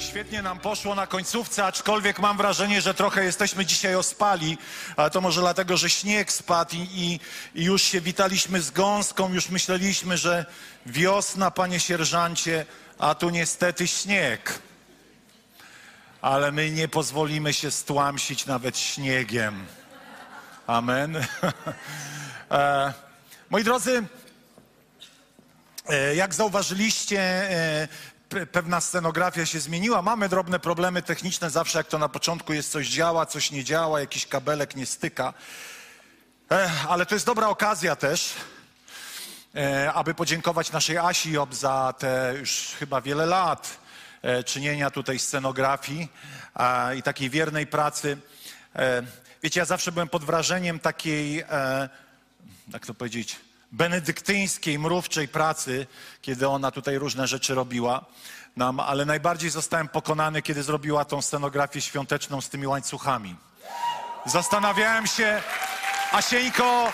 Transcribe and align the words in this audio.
Świetnie 0.00 0.42
nam 0.42 0.58
poszło 0.58 0.94
na 0.94 1.06
końcówce, 1.06 1.64
aczkolwiek 1.64 2.18
mam 2.18 2.36
wrażenie, 2.36 2.80
że 2.80 2.94
trochę 2.94 3.24
jesteśmy 3.24 3.66
dzisiaj 3.66 3.94
ospali, 3.94 4.58
ale 4.96 5.10
to 5.10 5.20
może 5.20 5.40
dlatego, 5.40 5.76
że 5.76 5.90
śnieg 5.90 6.32
spadł 6.32 6.76
i, 6.76 6.78
i, 6.78 7.20
i 7.54 7.64
już 7.64 7.82
się 7.82 8.00
witaliśmy 8.00 8.60
z 8.60 8.70
gąską, 8.70 9.32
już 9.32 9.48
myśleliśmy, 9.48 10.16
że 10.16 10.46
wiosna, 10.86 11.50
panie 11.50 11.80
sierżancie, 11.80 12.66
a 12.98 13.14
tu 13.14 13.30
niestety 13.30 13.86
śnieg. 13.86 14.58
Ale 16.22 16.52
my 16.52 16.70
nie 16.70 16.88
pozwolimy 16.88 17.52
się 17.52 17.70
stłamsić 17.70 18.46
nawet 18.46 18.78
śniegiem. 18.78 19.66
Amen. 20.66 21.16
e, 22.50 22.92
moi 23.50 23.64
drodzy, 23.64 24.02
e, 25.88 26.14
jak 26.14 26.34
zauważyliście, 26.34 27.20
e, 27.20 27.88
pewna 28.52 28.80
scenografia 28.80 29.46
się 29.46 29.60
zmieniła. 29.60 30.02
Mamy 30.02 30.28
drobne 30.28 30.58
problemy 30.58 31.02
techniczne 31.02 31.50
zawsze, 31.50 31.78
jak 31.78 31.86
to 31.86 31.98
na 31.98 32.08
początku 32.08 32.52
jest 32.52 32.70
coś 32.70 32.88
działa, 32.88 33.26
coś 33.26 33.50
nie 33.50 33.64
działa, 33.64 34.00
jakiś 34.00 34.26
kabelek 34.26 34.76
nie 34.76 34.86
styka. 34.86 35.34
Ale 36.88 37.06
to 37.06 37.14
jest 37.14 37.26
dobra 37.26 37.48
okazja 37.48 37.96
też, 37.96 38.34
e, 39.54 39.92
aby 39.92 40.14
podziękować 40.14 40.72
naszej 40.72 40.98
Asi 40.98 41.32
Job 41.32 41.54
za 41.54 41.94
te 41.98 42.34
już 42.38 42.74
chyba 42.78 43.00
wiele 43.00 43.26
lat 43.26 43.78
e, 44.22 44.44
czynienia 44.44 44.90
tutaj 44.90 45.18
scenografii 45.18 46.08
i 46.96 47.02
takiej 47.02 47.30
wiernej 47.30 47.66
pracy. 47.66 48.16
E, 48.76 49.02
wiecie, 49.42 49.60
ja 49.60 49.66
zawsze 49.66 49.92
byłem 49.92 50.08
pod 50.08 50.24
wrażeniem 50.24 50.78
takiej, 50.78 51.44
jak 52.72 52.86
to 52.86 52.94
powiedzieć, 52.94 53.36
benedyktyńskiej, 53.72 54.78
mrówczej 54.78 55.28
pracy, 55.28 55.86
kiedy 56.22 56.48
ona 56.48 56.70
tutaj 56.70 56.98
różne 56.98 57.26
rzeczy 57.26 57.54
robiła 57.54 58.04
nam, 58.56 58.80
ale 58.80 59.04
najbardziej 59.04 59.50
zostałem 59.50 59.88
pokonany, 59.88 60.42
kiedy 60.42 60.62
zrobiła 60.62 61.04
tą 61.04 61.22
scenografię 61.22 61.80
świąteczną 61.80 62.40
z 62.40 62.48
tymi 62.48 62.66
łańcuchami. 62.66 63.36
Zastanawiałem 64.26 65.06
się, 65.06 65.42
Asieńko, 66.12 66.92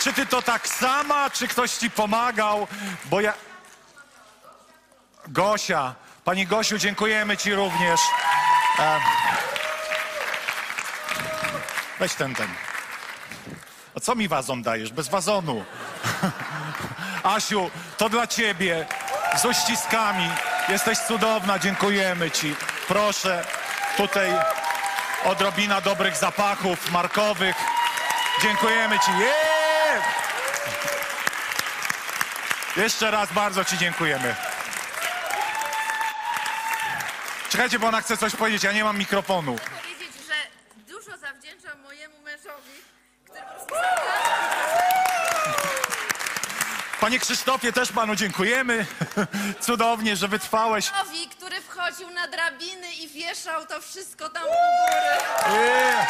czy 0.00 0.12
ty 0.12 0.26
to 0.26 0.42
tak 0.42 0.68
sama, 0.68 1.30
czy 1.30 1.48
ktoś 1.48 1.72
ci 1.72 1.90
pomagał, 1.90 2.66
bo 3.04 3.20
ja... 3.20 3.34
Gosia, 5.28 5.94
Pani 6.24 6.46
Gosiu, 6.46 6.78
dziękujemy 6.78 7.36
Ci 7.36 7.54
również. 7.54 8.00
Weź 11.98 12.14
ten, 12.14 12.34
ten. 12.34 12.67
A 13.98 14.00
co 14.00 14.14
mi 14.14 14.28
wazon 14.28 14.62
dajesz? 14.62 14.92
Bez 14.92 15.08
wazonu. 15.08 15.64
Asiu, 17.22 17.70
to 17.96 18.08
dla 18.08 18.26
ciebie. 18.26 18.86
Z 19.36 19.44
uściskami. 19.44 20.30
Jesteś 20.68 20.98
cudowna, 20.98 21.58
dziękujemy 21.58 22.30
ci. 22.30 22.56
Proszę, 22.88 23.44
tutaj 23.96 24.30
odrobina 25.24 25.80
dobrych 25.80 26.16
zapachów 26.16 26.90
markowych. 26.90 27.56
Dziękujemy 28.42 28.98
ci. 28.98 29.10
Yeah! 29.10 30.04
Jeszcze 32.76 33.10
raz 33.10 33.32
bardzo 33.32 33.64
ci 33.64 33.78
dziękujemy. 33.78 34.34
Czekajcie, 37.48 37.78
bo 37.78 37.86
ona 37.86 38.00
chce 38.00 38.16
coś 38.16 38.36
powiedzieć, 38.36 38.64
ja 38.64 38.72
nie 38.72 38.84
mam 38.84 38.98
mikrofonu. 38.98 39.56
powiedzieć, 39.56 40.14
że 40.28 40.34
dużo 40.92 41.16
zawdzięczam 41.18 41.80
mojemu 41.82 42.20
mężowi, 42.20 42.78
który 43.24 43.40
Panie 47.00 47.18
Krzysztofie, 47.18 47.72
też 47.72 47.92
panu 47.92 48.16
dziękujemy. 48.16 48.86
Cudownie, 49.66 50.16
że 50.16 50.28
wytrwałeś. 50.28 50.90
Krzysztofowi, 50.90 51.28
który 51.28 51.60
wchodził 51.60 52.10
na 52.10 52.28
drabiny 52.28 52.92
i 52.92 53.08
wieszał 53.08 53.66
to 53.66 53.80
wszystko 53.80 54.28
tam 54.28 54.42
u 54.42 54.46
góry. 54.46 55.64
Yeah. 55.64 56.08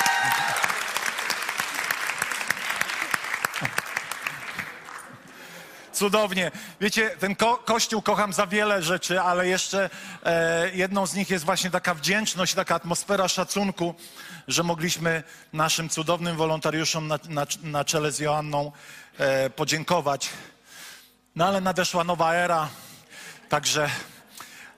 Cudownie. 5.93 6.51
Wiecie, 6.81 7.11
ten 7.11 7.37
ko 7.37 7.57
kościół 7.57 8.03
kocham 8.03 8.33
za 8.33 8.47
wiele 8.47 8.83
rzeczy, 8.83 9.21
ale 9.21 9.49
jeszcze 9.49 9.91
e, 10.25 10.71
jedną 10.75 11.07
z 11.07 11.15
nich 11.15 11.31
jest 11.31 11.45
właśnie 11.45 11.71
taka 11.71 11.95
wdzięczność, 11.95 12.55
taka 12.55 12.75
atmosfera 12.75 13.29
szacunku, 13.29 13.95
że 14.49 14.63
mogliśmy 14.63 15.23
naszym 15.53 15.89
cudownym 15.89 16.37
wolontariuszom 16.37 17.09
na, 17.09 17.19
na, 17.29 17.47
na 17.63 17.85
czele 17.85 18.13
z 18.13 18.19
Joanną 18.19 18.73
e, 19.19 19.51
podziękować. 19.51 20.31
No 21.37 21.47
ale 21.47 21.61
nadeszła 21.61 22.05
nowa 22.05 22.35
era, 22.35 22.69
także, 23.49 23.91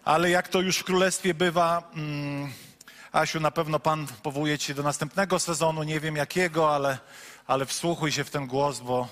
ale 0.05 0.31
jak 0.31 0.49
to 0.49 0.61
już 0.61 0.78
w 0.78 0.84
królestwie 0.84 1.34
bywa, 1.34 1.91
mm, 1.94 2.53
Asiu, 3.12 3.41
na 3.41 3.50
pewno 3.50 3.81
Pan 3.81 4.06
powołuje 4.22 4.59
Cię 4.59 4.75
do 4.75 4.83
następnego 4.83 5.39
sezonu, 5.39 5.83
nie 5.83 6.00
wiem 6.00 6.16
jakiego, 6.16 6.75
ale, 6.75 6.99
ale 7.47 7.66
wsłuchuj 7.66 8.12
się 8.12 8.25
w 8.25 8.31
ten 8.31 8.47
głos, 8.47 8.81
bo, 8.81 9.09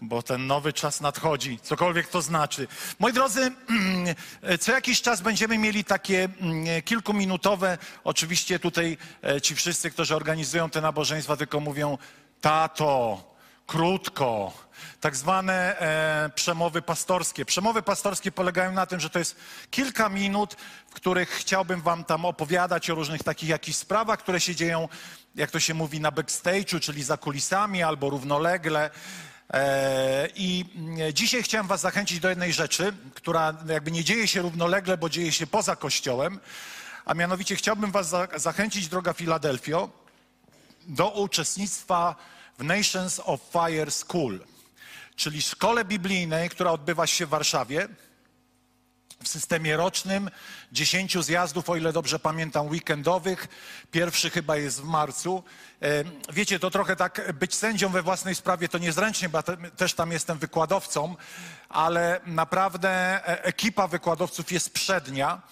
bo 0.00 0.22
ten 0.22 0.46
nowy 0.46 0.72
czas 0.72 1.00
nadchodzi, 1.00 1.58
cokolwiek 1.62 2.08
to 2.08 2.22
znaczy. 2.22 2.68
Moi 2.98 3.12
drodzy, 3.12 3.52
co 4.60 4.72
jakiś 4.72 5.02
czas 5.02 5.20
będziemy 5.20 5.58
mieli 5.58 5.84
takie 5.84 6.28
mm, 6.40 6.82
kilkuminutowe, 6.82 7.78
oczywiście 8.04 8.58
tutaj 8.58 8.98
e, 9.24 9.40
ci 9.40 9.54
wszyscy, 9.54 9.90
którzy 9.90 10.16
organizują 10.16 10.70
te 10.70 10.80
nabożeństwa, 10.80 11.36
tylko 11.36 11.60
mówią, 11.60 11.98
tato, 12.40 13.31
krótko, 13.72 14.52
tak 15.00 15.16
zwane 15.16 15.80
e, 15.80 16.30
przemowy 16.34 16.82
pastorskie. 16.82 17.44
Przemowy 17.44 17.82
pastorskie 17.82 18.32
polegają 18.32 18.72
na 18.72 18.86
tym, 18.86 19.00
że 19.00 19.10
to 19.10 19.18
jest 19.18 19.36
kilka 19.70 20.08
minut, 20.08 20.56
w 20.90 20.94
których 20.94 21.30
chciałbym 21.30 21.80
wam 21.80 22.04
tam 22.04 22.24
opowiadać 22.24 22.90
o 22.90 22.94
różnych 22.94 23.22
takich 23.22 23.48
jakichś 23.48 23.78
sprawach, 23.78 24.18
które 24.18 24.40
się 24.40 24.54
dzieją, 24.54 24.88
jak 25.34 25.50
to 25.50 25.60
się 25.60 25.74
mówi, 25.74 26.00
na 26.00 26.10
backstage'u, 26.10 26.80
czyli 26.80 27.02
za 27.02 27.16
kulisami 27.16 27.82
albo 27.82 28.10
równolegle. 28.10 28.90
E, 29.50 30.28
I 30.34 30.64
mm, 30.76 31.12
dzisiaj 31.12 31.42
chciałem 31.42 31.66
was 31.66 31.80
zachęcić 31.80 32.20
do 32.20 32.28
jednej 32.28 32.52
rzeczy, 32.52 32.92
która 33.14 33.54
jakby 33.68 33.90
nie 33.90 34.04
dzieje 34.04 34.28
się 34.28 34.42
równolegle, 34.42 34.98
bo 34.98 35.08
dzieje 35.08 35.32
się 35.32 35.46
poza 35.46 35.76
kościołem, 35.76 36.40
a 37.04 37.14
mianowicie 37.14 37.56
chciałbym 37.56 37.90
was 37.90 38.08
za 38.08 38.28
zachęcić, 38.36 38.88
droga 38.88 39.12
Filadelfio, 39.12 39.88
do 40.86 41.08
uczestnictwa 41.08 42.16
Nations 42.62 43.20
of 43.24 43.40
Fire 43.52 43.90
School, 43.90 44.40
czyli 45.16 45.42
szkole 45.42 45.84
biblijnej, 45.84 46.50
która 46.50 46.70
odbywa 46.70 47.06
się 47.06 47.26
w 47.26 47.28
Warszawie 47.28 47.88
w 49.22 49.28
systemie 49.28 49.76
rocznym, 49.76 50.30
dziesięciu 50.72 51.22
zjazdów, 51.22 51.70
o 51.70 51.76
ile 51.76 51.92
dobrze 51.92 52.18
pamiętam, 52.18 52.68
weekendowych. 52.68 53.48
Pierwszy 53.90 54.30
chyba 54.30 54.56
jest 54.56 54.80
w 54.80 54.84
marcu. 54.84 55.42
Wiecie, 56.32 56.58
to 56.58 56.70
trochę 56.70 56.96
tak 56.96 57.32
być 57.32 57.54
sędzią 57.54 57.88
we 57.88 58.02
własnej 58.02 58.34
sprawie 58.34 58.68
to 58.68 58.78
niezręcznie, 58.78 59.28
bo 59.28 59.42
też 59.76 59.94
tam 59.94 60.12
jestem 60.12 60.38
wykładowcą, 60.38 61.16
ale 61.68 62.20
naprawdę 62.26 62.90
e, 62.90 63.44
ekipa 63.44 63.88
wykładowców 63.88 64.52
jest 64.52 64.72
przednia. 64.72 65.42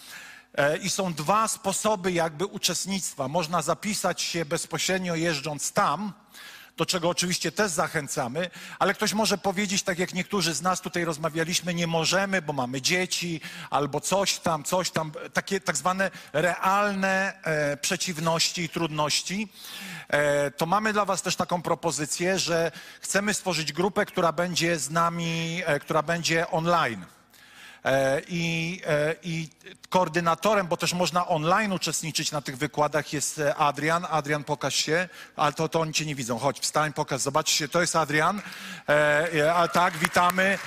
E, 0.54 0.76
I 0.76 0.90
są 0.90 1.14
dwa 1.14 1.48
sposoby 1.48 2.12
jakby 2.12 2.46
uczestnictwa. 2.46 3.28
Można 3.28 3.62
zapisać 3.62 4.22
się 4.22 4.44
bezpośrednio 4.44 5.14
jeżdżąc 5.14 5.72
tam, 5.72 6.12
do 6.76 6.86
czego 6.86 7.08
oczywiście 7.08 7.52
też 7.52 7.70
zachęcamy, 7.70 8.50
ale 8.78 8.94
ktoś 8.94 9.12
może 9.12 9.38
powiedzieć, 9.38 9.82
tak 9.82 9.98
jak 9.98 10.14
niektórzy 10.14 10.54
z 10.54 10.62
nas 10.62 10.80
tutaj 10.80 11.04
rozmawialiśmy, 11.04 11.74
nie 11.74 11.86
możemy, 11.86 12.42
bo 12.42 12.52
mamy 12.52 12.82
dzieci, 12.82 13.40
albo 13.70 14.00
coś 14.00 14.38
tam, 14.38 14.64
coś 14.64 14.90
tam, 14.90 15.12
takie 15.32 15.60
tak 15.60 15.76
zwane 15.76 16.10
realne 16.32 17.42
e, 17.42 17.76
przeciwności 17.76 18.62
i 18.62 18.68
trudności. 18.68 19.48
E, 20.08 20.50
to 20.50 20.66
mamy 20.66 20.92
dla 20.92 21.04
Was 21.04 21.22
też 21.22 21.36
taką 21.36 21.62
propozycję, 21.62 22.38
że 22.38 22.72
chcemy 23.00 23.34
stworzyć 23.34 23.72
grupę, 23.72 24.06
która 24.06 24.32
będzie 24.32 24.78
z 24.78 24.90
nami, 24.90 25.62
e, 25.66 25.80
która 25.80 26.02
będzie 26.02 26.50
online. 26.50 27.04
E, 27.84 28.22
I, 28.28 28.80
e, 28.86 29.14
I 29.22 29.48
koordynatorem, 29.88 30.66
bo 30.66 30.76
też 30.76 30.94
można 30.94 31.28
online 31.28 31.72
uczestniczyć 31.72 32.32
na 32.32 32.40
tych 32.40 32.58
wykładach, 32.58 33.12
jest 33.12 33.38
e, 33.38 33.54
Adrian. 33.54 34.06
Adrian, 34.10 34.44
pokaż 34.44 34.74
się, 34.74 35.08
ale 35.36 35.52
to, 35.52 35.68
to 35.68 35.80
oni 35.80 35.92
cię 35.92 36.06
nie 36.06 36.14
widzą. 36.14 36.38
Chodź, 36.38 36.60
wstań, 36.60 36.92
pokaż, 36.92 37.20
zobaczcie, 37.20 37.68
to 37.68 37.80
jest 37.80 37.96
Adrian. 37.96 38.42
A 39.54 39.68
tak, 39.68 39.96
witamy. 39.96 40.58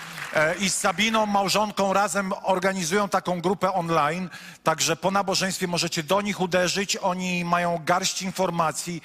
I 0.60 0.69
z 0.69 0.75
Sabiną, 0.75 1.25
małżonką, 1.25 1.94
razem 1.94 2.33
organizują 2.44 3.10
taką 3.10 3.42
grupę 3.42 3.74
online. 3.74 4.30
Także 4.63 4.95
po 4.95 5.12
nabożeństwie 5.12 5.68
możecie 5.68 6.04
do 6.04 6.21
nich 6.21 6.39
uderzyć. 6.39 6.98
Oni 6.98 7.45
mają 7.45 7.81
garść 7.86 8.21
informacji, 8.21 9.01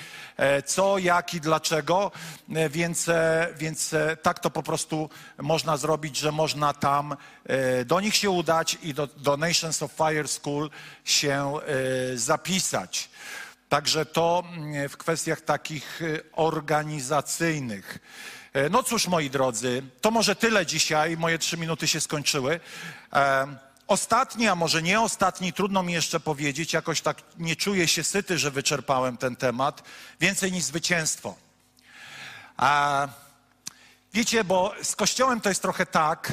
co, 0.67 0.99
jak 0.99 1.35
i 1.35 1.41
dlaczego. 1.41 2.13
Więc, 2.71 3.11
więc 3.57 3.95
tak 4.23 4.39
to 4.39 4.51
po 4.51 4.63
prostu 4.63 5.11
można 5.39 5.77
zrobić, 5.77 6.17
że 6.17 6.33
można 6.33 6.75
tam 6.75 7.17
do 7.87 7.98
nich 8.01 8.17
się 8.17 8.31
udać 8.31 8.79
i 8.83 8.95
do, 8.95 9.07
do 9.07 9.37
Nations 9.37 9.83
of 9.83 9.93
Fire 9.93 10.29
School 10.29 10.71
się 11.05 11.53
zapisać. 12.15 13.11
Także 13.69 14.07
to 14.07 14.45
mm, 14.53 14.89
w 14.89 14.97
kwestiach 14.97 15.41
takich 15.41 16.01
organizacyjnych. 16.33 17.99
E, 18.53 18.69
no 18.71 18.83
cóż, 18.83 19.09
moi 19.09 19.31
drodzy, 19.31 19.83
to 20.01 20.11
może 20.11 20.37
tyle 20.37 20.67
dzisiaj. 20.67 21.17
Moje 21.17 21.39
trzy 21.39 21.57
minuty 21.57 21.89
się 21.89 22.01
skończyły. 22.01 22.61
E, 23.13 23.47
ostatni, 23.87 24.49
a 24.49 24.55
może 24.55 24.83
nie 24.83 25.01
ostatni, 25.01 25.53
trudno 25.53 25.83
mi 25.83 25.93
jeszcze 25.93 26.21
powiedzieć. 26.21 26.73
Jakoś 26.73 27.01
tak 27.01 27.23
nie 27.39 27.57
czuję 27.57 27.89
się 27.89 28.05
syty, 28.05 28.39
że 28.39 28.51
wyczerpałem 28.51 29.17
ten 29.17 29.37
temat. 29.37 29.83
Więcej 30.21 30.53
niż 30.53 30.65
zwycięstwo. 30.65 31.37
E, 32.63 33.09
wiecie, 34.13 34.45
bo 34.45 34.75
z 34.83 34.97
Kościołem 34.97 35.41
to 35.41 35.49
jest 35.49 35.63
trochę 35.63 35.87
tak, 35.87 36.33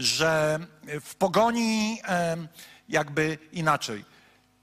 że 0.00 0.58
w 1.00 1.14
pogoni 1.14 2.02
jakby 2.88 3.38
inaczej. 3.52 4.04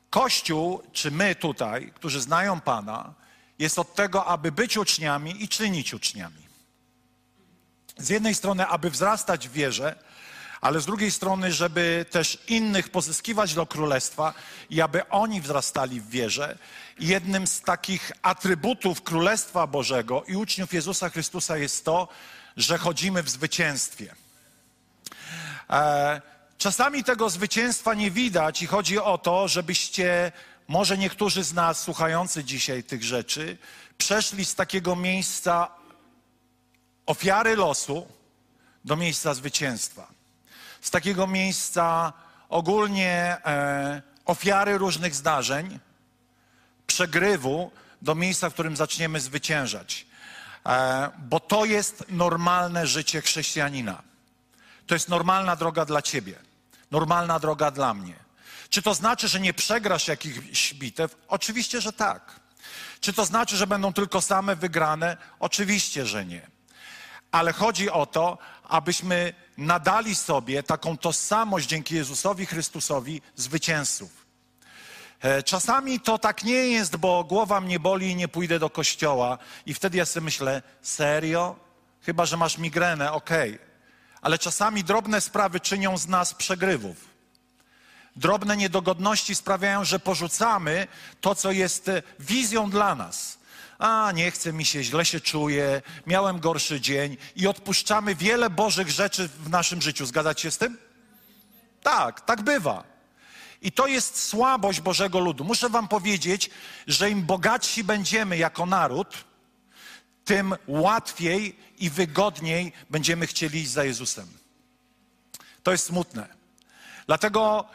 Kościół, 0.09 0.83
czy 0.93 1.11
my 1.11 1.35
tutaj, 1.35 1.91
którzy 1.95 2.21
znają 2.21 2.61
Pana, 2.61 3.13
jest 3.59 3.79
od 3.79 3.95
tego, 3.95 4.25
aby 4.25 4.51
być 4.51 4.77
uczniami 4.77 5.43
i 5.43 5.47
czynić 5.47 5.93
uczniami. 5.93 6.47
Z 7.97 8.09
jednej 8.09 8.35
strony, 8.35 8.67
aby 8.67 8.89
wzrastać 8.89 9.47
w 9.47 9.51
wierze, 9.51 9.95
ale 10.61 10.81
z 10.81 10.85
drugiej 10.85 11.11
strony, 11.11 11.51
żeby 11.51 12.05
też 12.11 12.37
innych 12.47 12.89
pozyskiwać 12.89 13.53
do 13.53 13.65
królestwa 13.65 14.33
i 14.69 14.81
aby 14.81 15.09
oni 15.09 15.41
wzrastali 15.41 16.01
w 16.01 16.09
wierze. 16.09 16.57
Jednym 16.99 17.47
z 17.47 17.61
takich 17.61 18.11
atrybutów 18.21 19.01
Królestwa 19.01 19.67
Bożego 19.67 20.23
i 20.27 20.35
uczniów 20.35 20.73
Jezusa 20.73 21.09
Chrystusa 21.09 21.57
jest 21.57 21.85
to, 21.85 22.07
że 22.57 22.77
chodzimy 22.77 23.23
w 23.23 23.29
zwycięstwie. 23.29 24.15
E, 25.69 26.21
czasami 26.57 27.03
tego 27.03 27.29
zwycięstwa 27.29 27.93
nie 27.93 28.11
widać 28.11 28.61
i 28.61 28.67
chodzi 28.67 28.99
o 28.99 29.17
to, 29.17 29.47
żebyście 29.47 30.31
może 30.67 30.97
niektórzy 30.97 31.43
z 31.43 31.53
nas 31.53 31.79
słuchający 31.81 32.43
dzisiaj 32.43 32.83
tych 32.83 33.03
rzeczy 33.03 33.57
przeszli 33.97 34.45
z 34.45 34.55
takiego 34.55 34.95
miejsca 34.95 35.67
ofiary 37.05 37.55
losu 37.55 38.07
do 38.85 38.95
miejsca 38.95 39.33
zwycięstwa. 39.33 40.07
Z 40.81 40.91
takiego 40.91 41.27
miejsca 41.27 42.13
ogólnie 42.49 43.37
e, 43.45 44.01
ofiary 44.25 44.77
różnych 44.77 45.15
zdarzeń, 45.15 45.79
przegrywu 46.87 47.71
do 48.01 48.15
miejsca, 48.15 48.49
w 48.49 48.53
którym 48.53 48.75
zaczniemy 48.75 49.19
zwyciężać. 49.19 50.05
E, 50.65 51.09
bo 51.17 51.39
to 51.39 51.65
jest 51.65 52.05
normalne 52.09 52.87
życie 52.87 53.21
chrześcijanina. 53.21 54.06
To 54.87 54.95
jest 54.95 55.09
normalna 55.09 55.55
droga 55.55 55.85
dla 55.85 56.01
ciebie, 56.01 56.35
normalna 56.91 57.39
droga 57.39 57.71
dla 57.71 57.93
mnie. 57.93 58.15
Czy 58.69 58.81
to 58.81 58.93
znaczy, 58.93 59.27
że 59.27 59.39
nie 59.39 59.53
przegrasz 59.53 60.07
jakichś 60.07 60.73
bitew? 60.73 61.15
Oczywiście, 61.27 61.81
że 61.81 61.93
tak. 61.93 62.39
Czy 62.99 63.13
to 63.13 63.25
znaczy, 63.25 63.57
że 63.57 63.67
będą 63.67 63.93
tylko 63.93 64.21
same 64.21 64.55
wygrane? 64.55 65.17
Oczywiście, 65.39 66.05
że 66.05 66.25
nie. 66.25 66.47
Ale 67.31 67.53
chodzi 67.53 67.89
o 67.89 68.05
to, 68.05 68.37
abyśmy 68.63 69.33
nadali 69.57 70.15
sobie 70.15 70.63
taką 70.63 70.97
tożsamość 70.97 71.67
dzięki 71.67 71.95
Jezusowi 71.95 72.45
Chrystusowi 72.45 73.21
zwycięzców. 73.35 74.27
E, 75.21 75.43
czasami 75.43 75.99
to 75.99 76.17
tak 76.17 76.43
nie 76.43 76.67
jest, 76.67 76.97
bo 76.97 77.23
głowa 77.23 77.61
mnie 77.61 77.79
boli 77.79 78.11
i 78.11 78.15
nie 78.15 78.27
pójdę 78.27 78.59
do 78.59 78.69
kościoła. 78.69 79.37
I 79.65 79.73
wtedy 79.73 79.97
ja 79.97 80.05
sobie 80.05 80.23
myślę, 80.23 80.61
serio? 80.81 81.55
Chyba, 82.01 82.25
że 82.25 82.37
masz 82.37 82.57
migrenę, 82.57 83.11
okej. 83.11 83.53
Okay. 83.53 83.66
Ale 84.27 84.39
czasami 84.39 84.83
drobne 84.83 85.21
sprawy 85.21 85.59
czynią 85.59 85.97
z 85.97 86.07
nas 86.07 86.33
przegrywów. 86.33 86.97
Drobne 88.15 88.57
niedogodności 88.57 89.35
sprawiają, 89.35 89.83
że 89.83 89.99
porzucamy 89.99 90.87
to, 91.21 91.35
co 91.35 91.51
jest 91.51 91.89
e, 91.89 92.03
wizją 92.19 92.69
dla 92.69 92.95
nas. 92.95 93.37
A, 93.79 94.11
nie 94.11 94.31
chce 94.31 94.53
mi 94.53 94.65
się, 94.65 94.83
źle 94.83 95.05
się 95.05 95.19
czuję, 95.19 95.81
miałem 96.07 96.39
gorszy 96.39 96.81
dzień 96.81 97.17
i 97.35 97.47
odpuszczamy 97.47 98.15
wiele 98.15 98.49
Bożych 98.49 98.89
rzeczy 98.89 99.27
w 99.27 99.49
naszym 99.49 99.81
życiu. 99.81 100.05
Zgadzacie 100.05 100.41
się 100.41 100.51
z 100.51 100.57
tym? 100.57 100.77
Tak, 101.83 102.21
tak 102.21 102.41
bywa. 102.41 102.83
I 103.61 103.71
to 103.71 103.87
jest 103.87 104.23
słabość 104.23 104.81
Bożego 104.81 105.19
ludu. 105.19 105.43
Muszę 105.43 105.69
Wam 105.69 105.87
powiedzieć, 105.87 106.49
że 106.87 107.09
im 107.09 107.25
bogatsi 107.25 107.83
będziemy 107.83 108.37
jako 108.37 108.65
naród, 108.65 109.25
tym 110.25 110.55
łatwiej 110.67 111.66
i 111.77 111.89
wygodniej 111.89 112.73
będziemy 112.89 113.27
chcieli 113.27 113.59
iść 113.59 113.69
za 113.69 113.83
Jezusem. 113.83 114.27
To 115.63 115.71
jest 115.71 115.85
smutne. 115.85 116.27
Dlatego 117.07 117.65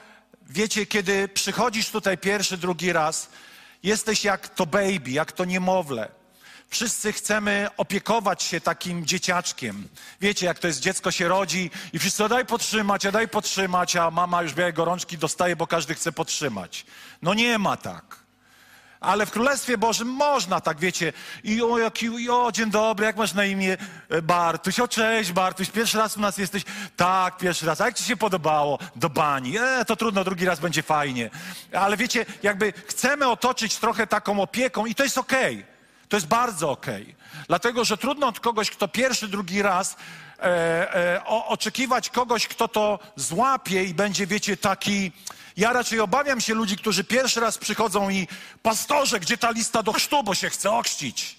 Wiecie, 0.49 0.87
kiedy 0.87 1.29
przychodzisz 1.29 1.91
tutaj 1.91 2.19
pierwszy, 2.19 2.57
drugi 2.59 2.93
raz, 2.93 3.29
jesteś 3.83 4.25
jak 4.25 4.49
to 4.49 4.67
baby, 4.67 5.11
jak 5.11 5.33
to 5.33 5.45
niemowlę. 5.45 6.09
Wszyscy 6.69 7.13
chcemy 7.13 7.69
opiekować 7.77 8.43
się 8.43 8.61
takim 8.61 9.07
dzieciaczkiem. 9.07 9.89
Wiecie, 10.21 10.47
jak 10.47 10.59
to 10.59 10.67
jest, 10.67 10.81
dziecko 10.81 11.11
się 11.11 11.29
rodzi 11.29 11.71
i 11.93 11.99
wszyscy, 11.99 12.29
daj 12.29 12.47
podtrzymać, 12.47 13.07
a 13.07 13.13
daj 13.13 13.29
podtrzymać, 13.29 13.97
a 13.97 14.11
mama 14.11 14.43
już 14.43 14.55
białe 14.55 14.73
gorączki 14.73 15.19
dostaje, 15.19 15.57
bo 15.57 15.67
każdy 15.67 15.95
chce 15.95 16.13
podtrzymać. 16.13 16.87
No 17.23 17.35
nie 17.35 17.59
ma 17.59 17.77
tak. 17.77 18.22
Ale 19.03 19.27
w 19.27 19.31
Królestwie 19.31 19.79
Bożym 19.79 20.09
można 20.09 20.61
tak, 20.61 20.79
wiecie. 20.79 21.13
I 21.45 21.63
o, 21.63 21.79
jaki, 21.79 22.31
o, 22.31 22.53
dzień 22.53 22.71
dobry, 22.71 23.07
jak 23.07 23.17
masz 23.17 23.35
na 23.35 23.45
imię? 23.45 23.77
E, 24.09 24.23
Bartuś. 24.23 24.81
O, 24.81 24.89
cześć 24.89 25.33
Bartuś, 25.33 25.71
pierwszy 25.71 25.99
raz 25.99 26.17
u 26.17 26.21
nas 26.21 26.39
jesteś? 26.39 26.63
Tak, 26.97 27.37
pierwszy 27.37 27.67
raz. 27.67 27.81
A 27.81 27.87
jak 27.87 27.95
ci 27.95 28.05
się 28.05 28.17
podobało? 28.17 28.79
Do 28.97 29.11
bani. 29.11 29.59
E, 29.59 29.85
to 29.85 29.97
trudno, 29.97 30.25
drugi 30.25 30.45
raz 30.45 30.61
będzie 30.61 30.83
fajnie. 30.83 31.31
Ale 31.73 31.97
wiecie, 31.97 32.27
jakby 32.43 32.73
chcemy 32.87 33.29
otoczyć 33.29 33.77
trochę 33.77 34.07
taką 34.07 34.43
opieką 34.43 34.87
i 34.87 34.95
to 34.95 35.03
jest 35.03 35.19
okej. 35.19 35.55
Okay. 35.55 35.73
To 36.09 36.17
jest 36.17 36.27
bardzo 36.27 36.71
okej. 36.71 37.03
Okay. 37.03 37.15
Dlatego, 37.49 37.85
że 37.85 37.97
trudno 37.97 38.27
od 38.27 38.41
kogoś, 38.41 38.71
kto 38.71 38.89
pierwszy, 38.89 39.29
drugi 39.29 39.63
raz 39.63 39.97
e, 40.39 40.45
e, 41.15 41.25
o, 41.25 41.47
oczekiwać 41.47 42.11
kogoś, 42.11 42.49
kto 42.49 42.69
to 42.69 42.99
złapie 43.17 43.85
i 43.85 43.95
będzie, 43.95 44.27
wiecie, 44.27 44.57
taki 44.57 45.13
ja 45.57 45.73
raczej 45.73 46.01
obawiam 46.01 46.41
się 46.41 46.55
ludzi, 46.55 46.77
którzy 46.77 47.05
pierwszy 47.05 47.41
raz 47.41 47.59
przychodzą 47.59 48.11
i 48.11 48.29
pastorze, 48.63 49.21
gdzie 49.21 49.39
ta 49.39 49.51
lista 49.51 49.83
do 49.83 49.93
chrztu, 49.93 50.23
bo 50.23 50.35
się 50.35 50.51
chce 50.51 50.71
ochrzcić. 50.71 51.37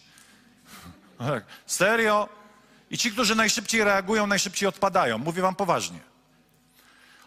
Tak, 1.18 1.44
serio? 1.66 2.30
I 2.92 2.98
ci, 2.98 3.12
którzy 3.12 3.36
najszybciej 3.36 3.84
reagują, 3.84 4.28
najszybciej 4.28 4.70
odpadają. 4.70 5.18
Mówię 5.18 5.42
wam 5.42 5.56
poważnie. 5.56 6.00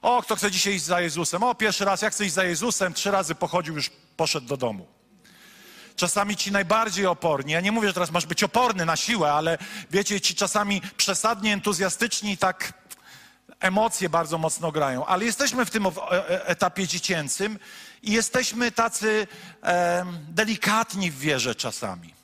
O, 0.03 0.23
kto 0.23 0.37
chce 0.37 0.51
dzisiaj 0.51 0.75
iść 0.75 0.85
za 0.85 1.01
Jezusem? 1.01 1.43
O, 1.43 1.55
pierwszy 1.55 1.85
raz, 1.85 2.03
ja 2.03 2.11
chcę 2.11 2.25
iść 2.25 2.35
za 2.35 2.45
Jezusem, 2.45 2.95
trzy 2.95 3.11
razy 3.11 3.35
pochodził, 3.35 3.75
już 3.75 3.91
poszedł 4.17 4.47
do 4.47 4.57
domu. 4.57 4.87
Czasami 5.97 6.37
ci 6.37 6.53
najbardziej 6.53 7.07
oporni, 7.07 7.53
ja 7.53 7.61
nie 7.61 7.73
mówię, 7.73 7.89
że 7.89 7.95
teraz 7.95 8.11
masz 8.11 8.27
być 8.27 8.43
oporny 8.43 8.85
na 8.85 8.97
siłę, 8.97 9.33
ale 9.33 9.59
wiecie, 9.91 10.21
ci 10.21 10.35
czasami 10.35 10.83
przesadnie 10.97 11.53
entuzjastyczni 11.53 12.37
tak 12.37 12.73
emocje 13.61 14.09
bardzo 14.09 14.39
mocno 14.39 14.73
grają, 14.73 15.07
ale 15.07 15.25
jesteśmy 15.25 15.65
w 15.65 15.71
tym 15.71 15.87
e, 15.87 15.91
e, 15.91 16.47
etapie 16.47 16.87
dziecięcym 16.87 17.59
i 18.03 18.13
jesteśmy 18.13 18.73
tacy 18.73 19.27
delikatni 20.29 21.11
w 21.11 21.19
wierze 21.19 21.55
czasami. 21.55 22.15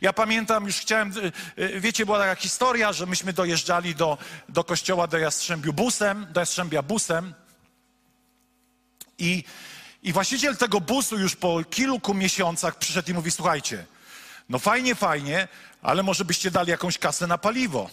Ja 0.00 0.12
pamiętam, 0.12 0.66
już 0.66 0.76
chciałem, 0.76 1.12
e, 1.56 1.80
wiecie, 1.80 2.06
była 2.06 2.18
taka 2.18 2.34
historia, 2.34 2.92
że 2.92 3.06
myśmy 3.06 3.32
dojeżdżali 3.32 3.94
do, 3.94 4.18
do 4.48 4.64
kościoła 4.64 5.06
do 5.06 5.18
Jastrzębiu 5.18 5.72
busem, 5.72 6.26
do 6.30 6.40
Jastrzębia 6.40 6.82
busem 6.82 7.34
i, 9.18 9.44
i 10.02 10.12
właściciel 10.12 10.56
tego 10.56 10.80
busu 10.80 11.18
już 11.18 11.36
po 11.36 11.64
kilku 11.64 12.14
miesiącach 12.14 12.78
przyszedł 12.78 13.10
i 13.10 13.14
mówi, 13.14 13.30
słuchajcie, 13.30 13.86
no 14.48 14.58
fajnie, 14.58 14.94
fajnie, 14.94 15.48
ale 15.82 16.02
może 16.02 16.24
byście 16.24 16.50
dali 16.50 16.70
jakąś 16.70 16.98
kasę 16.98 17.26
na 17.26 17.38
paliwo. 17.38 17.90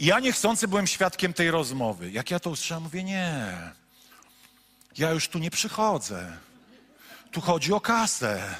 Ja 0.00 0.20
niechcący 0.20 0.68
byłem 0.68 0.86
świadkiem 0.86 1.32
tej 1.32 1.50
rozmowy. 1.50 2.10
Jak 2.10 2.30
ja 2.30 2.40
to 2.40 2.50
usłyszałem, 2.50 2.82
mówię, 2.84 3.04
nie, 3.04 3.52
ja 4.98 5.10
już 5.10 5.28
tu 5.28 5.38
nie 5.38 5.50
przychodzę. 5.50 6.36
Tu 7.30 7.40
chodzi 7.40 7.72
o 7.72 7.80
kasę. 7.80 8.54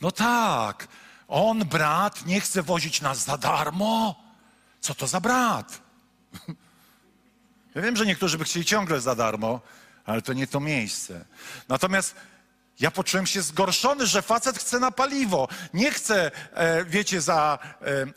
No 0.00 0.10
tak, 0.10 0.88
on, 1.28 1.58
brat, 1.58 2.26
nie 2.26 2.40
chce 2.40 2.62
wozić 2.62 3.00
nas 3.00 3.24
za 3.24 3.38
darmo. 3.38 4.22
Co 4.80 4.94
to 4.94 5.06
za 5.06 5.20
brat? 5.20 5.80
Ja 7.74 7.82
wiem, 7.82 7.96
że 7.96 8.06
niektórzy 8.06 8.38
by 8.38 8.44
chcieli 8.44 8.64
ciągle 8.64 9.00
za 9.00 9.14
darmo, 9.14 9.60
ale 10.04 10.22
to 10.22 10.32
nie 10.32 10.46
to 10.46 10.60
miejsce. 10.60 11.24
Natomiast 11.68 12.14
ja 12.82 12.90
poczułem 12.90 13.26
się 13.26 13.42
zgorszony, 13.42 14.06
że 14.06 14.22
facet 14.22 14.58
chce 14.58 14.78
na 14.78 14.90
paliwo. 14.90 15.48
Nie 15.74 15.90
chce, 15.90 16.30
e, 16.54 16.84
wiecie, 16.84 17.20
za, 17.20 17.58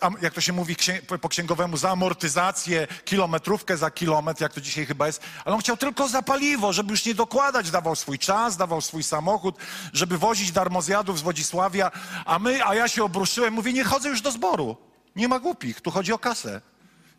e, 0.01 0.15
jak 0.21 0.33
to 0.33 0.41
się 0.41 0.53
mówi 0.53 0.75
księ, 0.75 1.01
po- 1.21 1.29
księgowemu, 1.29 1.77
za 1.77 1.91
amortyzację, 1.91 2.87
kilometrówkę 3.05 3.77
za 3.77 3.91
kilometr, 3.91 4.41
jak 4.41 4.53
to 4.53 4.61
dzisiaj 4.61 4.85
chyba 4.85 5.07
jest, 5.07 5.21
ale 5.45 5.55
on 5.55 5.61
chciał 5.61 5.77
tylko 5.77 6.07
za 6.07 6.21
paliwo, 6.21 6.73
żeby 6.73 6.91
już 6.91 7.05
nie 7.05 7.15
dokładać, 7.15 7.71
dawał 7.71 7.95
swój 7.95 8.19
czas, 8.19 8.57
dawał 8.57 8.81
swój 8.81 9.03
samochód, 9.03 9.55
żeby 9.93 10.17
wozić 10.17 10.51
darmozjadów 10.51 11.19
z 11.19 11.21
Wodzisławia, 11.21 11.91
a 12.25 12.39
my, 12.39 12.65
a 12.65 12.75
ja 12.75 12.87
się 12.87 13.03
obruszyłem, 13.03 13.53
mówię, 13.53 13.73
nie 13.73 13.83
chodzę 13.83 14.09
już 14.09 14.21
do 14.21 14.31
zboru. 14.31 14.77
Nie 15.15 15.27
ma 15.27 15.39
głupich, 15.39 15.81
tu 15.81 15.91
chodzi 15.91 16.13
o 16.13 16.19
kasę. 16.19 16.61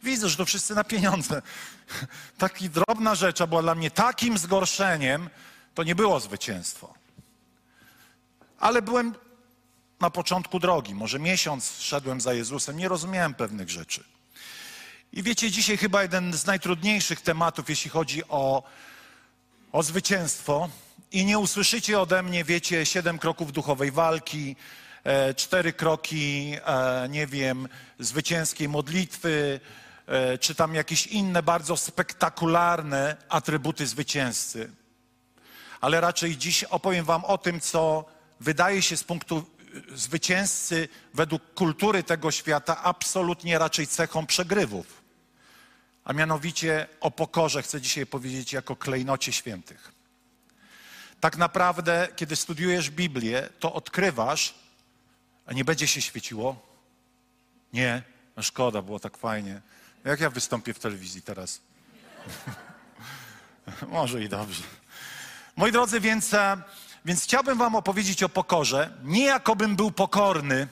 Widzę, 0.03 0.29
że 0.29 0.37
to 0.37 0.45
wszyscy 0.45 0.75
na 0.75 0.85
pieniądze. 0.85 1.43
Taki 2.38 2.71
drobna 2.71 3.15
rzecz, 3.15 3.43
była 3.43 3.62
dla 3.62 3.75
mnie 3.75 3.91
takim 3.91 4.38
zgorszeniem, 4.38 5.31
to 5.75 5.83
nie 5.83 5.95
było 5.95 6.21
zwycięstwo. 6.21 6.96
Ale 8.58 8.82
byłem 8.82 9.14
na 10.00 10.10
początku 10.10 10.58
drogi, 10.58 10.94
może 10.94 11.18
miesiąc 11.18 11.78
szedłem 11.80 12.20
za 12.20 12.34
Jezusem, 12.34 12.76
nie 12.76 12.88
rozumiałem 12.88 13.34
pewnych 13.34 13.70
rzeczy. 13.70 14.04
I 15.12 15.22
wiecie, 15.22 15.50
dzisiaj 15.50 15.76
chyba 15.76 16.02
jeden 16.02 16.32
z 16.34 16.46
najtrudniejszych 16.46 17.20
tematów, 17.20 17.70
jeśli 17.70 17.90
chodzi 17.90 18.28
o, 18.28 18.62
o 19.72 19.82
zwycięstwo. 19.82 20.68
I 21.12 21.25
nie 21.25 21.38
usłyszycie 21.38 22.00
ode 22.00 22.22
mnie, 22.22 22.44
wiecie, 22.44 22.86
siedem 22.86 23.18
kroków 23.18 23.52
duchowej 23.52 23.90
walki, 23.90 24.56
e, 25.04 25.34
cztery 25.34 25.72
kroki, 25.72 26.56
e, 26.66 27.08
nie 27.08 27.26
wiem, 27.26 27.68
zwycięskiej 27.98 28.68
modlitwy, 28.68 29.60
e, 30.06 30.38
czy 30.38 30.54
tam 30.54 30.75
jakieś 30.75 31.06
inne 31.06 31.42
bardzo 31.42 31.76
spektakularne 31.76 33.16
atrybuty 33.28 33.86
zwycięzcy 33.86 34.70
ale 35.80 36.00
raczej 36.00 36.36
dziś 36.36 36.64
opowiem 36.64 37.04
Wam 37.04 37.25
o 37.25 37.38
tym, 37.38 37.60
co 37.60 38.04
wydaje 38.40 38.83
się 38.83 38.97
z 38.97 39.05
punktu 39.05 39.47
y, 39.93 39.99
zwycięzcy 39.99 40.88
według 41.14 41.55
kultury 41.55 42.02
tego 42.02 42.31
świata 42.31 42.83
absolutnie 42.83 43.59
raczej 43.59 43.87
cechą 43.87 44.26
przegrywów. 44.26 45.02
A 46.05 46.12
mianowicie 46.12 46.87
o 47.00 47.11
pokorze 47.11 47.62
chcę 47.62 47.81
dzisiaj 47.81 48.07
powiedzieć 48.07 48.52
jako 48.52 48.76
klejnocie 48.76 49.33
świętych. 49.33 49.93
Tak 51.21 51.37
naprawdę, 51.37 52.09
kiedy 52.16 52.37
studiujesz 52.37 52.90
Biblię, 52.90 53.49
to 53.61 53.73
odkrywasz, 53.73 54.55
a 55.47 55.52
nie 55.52 55.64
będzie 55.64 55.87
się 55.87 56.02
świeciło? 56.02 56.66
Nie, 57.73 58.02
no 58.37 58.43
szkoda, 58.43 58.83
było 58.83 59.00
tak 59.00 59.16
fajnie. 59.16 59.61
Jak 60.05 60.21
ja 60.21 60.31
wystąpię 60.31 60.75
w 60.75 60.78
telewizji 60.78 61.23
teraz? 61.23 61.61
Może 63.88 64.25
i 64.25 64.28
dobrze. 64.28 64.62
Moi 65.57 65.73
drodzy, 65.73 66.00
więc, 66.00 66.35
e, 66.35 66.57
więc 67.06 67.22
chciałbym 67.22 67.58
Wam 67.58 67.75
opowiedzieć 67.75 68.22
o 68.22 68.28
pokorze. 68.28 68.90
Nie 69.04 69.25
jakobym 69.25 69.76
był 69.76 69.90
pokorny, 69.90 70.68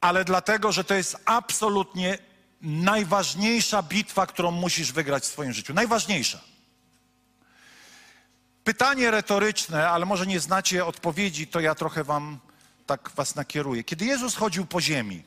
ale 0.00 0.24
dlatego, 0.24 0.72
że 0.72 0.84
to 0.84 0.94
jest 0.94 1.16
absolutnie 1.24 2.18
najważniejsza 2.62 3.82
bitwa, 3.82 4.26
którą 4.26 4.50
musisz 4.50 4.92
wygrać 4.92 5.22
w 5.22 5.26
swoim 5.26 5.52
życiu. 5.52 5.74
Najważniejsza. 5.74 6.40
Pytanie 8.64 9.10
retoryczne, 9.10 9.88
ale 9.88 10.06
może 10.06 10.26
nie 10.26 10.40
znacie 10.40 10.84
odpowiedzi, 10.84 11.46
to 11.46 11.60
ja 11.60 11.74
trochę 11.74 12.04
Wam 12.04 12.38
tak 12.86 13.10
Was 13.14 13.34
nakieruję. 13.34 13.84
Kiedy 13.84 14.04
Jezus 14.04 14.36
chodził 14.36 14.66
po 14.66 14.80
ziemi, 14.80 15.22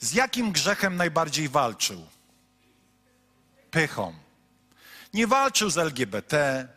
z 0.00 0.12
jakim 0.12 0.52
grzechem 0.52 0.96
najbardziej 0.96 1.48
walczył? 1.48 2.06
Pychą. 3.70 4.14
Nie 5.14 5.26
walczył 5.26 5.70
z 5.70 5.78
LGBT, 5.78 6.68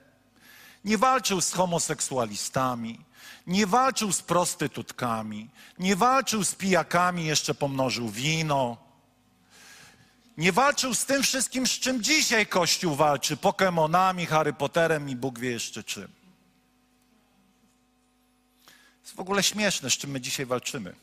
nie 0.85 0.97
walczył 0.97 1.41
z 1.41 1.51
homoseksualistami, 1.51 2.99
nie 3.47 3.67
walczył 3.67 4.11
z 4.11 4.21
prostytutkami, 4.21 5.49
nie 5.79 5.95
walczył 5.95 6.43
z 6.43 6.55
pijakami, 6.55 7.25
jeszcze 7.25 7.53
pomnożył 7.53 8.09
wino. 8.09 8.77
Nie 10.37 10.51
walczył 10.51 10.95
z 10.95 11.05
tym 11.05 11.23
wszystkim, 11.23 11.67
z 11.67 11.71
czym 11.71 12.03
dzisiaj 12.03 12.47
Kościół 12.47 12.95
walczy, 12.95 13.37
Pokemonami, 13.37 14.25
Harry 14.25 14.53
Potterem 14.53 15.09
i 15.09 15.15
Bóg 15.15 15.39
wie 15.39 15.51
jeszcze 15.51 15.83
czym. 15.83 16.07
Jest 19.01 19.15
w 19.15 19.19
ogóle 19.19 19.43
śmieszne, 19.43 19.89
z 19.89 19.93
czym 19.93 20.11
my 20.11 20.21
dzisiaj 20.21 20.45
walczymy. 20.45 20.95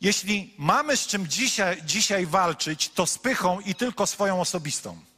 Jeśli 0.00 0.54
mamy 0.58 0.96
z 0.96 1.06
czym 1.06 1.28
dzisiaj, 1.28 1.82
dzisiaj 1.84 2.26
walczyć, 2.26 2.88
to 2.88 3.06
z 3.06 3.18
pychą 3.18 3.60
i 3.60 3.74
tylko 3.74 4.06
swoją 4.06 4.40
osobistą. 4.40 5.09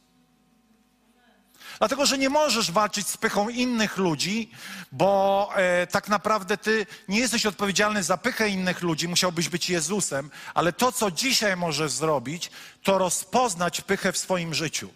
Dlatego, 1.83 2.05
że 2.05 2.17
nie 2.17 2.29
możesz 2.29 2.71
walczyć 2.71 3.07
z 3.07 3.17
pychą 3.17 3.49
innych 3.49 3.97
ludzi, 3.97 4.51
bo 4.91 5.49
e, 5.55 5.87
tak 5.87 6.07
naprawdę 6.07 6.57
ty 6.57 6.85
nie 7.07 7.19
jesteś 7.19 7.45
odpowiedzialny 7.45 8.03
za 8.03 8.17
pychę 8.17 8.49
innych 8.49 8.81
ludzi, 8.81 9.07
musiałbyś 9.07 9.49
być 9.49 9.69
Jezusem, 9.69 10.29
ale 10.53 10.73
to, 10.73 10.91
co 10.91 11.11
dzisiaj 11.11 11.57
możesz 11.57 11.91
zrobić, 11.91 12.51
to 12.83 12.97
rozpoznać 12.97 13.81
pychę 13.81 14.11
w 14.11 14.17
swoim 14.17 14.53
życiu. 14.53 14.89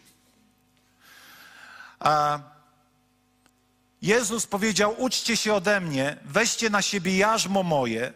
A 2.00 2.39
Jezus 4.01 4.48
powiedział: 4.48 4.96
Uczcie 4.98 5.38
się 5.38 5.53
ode 5.53 5.79
mnie, 5.82 6.17
weźcie 6.25 6.70
na 6.70 6.82
siebie 6.82 7.17
jarzmo 7.17 7.63
moje, 7.63 8.13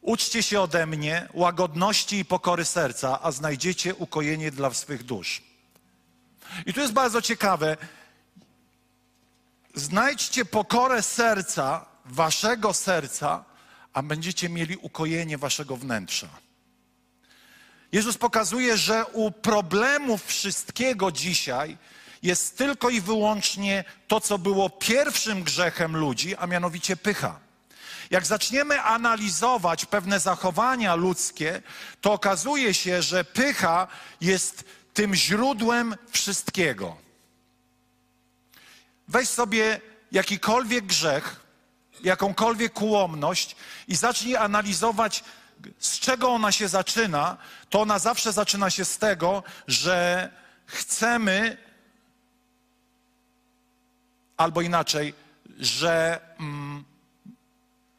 uczcie 0.00 0.42
się 0.42 0.60
ode 0.60 0.86
mnie 0.86 1.28
łagodności 1.34 2.18
i 2.18 2.24
pokory 2.24 2.64
serca, 2.64 3.22
a 3.22 3.30
znajdziecie 3.30 3.94
ukojenie 3.94 4.50
dla 4.50 4.74
swych 4.74 5.02
dusz. 5.02 5.51
I 6.66 6.72
tu 6.72 6.80
jest 6.80 6.92
bardzo 6.92 7.22
ciekawe. 7.22 7.76
Znajdźcie 9.74 10.44
pokorę 10.44 11.02
serca, 11.02 11.86
waszego 12.04 12.74
serca, 12.74 13.44
a 13.92 14.02
będziecie 14.02 14.48
mieli 14.48 14.76
ukojenie 14.76 15.38
waszego 15.38 15.76
wnętrza. 15.76 16.28
Jezus 17.92 18.18
pokazuje, 18.18 18.76
że 18.76 19.06
u 19.06 19.30
problemów 19.30 20.24
wszystkiego 20.26 21.12
dzisiaj 21.12 21.78
jest 22.22 22.58
tylko 22.58 22.90
i 22.90 23.00
wyłącznie 23.00 23.84
to, 24.08 24.20
co 24.20 24.38
było 24.38 24.70
pierwszym 24.70 25.42
grzechem 25.42 25.96
ludzi, 25.96 26.36
a 26.36 26.46
mianowicie 26.46 26.96
pycha. 26.96 27.40
Jak 28.10 28.26
zaczniemy 28.26 28.82
analizować 28.82 29.86
pewne 29.86 30.20
zachowania 30.20 30.94
ludzkie, 30.94 31.62
to 32.00 32.12
okazuje 32.12 32.74
się, 32.74 33.02
że 33.02 33.24
pycha 33.24 33.86
jest 34.20 34.64
tym 34.94 35.14
źródłem 35.14 35.94
wszystkiego. 36.10 36.96
Weź 39.08 39.28
sobie 39.28 39.80
jakikolwiek 40.12 40.86
grzech, 40.86 41.40
jakąkolwiek 42.04 42.82
ułomność 42.82 43.56
i 43.88 43.96
zacznij 43.96 44.36
analizować, 44.36 45.24
z 45.78 45.98
czego 45.98 46.28
ona 46.28 46.52
się 46.52 46.68
zaczyna, 46.68 47.36
to 47.70 47.80
ona 47.80 47.98
zawsze 47.98 48.32
zaczyna 48.32 48.70
się 48.70 48.84
z 48.84 48.98
tego, 48.98 49.42
że 49.66 50.30
chcemy, 50.66 51.56
albo 54.36 54.60
inaczej, 54.60 55.14
że 55.58 56.20
mm, 56.40 56.84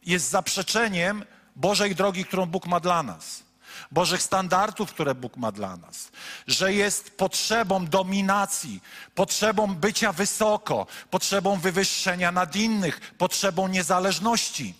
jest 0.06 0.30
zaprzeczeniem 0.30 1.26
Bożej 1.56 1.96
drogi, 1.96 2.26
którą 2.26 2.46
Bóg 2.46 2.66
ma 2.68 2.80
dla 2.80 3.04
nas. 3.04 3.44
Bożych 3.92 4.22
standardów, 4.22 4.94
które 4.94 5.16
Bóg 5.16 5.38
ma 5.38 5.52
dla 5.52 5.78
nas, 5.78 6.12
że 6.48 6.74
jest 6.74 7.18
potrzebą 7.18 7.86
dominacji, 7.86 8.82
potrzebą 9.16 9.76
bycia 9.76 10.12
wysoko, 10.12 10.88
potrzebą 11.10 11.60
wywyższenia 11.60 12.32
nad 12.32 12.56
innych, 12.56 13.14
potrzebą 13.18 13.68
niezależności. 13.68 14.74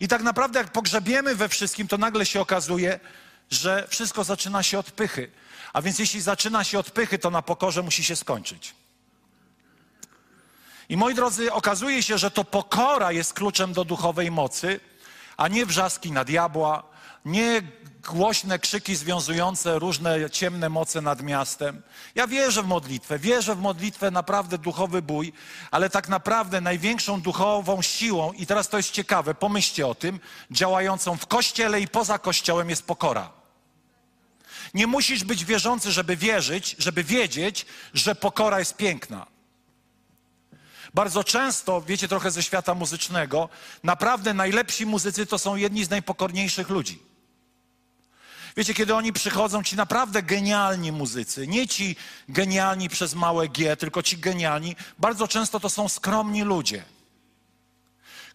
I 0.00 0.08
tak 0.08 0.22
naprawdę, 0.22 0.58
jak 0.58 0.72
pogrzebiemy 0.72 1.34
we 1.34 1.48
wszystkim, 1.48 1.88
to 1.88 1.98
nagle 1.98 2.26
się 2.26 2.40
okazuje, 2.40 3.00
że 3.50 3.86
wszystko 3.88 4.24
zaczyna 4.24 4.62
się 4.62 4.78
od 4.78 4.90
pychy. 4.90 5.30
A 5.72 5.82
więc 5.82 5.98
jeśli 5.98 6.20
zaczyna 6.20 6.64
się 6.64 6.78
od 6.78 6.90
pychy, 6.90 7.18
to 7.18 7.30
na 7.30 7.42
pokorze 7.42 7.82
musi 7.82 8.04
się 8.04 8.16
skończyć. 8.16 8.74
I 10.88 10.96
moi 10.96 11.14
drodzy, 11.14 11.52
okazuje 11.52 12.02
się, 12.02 12.18
że 12.18 12.30
to 12.30 12.44
pokora 12.44 13.12
jest 13.12 13.32
kluczem 13.32 13.72
do 13.72 13.84
duchowej 13.84 14.30
mocy, 14.30 14.80
a 15.36 15.48
nie 15.48 15.66
wrzaski 15.66 16.12
na 16.12 16.24
diabła, 16.24 16.82
nie 17.24 17.62
głośne 18.08 18.58
krzyki 18.58 18.96
związujące 18.96 19.78
różne 19.78 20.30
ciemne 20.30 20.68
moce 20.68 21.00
nad 21.00 21.22
miastem. 21.22 21.82
Ja 22.14 22.26
wierzę 22.26 22.62
w 22.62 22.66
modlitwę, 22.66 23.18
wierzę 23.18 23.54
w 23.54 23.58
modlitwę, 23.58 24.10
naprawdę 24.10 24.58
duchowy 24.58 25.02
bój, 25.02 25.32
ale 25.70 25.90
tak 25.90 26.08
naprawdę 26.08 26.60
największą 26.60 27.20
duchową 27.20 27.82
siłą, 27.82 28.32
i 28.32 28.46
teraz 28.46 28.68
to 28.68 28.76
jest 28.76 28.90
ciekawe, 28.90 29.34
pomyślcie 29.34 29.86
o 29.86 29.94
tym, 29.94 30.20
działającą 30.50 31.16
w 31.16 31.26
kościele 31.26 31.80
i 31.80 31.88
poza 31.88 32.18
kościołem 32.18 32.70
jest 32.70 32.86
pokora. 32.86 33.30
Nie 34.74 34.86
musisz 34.86 35.24
być 35.24 35.44
wierzący, 35.44 35.92
żeby 35.92 36.16
wierzyć, 36.16 36.76
żeby 36.78 37.04
wiedzieć, 37.04 37.66
że 37.94 38.14
pokora 38.14 38.58
jest 38.58 38.76
piękna. 38.76 39.26
Bardzo 40.94 41.24
często, 41.24 41.80
wiecie 41.80 42.08
trochę 42.08 42.30
ze 42.30 42.42
świata 42.42 42.74
muzycznego, 42.74 43.48
naprawdę 43.82 44.34
najlepsi 44.34 44.86
muzycy 44.86 45.26
to 45.26 45.38
są 45.38 45.56
jedni 45.56 45.84
z 45.84 45.90
najpokorniejszych 45.90 46.68
ludzi. 46.68 47.13
Wiecie, 48.56 48.74
kiedy 48.74 48.94
oni 48.94 49.12
przychodzą, 49.12 49.62
ci 49.62 49.76
naprawdę 49.76 50.22
genialni 50.22 50.92
muzycy, 50.92 51.46
nie 51.46 51.68
ci 51.68 51.96
genialni 52.28 52.88
przez 52.88 53.14
małe 53.14 53.48
G, 53.48 53.76
tylko 53.76 54.02
ci 54.02 54.18
genialni, 54.18 54.76
bardzo 54.98 55.28
często 55.28 55.60
to 55.60 55.70
są 55.70 55.88
skromni 55.88 56.42
ludzie, 56.42 56.84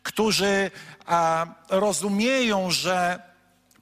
którzy 0.04 0.72
a, 1.06 1.48
rozumieją, 1.70 2.72
że 2.72 3.22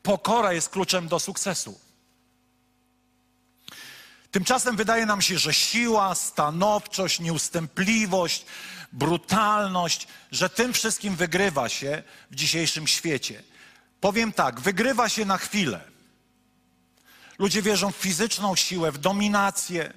pokora 0.04 0.54
jest 0.54 0.70
kluczem 0.70 1.08
do 1.08 1.20
sukcesu. 1.20 1.80
Tymczasem 4.32 4.76
wydaje 4.76 5.06
nam 5.06 5.22
się, 5.22 5.38
że 5.38 5.54
siła, 5.54 6.16
stanowczość, 6.16 7.20
nieustępliwość, 7.20 8.46
brutalność, 8.92 10.08
że 10.32 10.50
tym 10.50 10.74
wszystkim 10.74 11.16
wygrywa 11.16 11.70
się 11.70 12.04
w 12.32 12.36
dzisiejszym 12.36 12.88
świecie. 12.88 13.44
Powiem 14.02 14.34
tak, 14.34 14.60
wygrywa 14.60 15.10
się 15.10 15.26
na 15.26 15.38
chwilę. 15.38 15.97
Ludzie 17.40 17.62
wierzą 17.62 17.92
w 17.92 17.96
fizyczną 17.96 18.56
siłę, 18.56 18.92
w 18.92 18.98
dominację. 18.98 19.94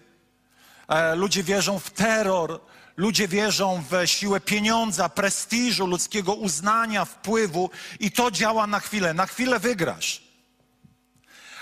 E, 0.89 1.15
ludzie 1.15 1.43
wierzą 1.43 1.79
w 1.79 1.91
terror. 1.91 2.61
Ludzie 2.97 3.29
wierzą 3.29 3.85
w 3.91 4.07
siłę 4.07 4.41
pieniądza, 4.41 5.09
prestiżu, 5.09 5.87
ludzkiego 5.87 6.35
uznania, 6.35 7.05
wpływu 7.05 7.71
i 8.01 8.13
to 8.13 8.31
działa 8.31 8.67
na 8.67 8.81
chwilę. 8.81 9.15
Na 9.15 9.27
chwilę 9.27 9.59
wygrasz. 9.59 10.23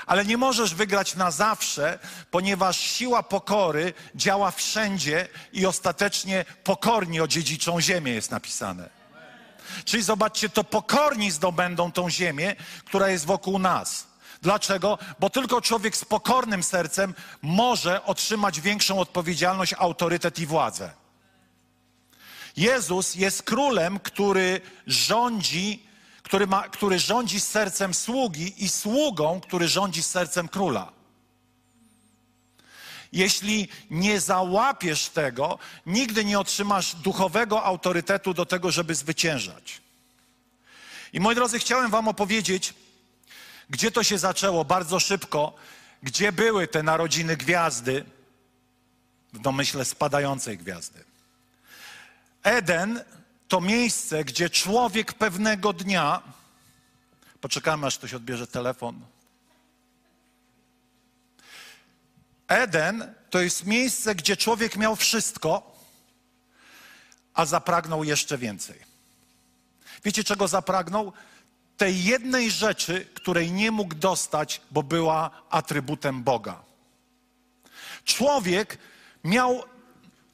Ale 0.07 0.25
nie 0.25 0.37
możesz 0.37 0.75
wygrać 0.75 1.15
na 1.15 1.31
zawsze, 1.31 1.99
ponieważ 2.31 2.79
siła 2.79 3.23
pokory 3.23 3.93
działa 4.15 4.51
wszędzie 4.51 5.29
i 5.53 5.67
ostatecznie 5.67 6.45
pokorni 6.65 7.21
odziedziczą 7.21 7.81
ziemię 7.81 8.13
jest 8.13 8.31
napisane. 8.31 8.91
Czyli 9.85 10.03
zobaczcie, 10.03 10.49
to 10.49 10.65
pokorni 10.65 11.31
zdobędą 11.31 11.93
tą 11.93 12.11
ziemię, 12.11 12.57
która 12.85 13.09
jest 13.09 13.27
wokół 13.27 13.59
nas. 13.59 14.07
Dlaczego? 14.43 14.99
Bo 15.21 15.31
tylko 15.31 15.61
człowiek 15.61 15.97
z 15.97 16.05
pokornym 16.05 16.63
sercem 16.63 17.15
może 17.43 18.05
otrzymać 18.05 18.61
większą 18.61 19.01
odpowiedzialność, 19.01 19.75
autorytet 19.79 20.39
i 20.39 20.47
władzę. 20.47 20.93
Jezus 22.57 23.15
jest 23.15 23.43
królem, 23.43 23.99
który 23.99 24.61
rządzi, 24.87 25.83
który, 26.23 26.47
ma, 26.47 26.69
który 26.69 26.99
rządzi 26.99 27.41
sercem 27.41 27.95
sługi 27.95 28.65
i 28.65 28.69
sługą, 28.69 29.41
który 29.41 29.69
rządzi 29.69 30.03
sercem 30.03 30.49
króla. 30.49 30.93
Jeśli 33.13 33.69
nie 33.91 34.21
załapiesz 34.21 35.09
tego, 35.09 35.59
nigdy 35.87 36.25
nie 36.25 36.39
otrzymasz 36.39 36.95
duchowego 36.95 37.65
autorytetu 37.65 38.35
do 38.35 38.47
tego, 38.47 38.71
żeby 38.71 38.95
zwyciężać. 38.95 39.81
I 41.13 41.21
moi 41.21 41.35
drodzy, 41.35 41.59
chciałem 41.59 41.91
Wam 41.91 42.09
opowiedzieć, 42.09 42.75
gdzie 43.71 43.91
to 43.91 44.03
się 44.03 44.19
zaczęło 44.19 44.65
bardzo 44.65 45.01
szybko, 45.01 45.55
gdzie 46.03 46.33
były 46.33 46.69
te 46.69 46.83
narodziny 46.83 47.37
gwiazdy, 47.37 48.05
w 49.33 49.39
domyśle 49.39 49.85
spadającej 49.85 50.59
gwiazdy. 50.59 51.05
Eden 52.43 53.05
to 53.49 53.61
miejsce, 53.61 54.25
gdzie 54.25 54.51
człowiek 54.51 55.13
pewnego 55.13 55.73
dnia, 55.73 56.23
poczekamy 57.41 57.87
aż 57.87 57.99
ktoś 57.99 58.15
odbierze 58.15 58.47
telefon. 58.47 59.01
Eden 62.49 63.15
to 63.31 63.41
jest 63.41 63.65
miejsce, 63.65 64.15
gdzie 64.15 64.37
człowiek 64.37 64.77
miał 64.77 64.97
wszystko, 64.97 65.79
a 67.35 67.45
zapragnął 67.45 68.05
jeszcze 68.05 68.39
więcej. 68.39 68.79
Wiecie, 70.05 70.25
czego 70.25 70.49
zapragnął? 70.49 71.13
Tej 71.79 72.05
jednej 72.05 72.51
rzeczy, 72.51 73.07
której 73.15 73.53
nie 73.53 73.71
mógł 73.71 73.95
dostać, 73.95 74.61
bo 74.71 74.83
była 74.83 75.31
atrybutem 75.51 76.23
Boga. 76.23 76.63
Człowiek 78.05 78.79
miał 79.25 79.63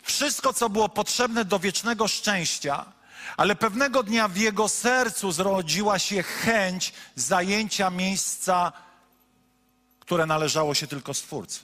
wszystko, 0.03 0.53
co 0.53 0.69
było 0.71 0.89
potrzebne 0.89 1.45
do 1.45 1.59
wiecznego 1.59 2.09
szczęścia, 2.09 2.85
ale 3.37 3.57
pewnego 3.57 4.03
dnia 4.03 4.29
w 4.29 4.37
jego 4.37 4.69
sercu 4.69 5.33
zrodziła 5.33 5.99
się 5.99 6.23
chęć 6.23 6.93
zajęcia 7.17 7.91
miejsca, 7.91 8.73
które 10.01 10.27
należało 10.27 10.75
się 10.75 10.87
tylko 10.87 11.15
Stwórcy. 11.15 11.61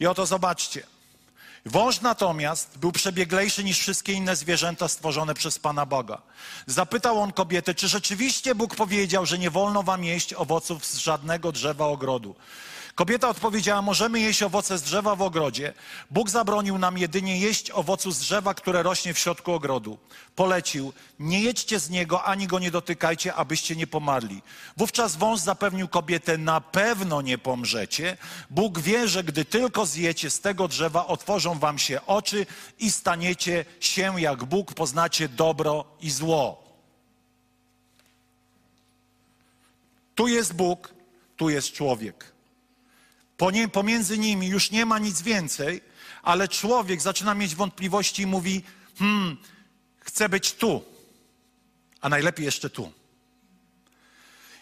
I 0.00 0.06
oto 0.06 0.26
zobaczcie. 0.26 0.86
Wąż 1.66 2.00
natomiast 2.00 2.78
był 2.78 2.92
przebieglejszy 2.92 3.64
niż 3.64 3.78
wszystkie 3.78 4.12
inne 4.12 4.36
zwierzęta 4.36 4.88
stworzone 4.88 5.34
przez 5.34 5.58
Pana 5.58 5.86
Boga. 5.86 6.22
Zapytał 6.66 7.20
on 7.20 7.32
kobietę, 7.32 7.74
czy 7.74 7.88
rzeczywiście 7.88 8.54
Bóg 8.54 8.76
powiedział, 8.76 9.26
że 9.26 9.38
nie 9.38 9.50
wolno 9.50 9.82
wam 9.82 10.04
jeść 10.04 10.34
owoców 10.34 10.86
z 10.86 10.96
żadnego 10.96 11.52
drzewa 11.52 11.86
ogrodu. 11.86 12.34
Kobieta 13.00 13.28
odpowiedziała: 13.28 13.82
Możemy 13.82 14.20
jeść 14.20 14.42
owoce 14.42 14.78
z 14.78 14.82
drzewa 14.82 15.14
w 15.14 15.22
ogrodzie. 15.22 15.72
Bóg 16.10 16.30
zabronił 16.30 16.78
nam 16.78 16.98
jedynie 16.98 17.38
jeść 17.38 17.70
owocu 17.70 18.10
z 18.12 18.18
drzewa, 18.18 18.54
które 18.54 18.82
rośnie 18.82 19.14
w 19.14 19.18
środku 19.18 19.52
ogrodu. 19.52 19.98
Polecił: 20.36 20.92
Nie 21.18 21.40
jedźcie 21.40 21.78
z 21.78 21.90
niego, 21.90 22.24
ani 22.24 22.46
go 22.46 22.58
nie 22.58 22.70
dotykajcie, 22.70 23.34
abyście 23.34 23.76
nie 23.76 23.86
pomarli. 23.86 24.42
Wówczas 24.76 25.16
wąż 25.16 25.40
zapewnił 25.40 25.88
kobietę: 25.88 26.38
Na 26.38 26.60
pewno 26.60 27.22
nie 27.22 27.38
pomrzecie. 27.38 28.16
Bóg 28.50 28.78
wie, 28.78 29.08
że 29.08 29.24
gdy 29.24 29.44
tylko 29.44 29.86
zjecie 29.86 30.30
z 30.30 30.40
tego 30.40 30.68
drzewa, 30.68 31.06
otworzą 31.06 31.58
wam 31.58 31.78
się 31.78 32.06
oczy 32.06 32.46
i 32.78 32.90
staniecie 32.90 33.64
się 33.80 34.20
jak 34.20 34.44
Bóg, 34.44 34.74
poznacie 34.74 35.28
dobro 35.28 35.84
i 36.00 36.10
zło. 36.10 36.64
Tu 40.14 40.28
jest 40.28 40.54
Bóg, 40.54 40.94
tu 41.36 41.50
jest 41.50 41.72
człowiek. 41.72 42.39
Pomiędzy 43.72 44.18
nimi 44.18 44.46
już 44.46 44.70
nie 44.70 44.86
ma 44.86 44.98
nic 44.98 45.22
więcej, 45.22 45.82
ale 46.22 46.48
człowiek 46.48 47.00
zaczyna 47.00 47.34
mieć 47.34 47.54
wątpliwości 47.54 48.22
i 48.22 48.26
mówi: 48.26 48.62
Hmm, 48.98 49.36
chcę 49.98 50.28
być 50.28 50.52
tu, 50.52 50.84
a 52.00 52.08
najlepiej 52.08 52.44
jeszcze 52.44 52.70
tu. 52.70 52.92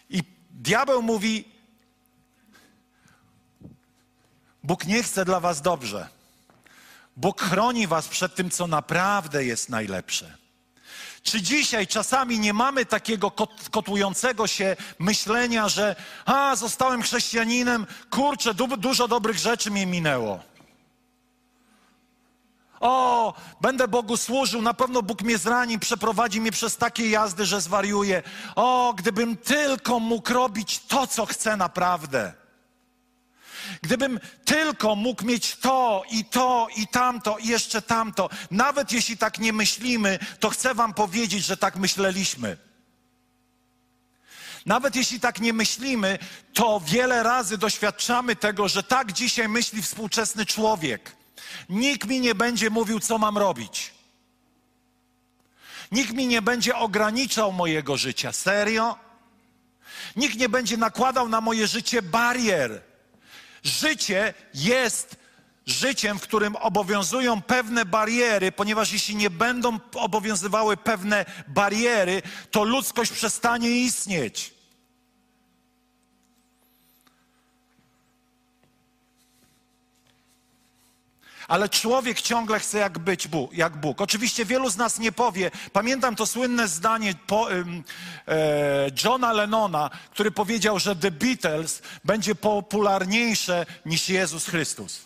I 0.09 0.23
diabeł 0.51 1.01
mówi: 1.01 1.45
Bóg 4.63 4.85
nie 4.85 5.03
chce 5.03 5.25
dla 5.25 5.39
was 5.39 5.61
dobrze. 5.61 6.09
Bóg 7.17 7.41
chroni 7.41 7.87
was 7.87 8.07
przed 8.07 8.35
tym, 8.35 8.49
co 8.49 8.67
naprawdę 8.67 9.45
jest 9.45 9.69
najlepsze. 9.69 10.37
Czy 11.23 11.41
dzisiaj 11.41 11.87
czasami 11.87 12.39
nie 12.39 12.53
mamy 12.53 12.85
takiego 12.85 13.31
kotłującego 13.71 14.47
się 14.47 14.75
myślenia, 14.99 15.69
że 15.69 15.95
a, 16.25 16.55
zostałem 16.55 17.01
chrześcijaninem, 17.01 17.87
kurczę, 18.09 18.53
du 18.53 18.77
dużo 18.77 19.07
dobrych 19.07 19.37
rzeczy 19.37 19.71
mi 19.71 19.85
minęło. 19.85 20.39
O, 22.79 23.33
będę 23.61 23.87
Bogu 23.87 24.17
służył, 24.17 24.61
na 24.61 24.73
pewno 24.73 25.01
Bóg 25.01 25.21
mnie 25.21 25.37
zrani, 25.37 25.79
przeprowadzi 25.79 26.41
mnie 26.41 26.51
przez 26.51 26.77
takie 26.77 27.09
jazdy, 27.09 27.45
że 27.45 27.61
zwariuję. 27.61 28.23
O, 28.55 28.93
gdybym 28.97 29.37
tylko 29.37 29.99
mógł 29.99 30.33
robić 30.33 30.79
to, 30.79 31.07
co 31.07 31.25
chcę 31.25 31.57
naprawdę. 31.57 32.38
Gdybym 33.81 34.19
tylko 34.45 34.95
mógł 34.95 35.25
mieć 35.25 35.55
to 35.55 36.03
i 36.11 36.25
to 36.25 36.67
i 36.75 36.87
tamto 36.87 37.37
i 37.37 37.47
jeszcze 37.47 37.81
tamto, 37.81 38.29
nawet 38.51 38.91
jeśli 38.91 39.17
tak 39.17 39.39
nie 39.39 39.53
myślimy, 39.53 40.19
to 40.39 40.49
chcę 40.49 40.73
Wam 40.73 40.93
powiedzieć, 40.93 41.45
że 41.45 41.57
tak 41.57 41.75
myśleliśmy. 41.75 42.57
Nawet 44.65 44.95
jeśli 44.95 45.19
tak 45.19 45.39
nie 45.39 45.53
myślimy, 45.53 46.19
to 46.53 46.81
wiele 46.85 47.23
razy 47.23 47.57
doświadczamy 47.57 48.35
tego, 48.35 48.67
że 48.67 48.83
tak 48.83 49.11
dzisiaj 49.11 49.49
myśli 49.49 49.81
współczesny 49.81 50.45
człowiek. 50.45 51.15
Nikt 51.69 52.07
mi 52.07 52.19
nie 52.19 52.35
będzie 52.35 52.69
mówił, 52.69 52.99
co 52.99 53.17
mam 53.17 53.37
robić. 53.37 53.91
Nikt 55.91 56.13
mi 56.13 56.27
nie 56.27 56.41
będzie 56.41 56.75
ograniczał 56.75 57.51
mojego 57.51 57.97
życia. 57.97 58.31
Serio? 58.31 58.97
Nikt 60.15 60.37
nie 60.37 60.49
będzie 60.49 60.77
nakładał 60.77 61.29
na 61.29 61.41
moje 61.41 61.67
życie 61.67 62.01
barier. 62.01 62.88
Życie 63.69 64.33
jest 64.53 65.15
życiem, 65.65 66.19
w 66.19 66.21
którym 66.21 66.55
obowiązują 66.55 67.41
pewne 67.41 67.85
bariery, 67.85 68.51
ponieważ 68.51 68.93
jeśli 68.93 69.15
nie 69.15 69.29
będą 69.29 69.79
obowiązywały 69.93 70.77
pewne 70.77 71.25
bariery, 71.47 72.21
to 72.51 72.63
ludzkość 72.63 73.11
przestanie 73.11 73.69
istnieć. 73.69 74.58
Ale 81.49 81.69
człowiek 81.69 82.21
ciągle 82.21 82.59
chce 82.59 82.77
jak 82.77 82.99
być 82.99 83.27
Bóg, 83.27 83.53
jak 83.53 83.77
Bóg. 83.77 84.01
Oczywiście 84.01 84.45
wielu 84.45 84.69
z 84.69 84.77
nas 84.77 84.99
nie 84.99 85.11
powie. 85.11 85.51
Pamiętam 85.73 86.15
to 86.15 86.25
słynne 86.25 86.67
zdanie 86.67 87.13
po, 87.27 87.53
e, 87.53 87.63
Johna 89.03 89.33
Lennona, 89.33 89.89
który 90.11 90.31
powiedział, 90.31 90.79
że 90.79 90.95
The 90.95 91.11
Beatles 91.11 91.81
będzie 92.05 92.35
popularniejsze 92.35 93.65
niż 93.85 94.09
Jezus 94.09 94.45
Chrystus. 94.45 95.01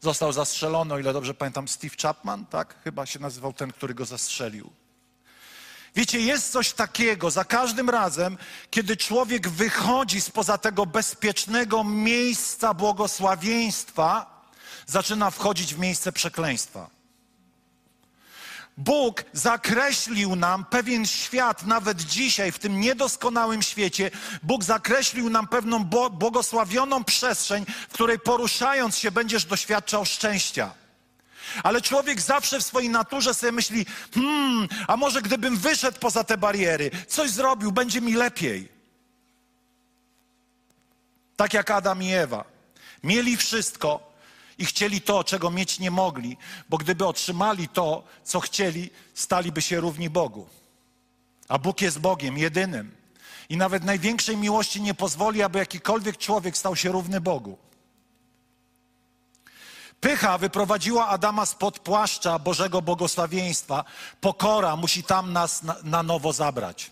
Został 0.00 0.32
zastrzelony, 0.32 0.94
o 0.94 0.98
ile 0.98 1.12
dobrze 1.12 1.34
pamiętam, 1.34 1.68
Steve 1.68 1.94
Chapman, 2.02 2.46
tak? 2.46 2.82
Chyba 2.84 3.06
się 3.06 3.18
nazywał 3.18 3.52
ten, 3.52 3.72
który 3.72 3.94
go 3.94 4.04
zastrzelił. 4.04 4.70
Wiecie, 5.96 6.20
jest 6.20 6.52
coś 6.52 6.72
takiego 6.72 7.30
za 7.30 7.44
każdym 7.44 7.90
razem, 7.90 8.38
kiedy 8.70 8.96
człowiek 8.96 9.48
wychodzi 9.48 10.20
spoza 10.20 10.58
tego 10.58 10.86
bezpiecznego 10.86 11.84
miejsca 11.84 12.74
błogosławieństwa, 12.74 14.40
zaczyna 14.86 15.30
wchodzić 15.30 15.74
w 15.74 15.78
miejsce 15.78 16.12
przekleństwa. 16.12 16.90
Bóg 18.76 19.24
zakreślił 19.32 20.36
nam 20.36 20.64
pewien 20.64 21.06
świat, 21.06 21.66
nawet 21.66 22.00
dzisiaj, 22.00 22.52
w 22.52 22.58
tym 22.58 22.80
niedoskonałym 22.80 23.62
świecie. 23.62 24.10
Bóg 24.42 24.64
zakreślił 24.64 25.30
nam 25.30 25.48
pewną 25.48 25.84
błogosławioną 26.10 27.04
przestrzeń, 27.04 27.66
w 27.88 27.92
której 27.92 28.18
poruszając 28.18 28.98
się 28.98 29.10
będziesz 29.10 29.44
doświadczał 29.44 30.04
szczęścia. 30.04 30.85
Ale 31.62 31.80
człowiek 31.80 32.20
zawsze 32.20 32.60
w 32.60 32.62
swojej 32.62 32.90
naturze 32.90 33.34
sobie 33.34 33.52
myśli: 33.52 33.86
hmm, 34.14 34.68
a 34.88 34.96
może 34.96 35.22
gdybym 35.22 35.56
wyszedł 35.56 35.98
poza 35.98 36.24
te 36.24 36.38
bariery, 36.38 36.90
coś 37.08 37.30
zrobił, 37.30 37.72
będzie 37.72 38.00
mi 38.00 38.14
lepiej. 38.14 38.68
Tak 41.36 41.54
jak 41.54 41.70
Adam 41.70 42.02
i 42.02 42.12
Ewa. 42.12 42.44
Mieli 43.02 43.36
wszystko, 43.36 44.16
i 44.58 44.64
chcieli 44.64 45.00
to, 45.00 45.24
czego 45.24 45.50
mieć 45.50 45.78
nie 45.78 45.90
mogli, 45.90 46.36
bo 46.68 46.78
gdyby 46.78 47.06
otrzymali 47.06 47.68
to, 47.68 48.04
co 48.24 48.40
chcieli, 48.40 48.90
staliby 49.14 49.62
się 49.62 49.80
równi 49.80 50.10
Bogu. 50.10 50.46
A 51.48 51.58
Bóg 51.58 51.80
jest 51.80 51.98
Bogiem 51.98 52.38
jedynym. 52.38 52.96
I 53.48 53.56
nawet 53.56 53.84
największej 53.84 54.36
miłości 54.36 54.82
nie 54.82 54.94
pozwoli, 54.94 55.42
aby 55.42 55.58
jakikolwiek 55.58 56.16
człowiek 56.16 56.56
stał 56.56 56.76
się 56.76 56.92
równy 56.92 57.20
Bogu. 57.20 57.58
Pycha 60.06 60.38
wyprowadziła 60.38 61.08
Adama 61.08 61.46
spod 61.46 61.78
płaszcza 61.78 62.38
Bożego 62.38 62.82
błogosławieństwa. 62.82 63.84
Pokora 64.20 64.76
musi 64.76 65.02
tam 65.02 65.32
nas 65.32 65.62
na, 65.62 65.76
na 65.82 66.02
nowo 66.02 66.32
zabrać. 66.32 66.90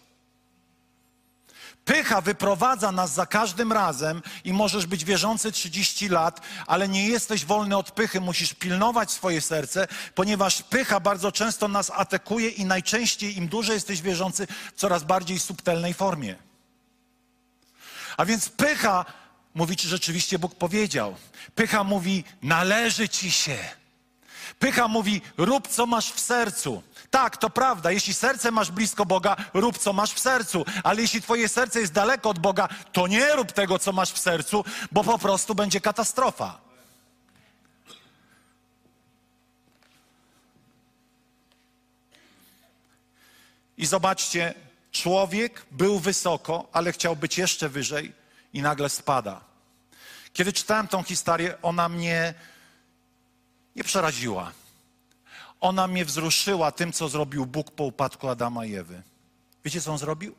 Pycha 1.84 2.20
wyprowadza 2.20 2.92
nas 2.92 3.12
za 3.12 3.26
każdym 3.26 3.72
razem 3.72 4.22
i 4.44 4.52
możesz 4.52 4.86
być 4.86 5.04
wierzący 5.04 5.52
30 5.52 6.08
lat, 6.08 6.40
ale 6.66 6.88
nie 6.88 7.08
jesteś 7.08 7.44
wolny 7.44 7.76
od 7.76 7.90
pychy, 7.90 8.20
musisz 8.20 8.54
pilnować 8.54 9.10
swoje 9.10 9.40
serce, 9.40 9.86
ponieważ 10.14 10.62
pycha 10.62 11.00
bardzo 11.00 11.32
często 11.32 11.68
nas 11.68 11.90
atakuje 11.94 12.48
i 12.48 12.64
najczęściej 12.64 13.38
im 13.38 13.48
dłużej 13.48 13.74
jesteś 13.74 14.02
wierzący 14.02 14.46
w 14.46 14.80
coraz 14.80 15.04
bardziej 15.04 15.38
subtelnej 15.38 15.94
formie. 15.94 16.36
A 18.16 18.24
więc 18.24 18.48
pycha 18.48 19.04
mówi, 19.54 19.76
czy 19.76 19.88
rzeczywiście 19.88 20.38
Bóg 20.38 20.54
powiedział. 20.54 21.16
Pycha 21.54 21.84
mówi, 21.84 22.24
należy 22.42 23.08
ci 23.08 23.30
się. 23.30 23.58
Pycha 24.58 24.88
mówi, 24.88 25.22
rób 25.36 25.68
co 25.68 25.86
masz 25.86 26.12
w 26.12 26.20
sercu. 26.20 26.82
Tak, 27.10 27.36
to 27.36 27.50
prawda. 27.50 27.90
Jeśli 27.90 28.14
serce 28.14 28.50
masz 28.50 28.70
blisko 28.70 29.06
Boga, 29.06 29.36
rób 29.54 29.78
co 29.78 29.92
masz 29.92 30.12
w 30.12 30.18
sercu. 30.18 30.64
Ale 30.84 31.02
jeśli 31.02 31.22
twoje 31.22 31.48
serce 31.48 31.80
jest 31.80 31.92
daleko 31.92 32.30
od 32.30 32.38
Boga, 32.38 32.68
to 32.92 33.06
nie 33.06 33.32
rób 33.32 33.52
tego, 33.52 33.78
co 33.78 33.92
masz 33.92 34.12
w 34.12 34.18
sercu, 34.18 34.64
bo 34.92 35.04
po 35.04 35.18
prostu 35.18 35.54
będzie 35.54 35.80
katastrofa. 35.80 36.60
I 43.78 43.86
zobaczcie, 43.86 44.54
człowiek 44.92 45.66
był 45.70 45.98
wysoko, 45.98 46.68
ale 46.72 46.92
chciał 46.92 47.16
być 47.16 47.38
jeszcze 47.38 47.68
wyżej 47.68 48.23
i 48.54 48.62
nagle 48.62 48.88
spada. 48.88 49.40
Kiedy 50.32 50.52
czytałem 50.52 50.88
tą 50.88 51.02
historię, 51.02 51.62
ona 51.62 51.88
mnie 51.88 52.34
nie 53.76 53.84
przeraziła 53.84 54.52
ona 55.64 55.86
mnie 55.86 56.04
wzruszyła 56.04 56.72
tym, 56.72 56.92
co 56.92 57.08
zrobił 57.08 57.46
Bóg 57.46 57.70
po 57.70 57.84
upadku 57.84 58.28
Adama 58.28 58.64
i 58.64 58.74
Ewy. 58.74 59.02
Wiecie, 59.64 59.80
co 59.80 59.92
on 59.92 59.98
zrobił? 59.98 60.34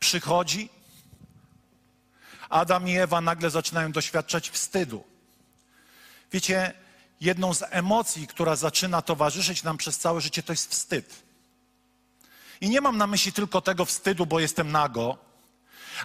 Przychodzi, 0.00 0.68
Adam 2.48 2.88
i 2.88 2.96
Ewa 2.96 3.20
nagle 3.20 3.50
zaczynają 3.50 3.92
doświadczać 3.92 4.50
wstydu. 4.50 5.04
Wiecie, 6.32 6.72
jedną 7.20 7.54
z 7.54 7.62
emocji, 7.70 8.26
która 8.26 8.56
zaczyna 8.56 9.02
towarzyszyć 9.02 9.62
nam 9.62 9.76
przez 9.76 9.98
całe 9.98 10.20
życie, 10.20 10.42
to 10.42 10.52
jest 10.52 10.70
wstyd. 10.70 11.22
I 12.60 12.70
nie 12.70 12.80
mam 12.80 12.96
na 12.96 13.06
myśli 13.06 13.32
tylko 13.32 13.60
tego 13.60 13.84
wstydu, 13.84 14.26
bo 14.26 14.40
jestem 14.40 14.72
nago, 14.72 15.18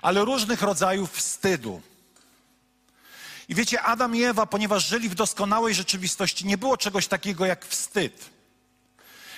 ale 0.01 0.25
różnych 0.25 0.61
rodzajów 0.61 1.11
wstydu. 1.11 1.81
I 3.49 3.55
wiecie, 3.55 3.81
Adam 3.81 4.15
i 4.15 4.23
Ewa, 4.23 4.45
ponieważ 4.45 4.87
żyli 4.87 5.09
w 5.09 5.15
doskonałej 5.15 5.75
rzeczywistości, 5.75 6.45
nie 6.45 6.57
było 6.57 6.77
czegoś 6.77 7.07
takiego 7.07 7.45
jak 7.45 7.65
wstyd. 7.65 8.29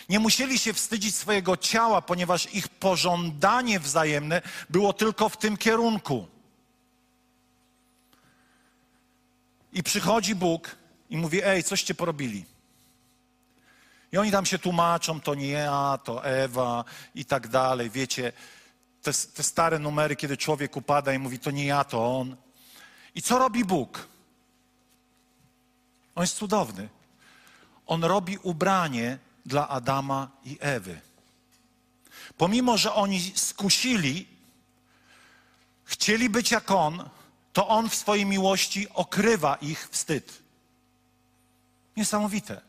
Nie 0.10 0.20
musieli 0.20 0.60
się 0.60 0.74
wstydzić 0.74 1.16
swojego 1.16 1.58
ciała, 1.58 2.02
ponieważ 2.02 2.54
ich 2.54 2.68
pożądanie 2.68 3.80
wzajemne 3.80 4.42
było 4.70 4.94
tylko 4.94 5.30
w 5.30 5.38
tym 5.38 5.58
kierunku. 5.58 6.28
I 9.74 9.84
przychodzi 9.84 10.36
Bóg 10.36 10.76
i 11.10 11.18
mówi: 11.18 11.44
Ej, 11.44 11.64
coście 11.64 11.96
porobili? 11.96 12.46
I 14.12 14.18
oni 14.18 14.32
tam 14.32 14.46
się 14.46 14.60
tłumaczą, 14.60 15.22
to 15.22 15.36
nie 15.36 15.48
ja, 15.48 16.00
to 16.04 16.26
Ewa 16.26 16.84
i 17.16 17.26
tak 17.26 17.48
dalej. 17.48 17.90
Wiecie, 17.90 18.34
te, 19.02 19.12
te 19.14 19.44
stare 19.44 19.80
numery, 19.80 20.16
kiedy 20.16 20.38
człowiek 20.38 20.78
upada 20.78 21.14
i 21.14 21.20
mówi, 21.20 21.40
to 21.40 21.52
nie 21.52 21.66
ja, 21.66 21.84
to 21.84 22.20
on. 22.20 22.36
I 23.16 23.22
co 23.22 23.40
robi 23.40 23.66
Bóg? 23.66 24.08
On 26.16 26.24
jest 26.24 26.36
cudowny. 26.36 26.90
On 27.88 28.04
robi 28.04 28.38
ubranie 28.38 29.18
dla 29.46 29.70
Adama 29.70 30.32
i 30.46 30.58
Ewy. 30.60 31.02
Pomimo, 32.38 32.78
że 32.78 32.94
oni 32.94 33.34
skusili, 33.36 34.28
chcieli 35.86 36.30
być 36.30 36.52
jak 36.52 36.72
on, 36.72 37.10
to 37.54 37.68
on 37.68 37.90
w 37.90 37.96
swojej 37.96 38.26
miłości 38.26 38.88
okrywa 38.94 39.56
ich 39.56 39.90
wstyd. 39.92 40.44
Niesamowite. 41.98 42.69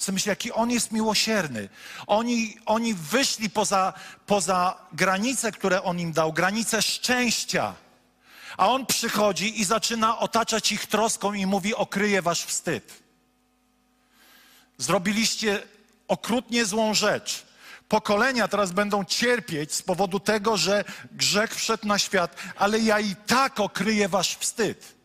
Sobie 0.00 0.14
myślę, 0.14 0.30
jaki 0.30 0.52
on 0.52 0.70
jest 0.70 0.92
miłosierny. 0.92 1.68
Oni, 2.06 2.56
oni 2.66 2.94
wyszli 2.94 3.50
poza, 3.50 3.92
poza 4.26 4.76
granice, 4.92 5.52
które 5.52 5.82
on 5.82 6.00
im 6.00 6.12
dał, 6.12 6.32
granice 6.32 6.82
szczęścia. 6.82 7.74
A 8.56 8.68
on 8.68 8.86
przychodzi 8.86 9.60
i 9.60 9.64
zaczyna 9.64 10.18
otaczać 10.18 10.72
ich 10.72 10.86
troską 10.86 11.32
i 11.32 11.46
mówi: 11.46 11.74
Okryję 11.74 12.22
wasz 12.22 12.44
wstyd. 12.44 13.02
Zrobiliście 14.78 15.62
okrutnie 16.08 16.64
złą 16.64 16.94
rzecz. 16.94 17.46
Pokolenia 17.88 18.48
teraz 18.48 18.72
będą 18.72 19.04
cierpieć 19.04 19.74
z 19.74 19.82
powodu 19.82 20.20
tego, 20.20 20.56
że 20.56 20.84
grzech 21.12 21.54
wszedł 21.54 21.86
na 21.86 21.98
świat, 21.98 22.36
ale 22.56 22.78
ja 22.78 23.00
i 23.00 23.16
tak 23.16 23.60
okryję 23.60 24.08
wasz 24.08 24.36
wstyd. 24.36 24.99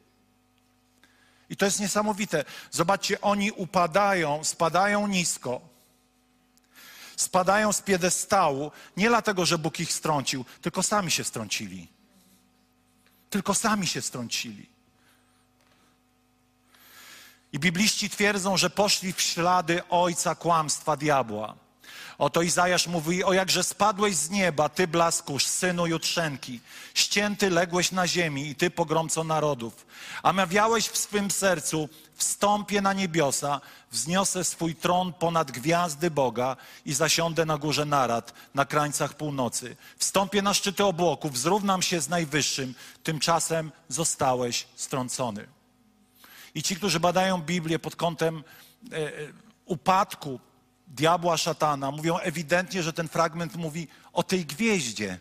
I 1.50 1.58
to 1.58 1.66
jest 1.66 1.80
niesamowite. 1.80 2.46
Zobaczcie, 2.72 3.22
oni 3.22 3.52
upadają, 3.52 4.44
spadają 4.44 5.08
nisko, 5.08 5.62
spadają 7.18 7.74
z 7.74 7.82
piedestału, 7.82 8.72
nie 8.98 9.08
dlatego, 9.08 9.46
że 9.46 9.58
Bóg 9.58 9.80
ich 9.80 9.94
strącił, 9.94 10.46
tylko 10.62 10.84
sami 10.84 11.12
się 11.12 11.24
strącili. 11.24 11.88
Tylko 13.30 13.54
sami 13.54 13.88
się 13.88 14.02
strącili. 14.02 14.70
I 17.54 17.60
bibliści 17.60 18.10
twierdzą, 18.10 18.58
że 18.58 18.70
poszli 18.70 19.14
w 19.14 19.22
ślady 19.22 19.82
ojca 19.90 20.36
kłamstwa 20.36 20.98
diabła. 20.98 21.56
Oto 22.18 22.42
Izajasz 22.42 22.88
mówi, 22.88 23.24
o 23.24 23.34
jakże 23.34 23.64
spadłeś 23.64 24.16
z 24.16 24.30
nieba, 24.30 24.70
ty 24.70 24.88
blaskusz, 24.88 25.46
synu 25.46 25.88
jutrzenki. 25.88 26.60
Ścięty 26.94 27.50
ległeś 27.50 27.92
na 27.92 28.08
ziemi 28.08 28.50
i 28.50 28.56
ty 28.56 28.70
pogromco 28.70 29.24
narodów. 29.24 29.86
A 30.24 30.34
mawiałeś 30.34 30.88
w 30.88 30.98
swym 30.98 31.32
sercu, 31.32 31.90
wstąpię 32.16 32.82
na 32.82 32.94
niebiosa, 32.94 33.62
wzniosę 33.92 34.44
swój 34.44 34.76
tron 34.76 35.14
ponad 35.14 35.52
gwiazdy 35.52 36.12
Boga 36.12 36.58
i 36.86 36.94
zasiądę 36.94 37.46
na 37.46 37.58
górze 37.58 37.86
narad, 37.86 38.34
na 38.54 38.66
krańcach 38.66 39.14
północy. 39.14 39.76
Wstąpię 39.98 40.42
na 40.42 40.54
szczyty 40.54 40.84
obłoków, 40.84 41.38
zrównam 41.38 41.82
się 41.82 42.02
z 42.02 42.10
Najwyższym, 42.10 42.76
tymczasem 43.04 43.72
zostałeś 43.90 44.68
strącony. 44.76 45.48
I 46.56 46.64
ci, 46.64 46.76
którzy 46.76 47.00
badają 47.00 47.42
Biblię 47.42 47.80
pod 47.80 47.96
kątem 47.96 48.44
e, 48.92 48.98
e, 48.98 49.12
upadku 49.66 50.40
diabła, 50.96 51.38
szatana, 51.38 51.92
mówią 51.92 52.18
ewidentnie, 52.18 52.84
że 52.84 52.94
ten 52.94 53.08
fragment 53.08 53.56
mówi 53.56 53.88
o 54.14 54.24
tej 54.24 54.46
gwieździe, 54.46 55.20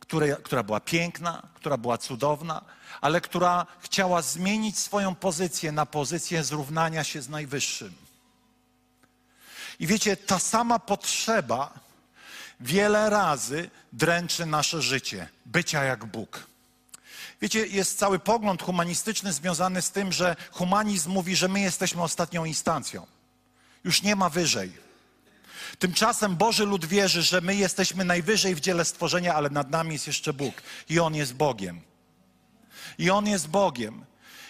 która, 0.00 0.36
która 0.36 0.62
była 0.62 0.80
piękna, 0.80 1.42
która 1.54 1.76
była 1.76 1.98
cudowna, 1.98 2.64
ale 3.00 3.20
która 3.20 3.66
chciała 3.80 4.22
zmienić 4.22 4.78
swoją 4.78 5.14
pozycję 5.14 5.72
na 5.72 5.86
pozycję 5.86 6.44
zrównania 6.44 7.04
się 7.04 7.22
z 7.22 7.28
Najwyższym. 7.28 7.94
I 9.80 9.86
wiecie, 9.86 10.16
ta 10.16 10.38
sama 10.38 10.78
potrzeba 10.78 11.72
wiele 12.60 13.10
razy 13.10 13.70
dręczy 13.92 14.46
nasze 14.46 14.82
życie 14.82 15.28
bycia 15.46 15.84
jak 15.84 16.04
Bóg. 16.04 16.46
Wiecie, 17.40 17.66
jest 17.66 17.98
cały 17.98 18.18
pogląd 18.18 18.62
humanistyczny 18.62 19.32
związany 19.32 19.82
z 19.82 19.90
tym, 19.90 20.12
że 20.12 20.36
humanizm 20.52 21.10
mówi, 21.10 21.36
że 21.36 21.48
my 21.48 21.60
jesteśmy 21.60 22.02
ostatnią 22.02 22.44
instancją. 22.44 23.06
Już 23.84 24.02
nie 24.02 24.16
ma 24.16 24.28
wyżej. 24.28 24.89
Tymczasem 25.78 26.36
Boży 26.36 26.66
lud 26.66 26.84
wierzy, 26.84 27.22
że 27.22 27.40
my 27.40 27.54
jesteśmy 27.54 28.04
najwyżej 28.04 28.54
w 28.54 28.60
dziele 28.60 28.84
stworzenia, 28.84 29.34
ale 29.34 29.50
nad 29.50 29.70
nami 29.70 29.92
jest 29.92 30.06
jeszcze 30.06 30.32
Bóg 30.32 30.54
i 30.88 31.00
On 31.00 31.14
jest 31.14 31.34
Bogiem. 31.34 31.80
I 32.98 33.10
On 33.10 33.26
jest 33.26 33.48
Bogiem. 33.48 34.04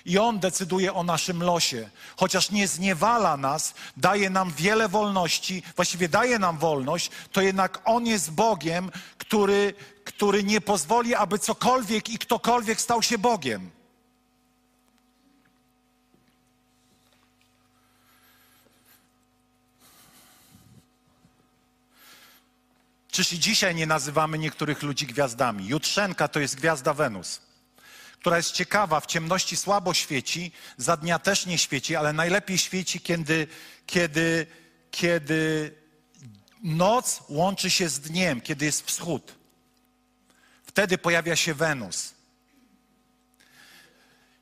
I 0.05 0.19
On 0.19 0.39
decyduje 0.39 0.95
o 0.95 1.03
naszym 1.03 1.43
losie. 1.43 1.91
Chociaż 2.17 2.51
nie 2.51 2.69
zniewala 2.69 3.37
nas, 3.37 3.75
daje 3.97 4.31
nam 4.31 4.53
wiele 4.53 4.89
wolności, 4.89 5.63
właściwie 5.77 6.09
daje 6.09 6.39
nam 6.39 6.59
wolność, 6.59 7.11
to 7.33 7.41
jednak 7.41 7.83
On 7.85 8.07
jest 8.07 8.31
Bogiem, 8.31 8.91
który, 9.19 9.75
który 10.05 10.45
nie 10.45 10.61
pozwoli, 10.61 11.15
aby 11.15 11.39
cokolwiek 11.39 12.09
i 12.09 12.19
ktokolwiek 12.19 12.81
stał 12.81 13.03
się 13.03 13.19
Bogiem. 13.19 13.71
Czyż 23.11 23.33
i 23.33 23.39
dzisiaj 23.39 23.75
nie 23.75 23.87
nazywamy 23.87 24.39
niektórych 24.39 24.83
ludzi 24.83 25.07
gwiazdami? 25.07 25.69
Jutrzenka 25.69 26.29
to 26.29 26.41
jest 26.41 26.57
gwiazda 26.57 26.95
Wenus, 26.95 27.41
która 28.21 28.37
jest 28.37 28.53
ciekawa, 28.53 29.01
w 29.01 29.07
ciemności 29.07 29.57
słabo 29.57 29.95
świeci, 29.95 30.53
za 30.77 30.97
dnia 30.97 31.19
też 31.19 31.47
nie 31.47 31.59
świeci, 31.59 31.97
ale 31.97 32.13
najlepiej 32.13 32.59
świeci, 32.59 33.01
kiedy, 33.01 33.47
kiedy, 33.87 34.47
kiedy 34.91 35.75
noc 36.63 37.23
łączy 37.29 37.71
się 37.71 37.89
z 37.89 38.01
dniem, 38.01 38.41
kiedy 38.41 38.65
jest 38.65 38.87
wschód. 38.87 39.35
Wtedy 40.65 40.99
pojawia 40.99 41.37
się 41.37 41.55
Wenus. 41.55 42.15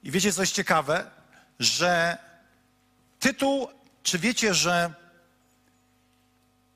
I 0.02 0.10
wiecie, 0.10 0.32
co 0.32 0.42
jest 0.42 0.54
ciekawe? 0.54 1.10
Że 1.58 2.18
tytuł, 3.20 3.68
czy 4.02 4.18
wiecie, 4.18 4.54
że 4.54 4.94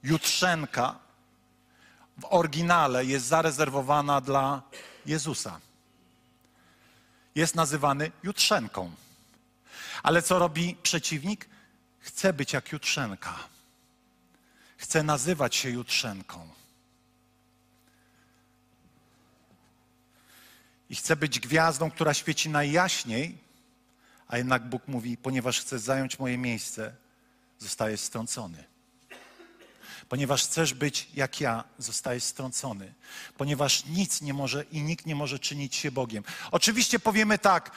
Jutrzenka 0.03 1.02
w 2.23 2.27
oryginale 2.31 3.05
jest 3.05 3.27
zarezerwowana 3.27 4.21
dla 4.21 4.63
Jezusa. 5.07 5.61
Jest 7.35 7.55
nazywany 7.55 8.13
Jutrzenką. 8.23 8.91
Ale 10.03 10.23
co 10.23 10.39
robi 10.39 10.77
przeciwnik? 10.83 11.49
Chce 12.01 12.33
być 12.33 12.53
jak 12.53 12.73
Jutrzenka. 12.73 13.39
Chce 14.77 15.03
nazywać 15.03 15.57
się 15.57 15.71
Jutrzenką. 15.71 16.49
I 20.91 20.95
chce 20.95 21.17
być 21.17 21.41
gwiazdą, 21.41 21.91
która 21.91 22.15
świeci 22.15 22.49
najjaśniej, 22.49 23.39
a 24.29 24.39
jednak 24.39 24.69
Bóg 24.69 24.89
mówi, 24.89 25.17
ponieważ 25.17 25.61
chcesz 25.61 25.81
zająć 25.81 26.19
moje 26.19 26.39
miejsce, 26.39 26.95
zostajesz 27.59 28.01
strącony. 28.01 28.72
Ponieważ 30.13 30.45
chcesz 30.45 30.75
być 30.75 31.09
jak 31.15 31.41
ja, 31.41 31.65
zostajesz 31.79 32.25
strącony. 32.25 32.95
Ponieważ 33.37 33.85
nic 33.87 34.21
nie 34.21 34.35
może 34.35 34.65
i 34.73 34.83
nikt 34.83 35.07
nie 35.07 35.15
może 35.15 35.39
czynić 35.39 35.77
się 35.77 35.91
Bogiem. 35.91 36.25
Oczywiście 36.51 36.99
powiemy 36.99 37.39
tak, 37.39 37.71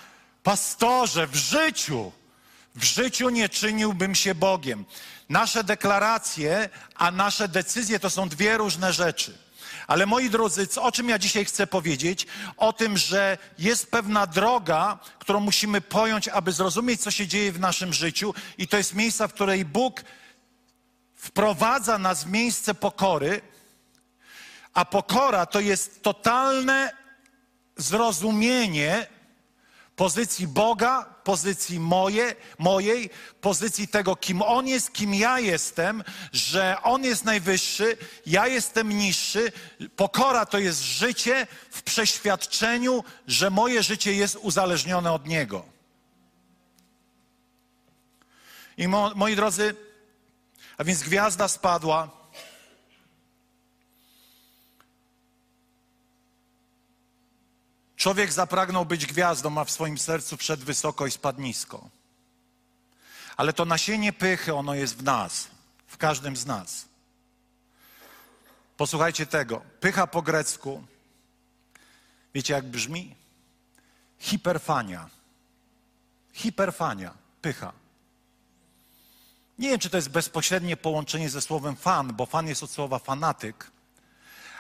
pastorze, 0.43 1.27
w 1.27 1.35
życiu, 1.35 2.11
w 2.75 2.83
życiu 2.83 3.29
nie 3.29 3.49
czyniłbym 3.49 4.15
się 4.15 4.35
Bogiem. 4.35 4.85
Nasze 5.29 5.63
deklaracje, 5.63 6.69
a 6.95 7.11
nasze 7.11 7.47
decyzje 7.47 7.99
to 7.99 8.09
są 8.09 8.29
dwie 8.29 8.57
różne 8.57 8.93
rzeczy. 8.93 9.37
Ale 9.87 10.05
moi 10.05 10.29
drodzy, 10.29 10.67
o 10.81 10.91
czym 10.91 11.09
ja 11.09 11.19
dzisiaj 11.19 11.45
chcę 11.45 11.67
powiedzieć? 11.67 12.27
O 12.57 12.73
tym, 12.73 12.97
że 12.97 13.37
jest 13.57 13.91
pewna 13.91 14.27
droga, 14.27 14.99
którą 15.19 15.39
musimy 15.39 15.81
pojąć, 15.81 16.27
aby 16.27 16.51
zrozumieć, 16.51 17.01
co 17.01 17.11
się 17.11 17.27
dzieje 17.27 17.51
w 17.51 17.59
naszym 17.59 17.93
życiu, 17.93 18.33
i 18.57 18.67
to 18.67 18.77
jest 18.77 18.93
miejsca, 18.93 19.27
w 19.27 19.33
której 19.33 19.65
Bóg 19.65 20.03
wprowadza 21.25 21.97
nas 21.97 22.23
w 22.23 22.31
miejsce 22.31 22.73
pokory, 22.73 23.41
a 24.73 24.85
pokora 24.85 25.45
to 25.45 25.59
jest 25.59 26.03
totalne 26.03 26.91
zrozumienie 27.77 29.07
pozycji 29.95 30.47
Boga, 30.47 31.05
pozycji 31.23 31.79
moje, 31.79 32.35
mojej, 32.59 33.09
pozycji 33.41 33.87
tego, 33.87 34.15
kim 34.15 34.41
On 34.41 34.67
jest, 34.67 34.93
kim 34.93 35.13
ja 35.13 35.39
jestem, 35.39 36.03
że 36.31 36.77
On 36.83 37.03
jest 37.03 37.25
najwyższy, 37.25 37.97
ja 38.25 38.47
jestem 38.47 38.89
niższy. 38.89 39.51
Pokora 39.95 40.45
to 40.45 40.59
jest 40.59 40.81
życie 40.81 41.47
w 41.71 41.83
przeświadczeniu, 41.83 43.03
że 43.27 43.49
moje 43.49 43.83
życie 43.83 44.13
jest 44.13 44.37
uzależnione 44.41 45.11
od 45.11 45.27
Niego. 45.27 45.65
I 48.77 48.87
mo, 48.87 49.11
moi 49.15 49.35
drodzy, 49.35 49.75
a 50.77 50.83
więc 50.83 51.03
gwiazda 51.03 51.47
spadła. 51.47 52.09
Człowiek 57.95 58.33
zapragnął 58.33 58.85
być 58.85 59.05
gwiazdą, 59.05 59.57
a 59.57 59.65
w 59.65 59.71
swoim 59.71 59.97
sercu 59.97 60.37
wszedł 60.37 60.65
wysoko 60.65 61.07
i 61.07 61.11
spadł 61.11 61.41
nisko. 61.41 61.89
Ale 63.37 63.53
to 63.53 63.65
nasienie 63.65 64.13
pychy, 64.13 64.53
ono 64.53 64.73
jest 64.73 64.97
w 64.97 65.03
nas, 65.03 65.47
w 65.87 65.97
każdym 65.97 66.37
z 66.37 66.45
nas. 66.45 66.85
Posłuchajcie 68.77 69.25
tego. 69.25 69.61
Pycha 69.79 70.07
po 70.07 70.21
grecku, 70.21 70.83
wiecie 72.33 72.53
jak 72.53 72.65
brzmi? 72.65 73.15
Hiperfania. 74.19 75.09
Hiperfania, 76.33 77.13
pycha. 77.41 77.84
Nie 79.59 79.69
wiem, 79.69 79.79
czy 79.79 79.89
to 79.89 79.97
jest 79.97 80.09
bezpośrednie 80.09 80.77
połączenie 80.77 81.29
ze 81.29 81.41
słowem 81.41 81.75
fan, 81.75 82.13
bo 82.13 82.25
fan 82.25 82.47
jest 82.47 82.63
od 82.63 82.71
słowa 82.71 82.99
fanatyk, 82.99 83.71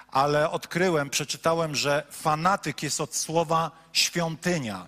ale 0.07 0.49
odkryłem, 0.49 1.09
przeczytałem, 1.09 1.75
że 1.75 2.03
fanatyk 2.11 2.83
jest 2.83 3.01
od 3.01 3.15
słowa 3.15 3.71
świątynia. 3.93 4.87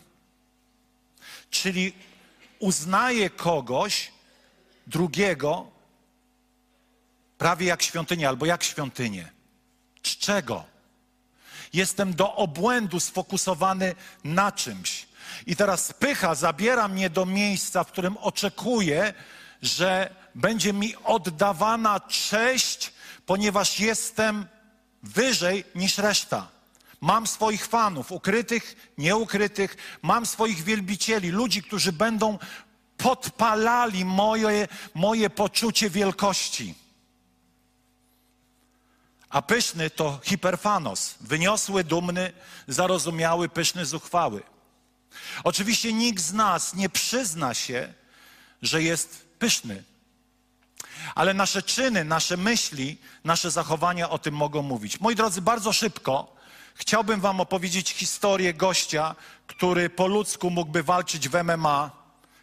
Czyli 1.50 1.94
uznaje 2.60 3.30
kogoś 3.30 4.12
drugiego 4.88 5.68
prawie 7.38 7.66
jak 7.66 7.84
świątynię 7.84 8.28
albo 8.30 8.46
jak 8.46 8.64
świątynię. 8.64 9.32
Z 10.04 10.18
czego? 10.18 10.64
Jestem 11.74 12.14
do 12.16 12.36
obłędu 12.36 13.00
sfokusowany 13.00 13.96
na 14.24 14.52
czymś. 14.52 15.08
I 15.46 15.56
teraz 15.56 15.94
pycha 15.94 16.36
zabiera 16.36 16.88
mnie 16.88 17.10
do 17.10 17.26
miejsca, 17.26 17.84
w 17.84 17.92
którym 17.92 18.18
oczekuję, 18.18 19.14
że 19.62 20.16
będzie 20.36 20.74
mi 20.74 20.96
oddawana 21.04 22.00
cześć, 22.00 22.94
ponieważ 23.26 23.80
jestem 23.80 24.46
wyżej 25.04 25.64
niż 25.76 25.98
reszta. 25.98 26.48
Mam 27.02 27.28
swoich 27.28 27.68
fanów, 27.68 28.12
ukrytych, 28.12 28.92
nieukrytych, 28.98 29.78
mam 30.02 30.26
swoich 30.26 30.64
wielbicieli, 30.64 31.30
ludzi, 31.30 31.64
którzy 31.64 31.92
będą 31.92 32.40
podpalali 32.98 34.06
moje, 34.06 34.68
moje 34.94 35.30
poczucie 35.30 35.90
wielkości. 35.90 36.76
A 39.30 39.42
pyszny 39.42 39.90
to 39.90 40.20
hiperfanos, 40.24 41.16
wyniosły, 41.22 41.84
dumny, 41.84 42.34
zarozumiały, 42.68 43.50
pyszny, 43.50 43.86
zuchwały. 43.86 44.44
Oczywiście 45.44 45.94
nikt 45.94 46.24
z 46.24 46.34
nas 46.34 46.74
nie 46.74 46.90
przyzna 46.90 47.54
się, 47.54 47.94
że 48.62 48.84
jest 48.84 49.27
pyszny. 49.40 49.84
Ale 51.16 51.34
nasze 51.34 51.64
czyny, 51.64 52.04
nasze 52.04 52.38
myśli, 52.38 52.98
nasze 53.24 53.52
zachowania 53.52 54.10
o 54.10 54.20
tym 54.20 54.36
mogą 54.36 54.62
mówić. 54.62 55.00
Moi 55.00 55.16
drodzy, 55.16 55.42
bardzo 55.42 55.74
szybko 55.74 56.38
chciałbym 56.78 57.22
Wam 57.22 57.40
opowiedzieć 57.40 57.90
historię 57.92 58.54
gościa, 58.54 59.16
który 59.48 59.90
po 59.90 60.08
ludzku 60.08 60.50
mógłby 60.50 60.84
walczyć 60.84 61.30
w 61.30 61.44
MMA. 61.44 61.92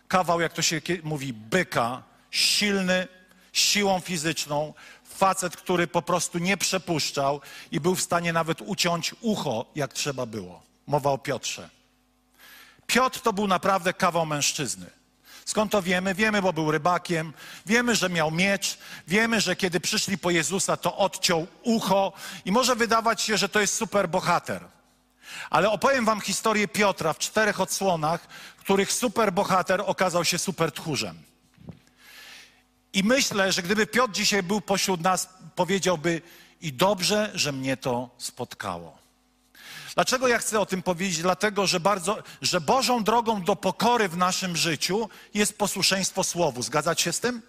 Kawał, 0.09 0.41
jak 0.41 0.53
to 0.53 0.63
się 0.63 0.81
mówi, 1.03 1.33
byka, 1.33 2.03
silny, 2.31 3.09
siłą 3.53 4.01
fizyczną, 4.01 4.75
facet, 5.05 5.57
który 5.57 5.87
po 5.87 6.03
prostu 6.03 6.39
nie 6.39 6.57
przepuszczał 6.57 7.41
i 7.71 7.81
był 7.81 7.95
w 7.95 8.03
stanie 8.03 8.33
nawet 8.33 8.63
uciąć 8.63 9.15
ucho, 9.21 9.67
jak 9.75 9.93
trzeba 9.93 10.27
było. 10.27 10.63
Mowa 10.87 11.11
o 11.11 11.19
Piotrze. 11.19 11.71
Piotr 12.87 13.21
to 13.21 13.33
był 13.33 13.47
naprawdę 13.47 13.93
kawał 13.93 14.27
mężczyzny. 14.27 14.91
Skąd 15.45 15.73
to 15.73 15.83
wiemy? 15.83 16.15
Wiemy, 16.15 16.43
bo 16.43 16.53
był 16.53 16.71
rybakiem, 16.71 17.33
wiemy, 17.67 17.97
że 17.97 18.09
miał 18.09 18.31
miecz, 18.31 18.79
wiemy, 19.09 19.41
że 19.41 19.57
kiedy 19.57 19.81
przyszli 19.81 20.19
po 20.19 20.31
Jezusa, 20.31 20.77
to 20.77 20.97
odciął 20.97 21.47
ucho 21.63 22.13
i 22.45 22.53
może 22.53 22.77
wydawać 22.77 23.23
się, 23.23 23.37
że 23.37 23.49
to 23.49 23.61
jest 23.61 23.75
super 23.75 24.09
bohater. 24.09 24.65
Ale 25.51 25.71
opowiem 25.71 26.05
wam 26.05 26.21
historię 26.21 26.69
Piotra 26.69 27.13
w 27.13 27.19
czterech 27.19 27.61
odsłonach, 27.61 28.29
których 28.57 28.93
super 28.93 29.33
bohater 29.33 29.83
okazał 29.87 30.25
się 30.25 30.39
super 30.39 30.73
tchórzem. 30.73 31.23
I 32.93 33.03
myślę, 33.03 33.53
że 33.53 33.63
gdyby 33.63 33.87
Piotr 33.87 34.13
dzisiaj 34.13 34.43
był 34.43 34.61
pośród 34.61 35.01
nas, 35.01 35.29
powiedziałby 35.55 36.23
i 36.61 36.73
dobrze, 36.73 37.31
że 37.35 37.53
mnie 37.53 37.77
to 37.77 38.11
spotkało. 38.19 39.04
Dlaczego 39.95 40.29
ja 40.29 40.39
chcę 40.39 40.61
o 40.61 40.67
tym 40.67 40.83
powiedzieć? 40.83 41.23
Dlatego, 41.23 41.67
że, 41.67 41.81
bardzo, 41.81 42.23
że 42.43 42.61
Bożą 42.61 43.05
drogą 43.05 43.43
do 43.43 43.57
pokory 43.57 44.09
w 44.09 44.17
naszym 44.17 44.57
życiu 44.57 45.09
jest 45.35 45.59
posłuszeństwo 45.59 46.25
Słowu. 46.25 46.63
Zgadzać 46.63 47.01
się 47.01 47.13
z 47.13 47.21
tym? 47.21 47.43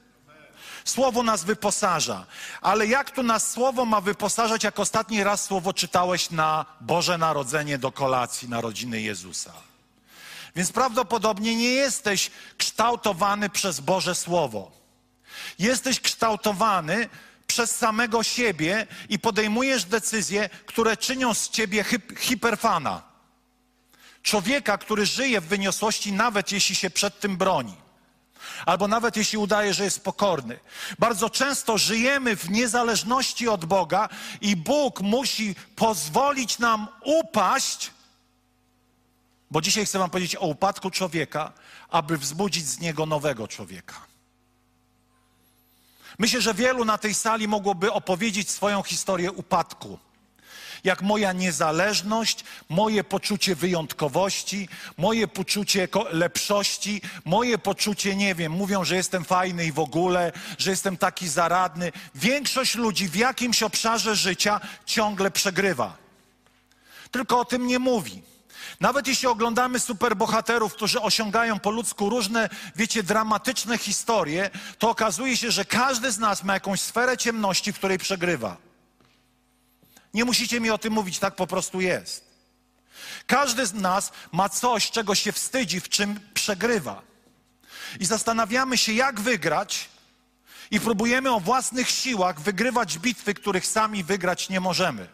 Słowo 0.85 1.23
nas 1.23 1.43
wyposaża. 1.43 2.25
Ale 2.61 2.87
jak 2.87 3.11
tu 3.11 3.23
nas 3.23 3.51
Słowo 3.51 3.85
ma 3.85 4.01
wyposażać, 4.01 4.63
jak 4.63 4.79
ostatni 4.79 5.23
raz 5.23 5.45
Słowo 5.45 5.73
czytałeś 5.73 6.31
na 6.31 6.65
Boże 6.81 7.17
Narodzenie 7.17 7.77
do 7.77 7.91
kolacji 7.91 8.49
narodziny 8.49 9.01
Jezusa? 9.01 9.53
Więc 10.55 10.71
prawdopodobnie 10.71 11.55
nie 11.55 11.69
jesteś 11.69 12.31
kształtowany 12.57 13.49
przez 13.49 13.79
Boże 13.79 14.15
Słowo. 14.15 14.71
Jesteś 15.59 15.99
kształtowany 15.99 17.09
przez 17.47 17.71
samego 17.71 18.23
siebie 18.23 18.87
i 19.09 19.19
podejmujesz 19.19 19.85
decyzje, 19.85 20.49
które 20.65 20.97
czynią 20.97 21.33
z 21.33 21.49
ciebie 21.49 21.83
hip- 21.83 22.19
hiperfana. 22.19 23.01
Człowieka, 24.23 24.77
który 24.77 25.05
żyje 25.05 25.41
w 25.41 25.47
wyniosłości, 25.47 26.13
nawet 26.13 26.51
jeśli 26.51 26.75
się 26.75 26.89
przed 26.89 27.19
tym 27.19 27.37
broni. 27.37 27.75
Albo 28.65 28.87
nawet 28.87 29.17
jeśli 29.17 29.37
udaje, 29.37 29.73
że 29.73 29.83
jest 29.83 30.03
pokorny. 30.03 30.59
Bardzo 30.99 31.29
często 31.29 31.77
żyjemy 31.77 32.35
w 32.35 32.49
niezależności 32.49 33.47
od 33.47 33.65
Boga 33.65 34.09
i 34.41 34.55
Bóg 34.55 35.01
musi 35.01 35.55
pozwolić 35.75 36.59
nam 36.59 36.87
upaść, 37.03 37.91
bo 39.51 39.61
dzisiaj 39.61 39.85
chcę 39.85 39.99
Wam 39.99 40.09
powiedzieć 40.09 40.35
o 40.35 40.45
upadku 40.45 40.91
człowieka, 40.91 41.53
aby 41.89 42.17
wzbudzić 42.17 42.65
z 42.67 42.79
niego 42.79 43.05
nowego 43.05 43.47
człowieka. 43.47 44.14
Myślę, 46.19 46.41
że 46.41 46.53
wielu 46.53 46.85
na 46.85 46.97
tej 46.97 47.13
sali 47.13 47.47
mogłoby 47.47 47.91
opowiedzieć 47.91 48.49
swoją 48.49 48.83
historię 48.83 49.31
upadku. 49.31 49.99
Jak 50.83 51.01
moja 51.01 51.33
niezależność, 51.33 52.43
moje 52.69 53.03
poczucie 53.03 53.55
wyjątkowości, 53.55 54.69
moje 54.97 55.27
poczucie 55.27 55.87
lepszości, 56.11 57.01
moje 57.25 57.57
poczucie, 57.57 58.15
nie 58.15 58.35
wiem, 58.35 58.51
mówią, 58.51 58.83
że 58.83 58.95
jestem 58.95 59.25
fajny 59.25 59.65
i 59.65 59.71
w 59.71 59.79
ogóle, 59.79 60.31
że 60.57 60.69
jestem 60.69 60.97
taki 60.97 61.27
zaradny. 61.27 61.91
Większość 62.15 62.75
ludzi 62.75 63.07
w 63.07 63.15
jakimś 63.15 63.63
obszarze 63.63 64.15
życia 64.15 64.61
ciągle 64.85 65.31
przegrywa. 65.31 65.97
Tylko 67.11 67.39
o 67.39 67.45
tym 67.45 67.67
nie 67.67 67.79
mówi. 67.79 68.34
Nawet 68.79 69.07
jeśli 69.07 69.27
oglądamy 69.27 69.79
superbohaterów, 69.79 70.73
którzy 70.73 71.01
osiągają 71.01 71.59
po 71.59 71.71
ludzku 71.71 72.09
różne, 72.09 72.49
wiecie, 72.75 73.03
dramatyczne 73.03 73.77
historie, 73.77 74.49
to 74.79 74.89
okazuje 74.89 75.37
się, 75.37 75.51
że 75.51 75.65
każdy 75.65 76.11
z 76.11 76.17
nas 76.17 76.43
ma 76.43 76.53
jakąś 76.53 76.81
sferę 76.81 77.17
ciemności, 77.17 77.73
w 77.73 77.77
której 77.77 77.97
przegrywa. 77.97 78.57
Nie 80.13 80.25
musicie 80.25 80.59
mi 80.59 80.69
o 80.69 80.77
tym 80.77 80.93
mówić, 80.93 81.19
tak 81.19 81.35
po 81.35 81.47
prostu 81.47 81.81
jest. 81.81 82.25
Każdy 83.27 83.65
z 83.65 83.73
nas 83.73 84.11
ma 84.31 84.49
coś, 84.49 84.91
czego 84.91 85.15
się 85.15 85.31
wstydzi, 85.31 85.81
w 85.81 85.89
czym 85.89 86.19
przegrywa. 86.33 87.01
I 87.99 88.05
zastanawiamy 88.05 88.77
się, 88.77 88.93
jak 88.93 89.19
wygrać, 89.19 89.89
i 90.71 90.79
próbujemy 90.79 91.31
o 91.31 91.39
własnych 91.39 91.89
siłach 91.89 92.39
wygrywać 92.39 92.97
bitwy, 92.97 93.33
których 93.33 93.67
sami 93.67 94.03
wygrać 94.03 94.49
nie 94.49 94.59
możemy. 94.59 95.07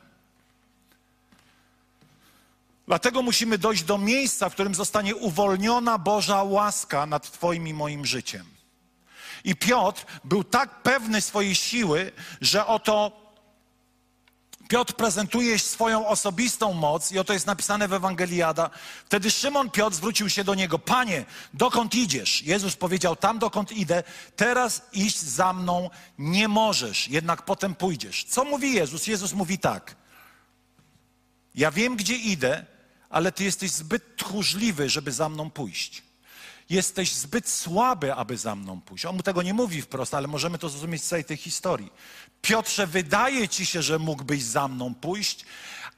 Dlatego 2.88 3.22
musimy 3.22 3.58
dojść 3.58 3.84
do 3.84 3.98
miejsca, 3.98 4.50
w 4.50 4.54
którym 4.54 4.76
zostanie 4.76 5.16
uwolniona 5.16 5.98
Boża 5.98 6.44
łaska 6.44 7.06
nad 7.06 7.32
Twoim 7.32 7.68
i 7.68 7.74
moim 7.74 8.06
życiem. 8.06 8.46
I 9.44 9.56
Piotr 9.56 10.06
był 10.24 10.44
tak 10.44 10.84
pewny 10.84 11.22
swojej 11.22 11.56
siły, 11.56 12.12
że 12.42 12.66
oto 12.66 13.22
Piotr 14.72 14.94
prezentuje 14.94 15.60
swoją 15.60 16.08
osobistą 16.08 16.74
moc 16.74 17.12
i 17.12 17.20
oto 17.20 17.34
jest 17.34 17.48
napisane 17.48 17.88
w 17.88 17.94
Ewangeliada. 17.94 18.70
Wtedy 19.06 19.32
Szymon 19.32 19.70
Piotr 19.70 19.96
zwrócił 19.96 20.30
się 20.30 20.44
do 20.44 20.56
niego: 20.56 20.80
Panie, 20.80 21.26
dokąd 21.54 21.96
idziesz? 21.96 22.44
Jezus 22.44 22.76
powiedział: 22.76 23.16
Tam 23.16 23.40
dokąd 23.40 23.72
idę, 23.72 24.04
teraz 24.36 24.82
iść 24.94 25.20
za 25.20 25.54
mną 25.54 25.90
nie 26.18 26.48
możesz, 26.48 27.08
jednak 27.08 27.42
potem 27.42 27.76
pójdziesz. 27.76 28.24
Co 28.24 28.46
mówi 28.46 28.74
Jezus? 28.74 29.08
Jezus 29.08 29.34
mówi 29.34 29.60
tak. 29.60 29.96
Ja 31.56 31.72
wiem, 31.72 31.96
gdzie 31.96 32.16
idę, 32.16 32.66
ale 33.10 33.32
ty 33.32 33.44
jesteś 33.44 33.72
zbyt 33.72 34.18
tchórzliwy, 34.18 34.90
żeby 34.90 35.12
za 35.12 35.30
mną 35.30 35.50
pójść. 35.50 36.04
Jesteś 36.70 37.14
zbyt 37.14 37.50
słaby, 37.50 38.14
aby 38.14 38.38
za 38.38 38.56
mną 38.56 38.82
pójść. 38.82 39.06
On 39.06 39.16
mu 39.16 39.24
tego 39.24 39.42
nie 39.42 39.54
mówi 39.54 39.82
wprost, 39.82 40.14
ale 40.14 40.28
możemy 40.28 40.58
to 40.58 40.70
zrozumieć 40.70 41.04
z 41.04 41.08
całej 41.08 41.26
tej 41.26 41.38
historii. 41.38 41.92
Piotrze, 42.42 42.88
wydaje 42.88 43.50
ci 43.50 43.66
się, 43.66 43.82
że 43.82 44.00
mógłbyś 44.00 44.44
za 44.44 44.68
mną 44.68 44.96
pójść, 44.96 45.46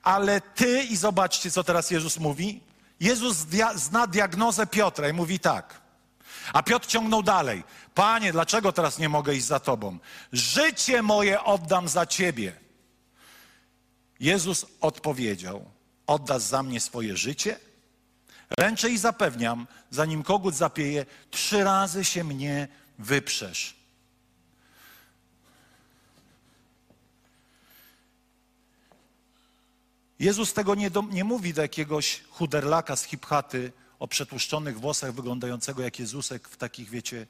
ale 0.04 0.42
ty, 0.42 0.84
i 0.84 0.96
zobaczcie, 0.98 1.52
co 1.52 1.64
teraz 1.64 1.92
Jezus 1.92 2.18
mówi. 2.20 2.62
Jezus 3.00 3.38
dia- 3.38 3.78
zna 3.78 4.08
diagnozę 4.08 4.68
Piotra 4.68 5.10
i 5.10 5.14
mówi 5.14 5.40
tak. 5.40 5.82
A 6.54 6.64
Piotr 6.64 6.88
ciągnął 6.88 7.24
dalej. 7.24 7.64
Panie, 7.96 8.32
dlaczego 8.32 8.72
teraz 8.72 9.00
nie 9.00 9.10
mogę 9.10 9.36
iść 9.36 9.46
za 9.46 9.60
tobą? 9.60 9.98
Życie 10.32 11.02
moje 11.02 11.44
oddam 11.44 11.88
za 11.88 12.06
ciebie. 12.06 12.63
Jezus 14.24 14.66
odpowiedział: 14.82 15.66
Oddasz 16.08 16.42
za 16.42 16.64
mnie 16.64 16.80
swoje 16.80 17.18
życie? 17.18 17.60
Ręczę 18.58 18.90
i 18.90 18.98
zapewniam, 18.98 19.68
zanim 19.92 20.24
kogut 20.24 20.56
zapieje, 20.56 21.06
trzy 21.32 21.64
razy 21.64 22.06
się 22.06 22.24
mnie 22.24 22.68
wyprzesz. 23.00 23.76
Jezus 30.20 30.54
tego 30.54 30.76
nie, 30.76 30.90
do, 30.92 31.02
nie 31.02 31.24
mówi 31.24 31.54
do 31.54 31.62
jakiegoś 31.62 32.24
chuderlaka 32.30 32.96
z 32.96 33.04
hipchaty 33.04 33.72
o 34.00 34.08
przetłuszczonych 34.08 34.80
włosach, 34.80 35.14
wyglądającego 35.14 35.82
jak 35.82 36.00
Jezusek 36.00 36.48
w 36.48 36.58
takich, 36.58 36.90
wiecie, 36.90 37.28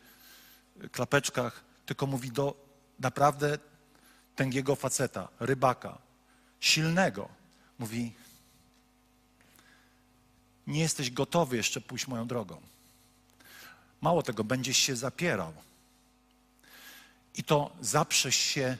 klapeczkach, 0.91 1.63
tylko 1.85 2.07
mówi 2.07 2.31
do 2.31 2.55
naprawdę 2.99 3.57
tęgiego 4.35 4.75
faceta, 4.75 5.27
rybaka, 5.39 6.02
silnego. 6.63 7.29
Mówi, 7.79 8.13
nie 10.67 10.81
jesteś 10.81 11.11
gotowy 11.11 11.57
jeszcze 11.57 11.81
pójść 11.81 12.07
moją 12.07 12.27
drogą. 12.27 12.61
Mało 14.01 14.23
tego, 14.23 14.43
będziesz 14.43 14.77
się 14.77 14.95
zapierał. 14.95 15.53
I 17.35 17.43
to 17.43 17.75
zaprzesz 17.81 18.35
się 18.35 18.77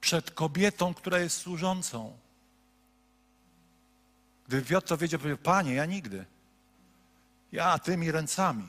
przed 0.00 0.30
kobietą, 0.30 0.94
która 0.94 1.18
jest 1.18 1.36
służącą. 1.36 2.18
Gdyby 4.48 4.62
Piotr 4.66 4.88
to 4.88 4.96
wiedział, 4.98 5.20
powiedział, 5.20 5.38
Panie, 5.38 5.74
ja 5.74 5.86
nigdy. 5.86 6.24
Ja 7.52 7.78
tymi 7.78 8.10
ręcami. 8.10 8.68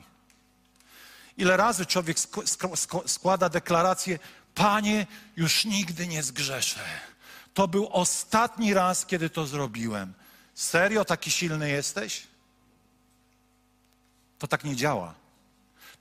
Ile 1.36 1.56
razy 1.56 1.86
człowiek 1.86 2.16
sk- 2.16 2.42
sk- 2.42 2.76
sk- 2.76 3.08
składa 3.08 3.48
deklarację, 3.48 4.18
Panie, 4.54 5.06
już 5.36 5.64
nigdy 5.64 6.06
nie 6.06 6.22
zgrzeszę. 6.22 6.80
To 7.54 7.68
był 7.68 7.88
ostatni 7.92 8.74
raz, 8.74 9.06
kiedy 9.06 9.30
to 9.30 9.46
zrobiłem. 9.46 10.14
Serio 10.54 11.04
taki 11.04 11.30
silny 11.30 11.70
jesteś? 11.70 12.22
To 14.38 14.46
tak 14.46 14.64
nie 14.64 14.76
działa. 14.76 15.14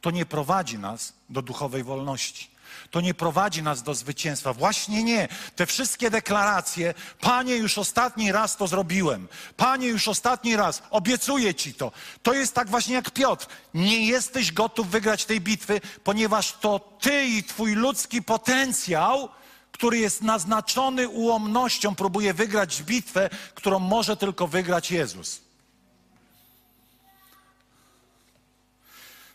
To 0.01 0.11
nie 0.11 0.25
prowadzi 0.25 0.79
nas 0.79 1.13
do 1.29 1.41
duchowej 1.41 1.83
wolności. 1.83 2.53
To 2.91 3.01
nie 3.01 3.13
prowadzi 3.13 3.63
nas 3.63 3.83
do 3.83 3.93
zwycięstwa. 3.93 4.53
Właśnie 4.53 5.03
nie. 5.03 5.27
Te 5.55 5.65
wszystkie 5.65 6.09
deklaracje, 6.09 6.93
Panie, 7.21 7.55
już 7.55 7.77
ostatni 7.77 8.31
raz 8.31 8.57
to 8.57 8.67
zrobiłem. 8.67 9.27
Panie, 9.57 9.87
już 9.87 10.07
ostatni 10.07 10.55
raz, 10.55 10.83
obiecuję 10.89 11.55
Ci 11.55 11.73
to. 11.73 11.91
To 12.23 12.33
jest 12.33 12.53
tak 12.53 12.69
właśnie 12.69 12.95
jak 12.95 13.11
Piotr. 13.11 13.47
Nie 13.73 14.05
jesteś 14.05 14.51
gotów 14.51 14.89
wygrać 14.89 15.25
tej 15.25 15.41
bitwy, 15.41 15.81
ponieważ 16.03 16.53
to 16.53 16.79
Ty 16.79 17.25
i 17.25 17.43
Twój 17.43 17.73
ludzki 17.73 18.21
potencjał, 18.21 19.29
który 19.73 19.97
jest 19.97 20.21
naznaczony 20.21 21.09
ułomnością, 21.09 21.95
próbuje 21.95 22.33
wygrać 22.33 22.83
bitwę, 22.83 23.29
którą 23.55 23.79
może 23.79 24.17
tylko 24.17 24.47
wygrać 24.47 24.91
Jezus. 24.91 25.41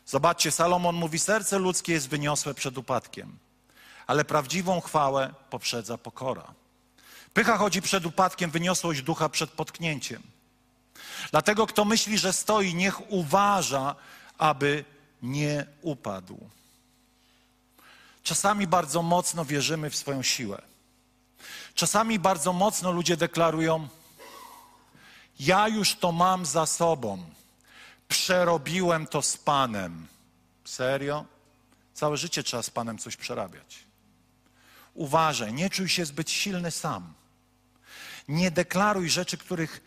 Zobaczcie, 0.06 0.50
Salomon 0.50 0.96
mówi: 0.96 1.18
Serce 1.18 1.58
ludzkie 1.58 1.92
jest 1.92 2.08
wyniosłe 2.08 2.54
przed 2.54 2.78
upadkiem, 2.78 3.38
ale 4.06 4.24
prawdziwą 4.24 4.80
chwałę 4.80 5.34
poprzedza 5.50 5.98
pokora. 5.98 6.54
Pycha 7.34 7.56
chodzi 7.56 7.82
przed 7.82 8.06
upadkiem, 8.06 8.50
wyniosłość 8.50 9.02
ducha 9.02 9.28
przed 9.28 9.50
potknięciem. 9.50 10.22
Dlatego, 11.30 11.66
kto 11.66 11.84
myśli, 11.84 12.18
że 12.18 12.32
stoi, 12.32 12.74
niech 12.74 13.12
uważa, 13.12 13.94
aby 14.38 14.84
nie 15.22 15.66
upadł. 15.82 16.50
Czasami 18.28 18.66
bardzo 18.66 19.02
mocno 19.02 19.44
wierzymy 19.44 19.90
w 19.90 19.96
swoją 19.96 20.22
siłę. 20.22 20.62
Czasami 21.74 22.18
bardzo 22.18 22.52
mocno 22.52 22.92
ludzie 22.92 23.16
deklarują: 23.16 23.88
Ja 25.40 25.68
już 25.68 25.94
to 25.94 26.12
mam 26.12 26.46
za 26.46 26.66
sobą. 26.66 27.22
Przerobiłem 28.08 29.06
to 29.06 29.22
z 29.22 29.36
Panem. 29.36 30.06
Serio? 30.64 31.24
Całe 31.94 32.16
życie 32.16 32.42
trzeba 32.42 32.62
z 32.62 32.70
Panem 32.70 32.98
coś 32.98 33.16
przerabiać. 33.16 33.78
Uważaj, 34.94 35.52
nie 35.52 35.70
czuj 35.70 35.88
się 35.88 36.04
zbyt 36.04 36.30
silny 36.30 36.70
sam. 36.70 37.14
Nie 38.28 38.50
deklaruj 38.50 39.10
rzeczy, 39.10 39.38
których 39.38 39.80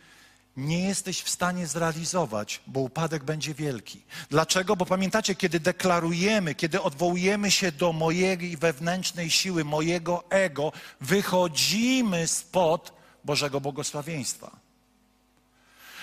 nie 0.57 0.87
jesteś 0.87 1.21
w 1.21 1.29
stanie 1.29 1.67
zrealizować, 1.67 2.61
bo 2.67 2.79
upadek 2.79 3.23
będzie 3.23 3.53
wielki. 3.53 4.01
Dlaczego? 4.29 4.75
Bo 4.75 4.85
pamiętacie, 4.85 5.35
kiedy 5.35 5.59
deklarujemy, 5.59 6.55
kiedy 6.55 6.81
odwołujemy 6.81 7.51
się 7.51 7.71
do 7.71 7.93
mojej 7.93 8.57
wewnętrznej 8.57 9.29
siły, 9.29 9.63
mojego 9.63 10.23
ego, 10.29 10.71
wychodzimy 11.01 12.27
spod 12.27 12.93
Bożego 13.23 13.61
błogosławieństwa. 13.61 14.59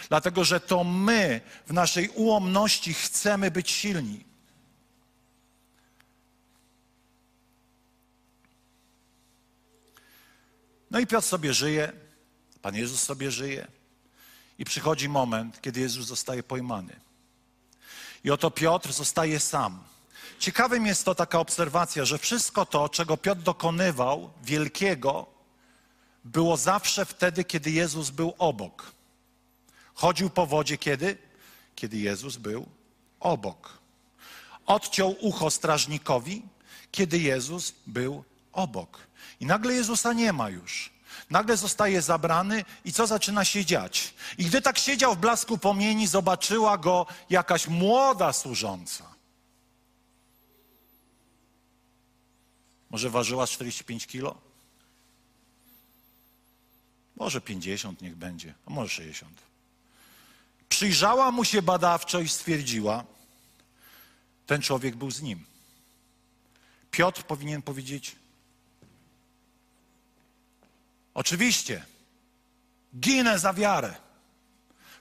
Dlatego, 0.08 0.44
że 0.44 0.60
to 0.60 0.84
my 0.84 1.40
w 1.66 1.72
naszej 1.72 2.08
ułomności 2.08 2.94
chcemy 2.94 3.50
być 3.50 3.70
silni. 3.70 4.24
No 10.90 10.98
i 10.98 11.06
Piotr 11.06 11.26
sobie 11.26 11.54
żyje, 11.54 11.92
Pan 12.62 12.74
Jezus 12.74 13.02
sobie 13.02 13.30
żyje. 13.30 13.77
I 14.58 14.64
przychodzi 14.64 15.08
moment, 15.08 15.60
kiedy 15.60 15.80
Jezus 15.80 16.06
zostaje 16.06 16.42
pojmany. 16.42 17.00
I 18.24 18.30
oto 18.30 18.50
Piotr 18.50 18.92
zostaje 18.92 19.40
sam. 19.40 19.84
Ciekawym 20.38 20.86
jest 20.86 21.04
to 21.04 21.14
taka 21.14 21.38
obserwacja, 21.38 22.04
że 22.04 22.18
wszystko 22.18 22.66
to, 22.66 22.88
czego 22.88 23.16
Piotr 23.16 23.42
dokonywał, 23.42 24.30
wielkiego, 24.44 25.26
było 26.24 26.56
zawsze 26.56 27.06
wtedy, 27.06 27.44
kiedy 27.44 27.70
Jezus 27.70 28.10
był 28.10 28.34
obok. 28.38 28.92
Chodził 29.94 30.30
po 30.30 30.46
wodzie 30.46 30.78
kiedy? 30.78 31.18
Kiedy 31.74 31.96
Jezus 31.96 32.36
był 32.36 32.66
obok. 33.20 33.78
Odciął 34.66 35.16
ucho 35.20 35.50
strażnikowi, 35.50 36.42
kiedy 36.90 37.18
Jezus 37.18 37.74
był 37.86 38.24
obok. 38.52 38.98
I 39.40 39.46
nagle 39.46 39.74
Jezusa 39.74 40.12
nie 40.12 40.32
ma 40.32 40.50
już. 40.50 40.90
Nagle 41.30 41.56
zostaje 41.56 42.02
zabrany 42.02 42.64
i 42.84 42.92
co 42.92 43.06
zaczyna 43.06 43.44
się 43.44 43.64
dziać? 43.64 44.14
I 44.38 44.44
gdy 44.44 44.60
tak 44.62 44.78
siedział 44.78 45.14
w 45.14 45.18
blasku 45.18 45.58
płomieni, 45.58 46.06
zobaczyła 46.06 46.78
go 46.78 47.06
jakaś 47.30 47.68
młoda 47.68 48.32
służąca. 48.32 49.14
Może 52.90 53.10
ważyła 53.10 53.46
45 53.46 54.06
kilo? 54.06 54.34
Może 57.16 57.40
50 57.40 58.02
niech 58.02 58.16
będzie, 58.16 58.54
a 58.66 58.70
może 58.70 58.88
60. 58.88 59.42
Przyjrzała 60.68 61.30
mu 61.30 61.44
się 61.44 61.62
badawczo 61.62 62.20
i 62.20 62.28
stwierdziła, 62.28 63.04
ten 64.46 64.62
człowiek 64.62 64.96
był 64.96 65.10
z 65.10 65.22
nim. 65.22 65.44
Piotr 66.90 67.22
powinien 67.22 67.62
powiedzieć, 67.62 68.16
Oczywiście. 71.18 71.84
Ginę 73.00 73.38
za 73.38 73.52
wiarę. 73.52 73.94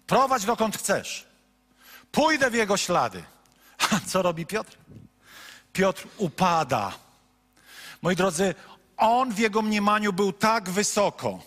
Prowadź 0.07 0.45
dokąd 0.45 0.77
chcesz. 0.77 1.27
Pójdę 2.11 2.51
w 2.51 2.53
jego 2.53 2.77
ślady. 2.77 3.23
A 3.91 3.99
co 4.07 4.21
robi 4.21 4.45
Piotr? 4.45 4.77
Piotr 5.73 6.07
upada. 6.17 6.91
Moi 8.01 8.15
drodzy, 8.15 8.55
on 8.97 9.33
w 9.33 9.39
jego 9.39 9.61
mniemaniu 9.61 10.13
był 10.13 10.33
tak 10.33 10.69
wysoko, 10.69 11.39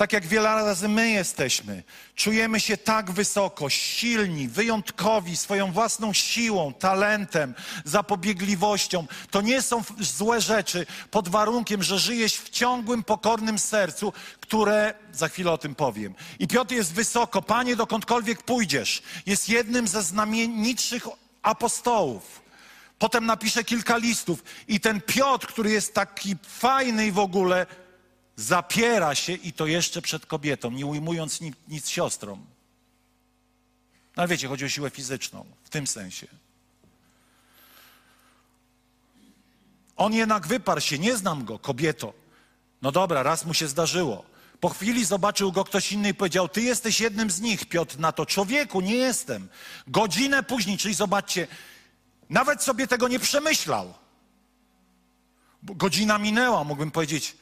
tak 0.00 0.12
jak 0.12 0.26
wiele 0.26 0.48
razy 0.48 0.88
my 0.88 1.10
jesteśmy, 1.10 1.82
czujemy 2.14 2.60
się 2.60 2.76
tak 2.76 3.10
wysoko, 3.10 3.70
silni, 3.70 4.48
wyjątkowi 4.48 5.36
swoją 5.36 5.72
własną 5.72 6.12
siłą, 6.12 6.74
talentem, 6.74 7.54
zapobiegliwością. 7.84 9.06
To 9.30 9.40
nie 9.40 9.62
są 9.62 9.82
złe 9.98 10.40
rzeczy 10.40 10.86
pod 11.10 11.28
warunkiem, 11.28 11.82
że 11.82 11.98
żyjesz 11.98 12.34
w 12.34 12.50
ciągłym, 12.50 13.02
pokornym 13.02 13.58
sercu, 13.58 14.12
które 14.40 14.94
za 15.12 15.28
chwilę 15.28 15.50
o 15.50 15.58
tym 15.58 15.74
powiem. 15.74 16.14
I 16.38 16.48
Piotr 16.48 16.74
jest 16.74 16.92
wysoko, 16.92 17.42
panie, 17.42 17.76
dokądkolwiek 17.76 18.42
pójdziesz. 18.42 19.02
Jest 19.26 19.48
jednym 19.48 19.88
ze 19.88 20.02
znamienitszych 20.02 21.06
apostołów. 21.42 22.42
Potem 22.98 23.26
napisze 23.26 23.64
kilka 23.64 23.96
listów. 23.96 24.44
I 24.68 24.80
ten 24.80 25.00
Piotr, 25.00 25.46
który 25.46 25.70
jest 25.70 25.94
taki 25.94 26.36
fajny 26.42 27.06
i 27.06 27.12
w 27.12 27.18
ogóle, 27.18 27.66
zapiera 28.40 29.14
się 29.14 29.32
i 29.32 29.52
to 29.52 29.66
jeszcze 29.66 30.02
przed 30.02 30.26
kobietą, 30.26 30.70
nie 30.70 30.86
ujmując 30.86 31.40
nic, 31.40 31.56
nic 31.68 31.88
siostrą. 31.88 32.44
No 34.16 34.28
wiecie, 34.28 34.48
chodzi 34.48 34.64
o 34.64 34.68
siłę 34.68 34.90
fizyczną, 34.90 35.44
w 35.64 35.68
tym 35.68 35.86
sensie. 35.86 36.26
On 39.96 40.12
jednak 40.12 40.46
wyparł 40.46 40.80
się, 40.80 40.98
nie 40.98 41.16
znam 41.16 41.44
go, 41.44 41.58
kobieto. 41.58 42.12
No 42.82 42.92
dobra, 42.92 43.22
raz 43.22 43.44
mu 43.44 43.54
się 43.54 43.68
zdarzyło. 43.68 44.24
Po 44.60 44.68
chwili 44.68 45.04
zobaczył 45.04 45.52
go 45.52 45.64
ktoś 45.64 45.92
inny 45.92 46.08
i 46.08 46.14
powiedział: 46.14 46.48
Ty 46.48 46.62
jesteś 46.62 47.00
jednym 47.00 47.30
z 47.30 47.40
nich, 47.40 47.68
Piotr, 47.68 47.98
na 47.98 48.12
to. 48.12 48.26
Człowieku, 48.26 48.80
nie 48.80 48.96
jestem. 48.96 49.48
Godzinę 49.86 50.42
później, 50.42 50.78
czyli 50.78 50.94
zobaczcie, 50.94 51.46
nawet 52.30 52.62
sobie 52.62 52.86
tego 52.86 53.08
nie 53.08 53.18
przemyślał. 53.18 53.94
Godzina 55.62 56.18
minęła, 56.18 56.64
mógłbym 56.64 56.90
powiedzieć: 56.90 57.36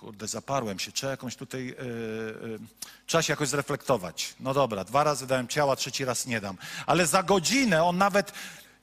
kurde, 0.00 0.28
zaparłem 0.28 0.78
się, 0.78 0.92
trzeba 0.92 1.10
jakąś 1.10 1.36
tutaj, 1.36 1.66
yy, 1.66 1.74
yy, 1.76 2.58
trzeba 3.06 3.22
się 3.22 3.32
jakoś 3.32 3.48
zreflektować. 3.48 4.34
No 4.40 4.54
dobra, 4.54 4.84
dwa 4.84 5.04
razy 5.04 5.26
dałem 5.26 5.48
ciała, 5.48 5.76
trzeci 5.76 6.04
raz 6.04 6.26
nie 6.26 6.40
dam. 6.40 6.56
Ale 6.86 7.06
za 7.06 7.22
godzinę 7.22 7.84
on 7.84 7.98
nawet 7.98 8.32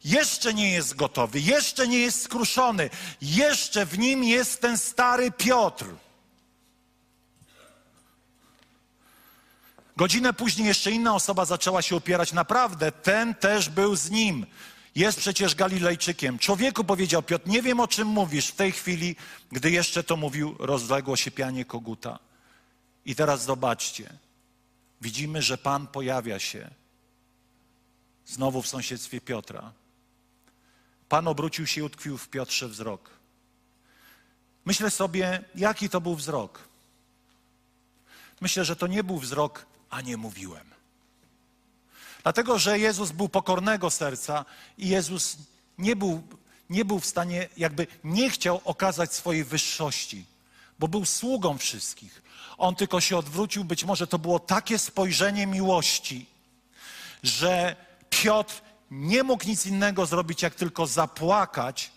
jeszcze 0.03 0.53
nie 0.53 0.71
jest 0.71 0.95
gotowy, 0.95 1.39
jeszcze 1.39 1.87
nie 1.87 1.99
jest 1.99 2.21
skruszony, 2.21 2.89
jeszcze 3.21 3.85
w 3.85 3.99
nim 3.99 4.23
jest 4.23 4.61
ten 4.61 4.77
stary 4.77 5.31
Piotr. 5.31 5.85
Godzinę 9.97 10.33
później 10.33 10.67
jeszcze 10.67 10.91
inna 10.91 11.15
osoba 11.15 11.45
zaczęła 11.45 11.81
się 11.81 11.95
opierać. 11.95 12.33
Naprawdę, 12.33 12.91
ten 12.91 13.35
też 13.35 13.69
był 13.69 13.95
z 13.95 14.09
nim. 14.09 14.45
Jest 14.97 15.19
przecież 15.19 15.55
Galilejczykiem. 15.55 16.39
Człowieku 16.39 16.83
powiedział 16.83 17.23
Piotr, 17.23 17.47
nie 17.47 17.61
wiem 17.61 17.79
o 17.79 17.87
czym 17.87 18.07
mówisz. 18.07 18.47
W 18.47 18.55
tej 18.55 18.71
chwili, 18.71 19.15
gdy 19.51 19.71
jeszcze 19.71 20.03
to 20.03 20.17
mówił, 20.17 20.55
rozległo 20.59 21.15
się 21.15 21.31
pianie 21.31 21.65
koguta. 21.65 22.19
I 23.05 23.15
teraz 23.15 23.43
zobaczcie. 23.43 24.13
Widzimy, 25.01 25.41
że 25.41 25.57
Pan 25.57 25.87
pojawia 25.87 26.39
się 26.39 26.69
znowu 28.25 28.61
w 28.61 28.67
sąsiedztwie 28.67 29.21
Piotra. 29.21 29.71
Pan 31.09 31.27
obrócił 31.27 31.67
się 31.67 31.81
i 31.81 31.83
utkwił 31.83 32.17
w 32.17 32.29
Piotrze 32.29 32.67
wzrok. 32.67 33.09
Myślę 34.65 34.91
sobie, 34.91 35.43
jaki 35.55 35.89
to 35.89 36.01
był 36.01 36.15
wzrok. 36.15 36.59
Myślę, 38.41 38.65
że 38.65 38.75
to 38.75 38.87
nie 38.87 39.03
był 39.03 39.17
wzrok, 39.17 39.65
a 39.89 40.01
nie 40.01 40.17
mówiłem. 40.17 40.76
Dlatego, 42.23 42.59
że 42.59 42.79
Jezus 42.79 43.11
był 43.11 43.29
pokornego 43.29 43.89
serca 43.89 44.45
i 44.77 44.87
Jezus 44.87 45.37
nie 45.77 45.95
był, 45.95 46.23
nie 46.69 46.85
był 46.85 46.99
w 46.99 47.05
stanie, 47.05 47.49
jakby 47.57 47.87
nie 48.03 48.29
chciał 48.29 48.61
okazać 48.65 49.13
swojej 49.13 49.43
wyższości, 49.43 50.25
bo 50.79 50.87
był 50.87 51.05
sługą 51.05 51.57
wszystkich. 51.57 52.21
On 52.57 52.75
tylko 52.75 53.01
się 53.01 53.17
odwrócił, 53.17 53.63
być 53.63 53.83
może 53.83 54.07
to 54.07 54.19
było 54.19 54.39
takie 54.39 54.79
spojrzenie 54.79 55.47
miłości, 55.47 56.25
że 57.23 57.75
Piotr 58.09 58.61
nie 58.91 59.23
mógł 59.23 59.47
nic 59.47 59.65
innego 59.65 60.05
zrobić, 60.05 60.41
jak 60.41 60.55
tylko 60.55 60.87
zapłakać 60.87 61.91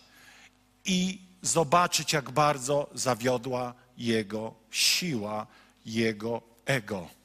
i 0.85 1.21
zobaczyć, 1.41 2.13
jak 2.13 2.31
bardzo 2.31 2.89
zawiodła 2.93 3.73
jego 3.97 4.53
siła, 4.71 5.47
jego 5.85 6.41
ego. 6.65 7.20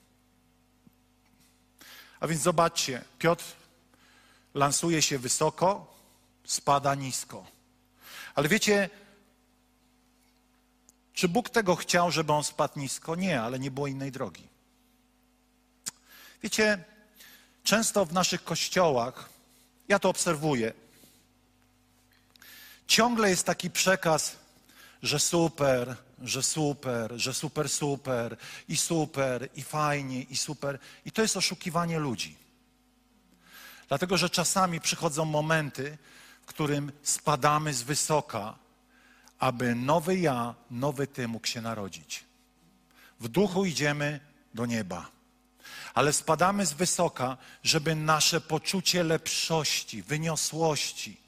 A 2.20 2.26
więc 2.26 2.42
zobaczcie, 2.42 3.04
Piotr 3.18 3.44
lansuje 4.54 5.02
się 5.02 5.18
wysoko, 5.18 5.94
spada 6.44 6.94
nisko. 6.94 7.46
Ale 8.34 8.48
wiecie, 8.48 8.90
czy 11.12 11.28
Bóg 11.28 11.50
tego 11.50 11.76
chciał, 11.76 12.10
żeby 12.10 12.32
on 12.32 12.44
spadł 12.44 12.78
nisko? 12.78 13.14
Nie, 13.14 13.42
ale 13.42 13.58
nie 13.58 13.70
było 13.70 13.86
innej 13.86 14.12
drogi. 14.12 14.48
Wiecie, 16.42 16.84
często 17.64 18.04
w 18.04 18.12
naszych 18.12 18.44
kościołach, 18.44 19.28
ja 19.88 19.98
to 19.98 20.08
obserwuję, 20.08 20.72
ciągle 22.86 23.30
jest 23.30 23.46
taki 23.46 23.70
przekaz, 23.70 24.36
że 25.02 25.18
super, 25.18 25.96
że 26.22 26.42
super, 26.42 27.12
że 27.16 27.34
super, 27.34 27.68
super 27.68 28.36
i 28.68 28.76
super 28.76 29.48
i 29.54 29.62
fajnie 29.62 30.22
i 30.22 30.36
super. 30.36 30.78
I 31.04 31.12
to 31.12 31.22
jest 31.22 31.36
oszukiwanie 31.36 31.98
ludzi. 31.98 32.36
Dlatego, 33.88 34.16
że 34.16 34.30
czasami 34.30 34.80
przychodzą 34.80 35.24
momenty, 35.24 35.98
w 36.42 36.46
którym 36.46 36.92
spadamy 37.02 37.74
z 37.74 37.82
wysoka, 37.82 38.58
aby 39.38 39.74
nowy 39.74 40.18
ja, 40.18 40.54
nowy 40.70 41.06
ty 41.06 41.28
mógł 41.28 41.46
się 41.46 41.60
narodzić. 41.60 42.24
W 43.20 43.28
duchu 43.28 43.64
idziemy 43.64 44.20
do 44.54 44.66
nieba. 44.66 45.10
Ale 45.94 46.12
spadamy 46.12 46.66
z 46.66 46.72
wysoka, 46.72 47.36
żeby 47.62 47.94
nasze 47.94 48.40
poczucie 48.40 49.04
lepszości, 49.04 50.02
wyniosłości 50.02 51.20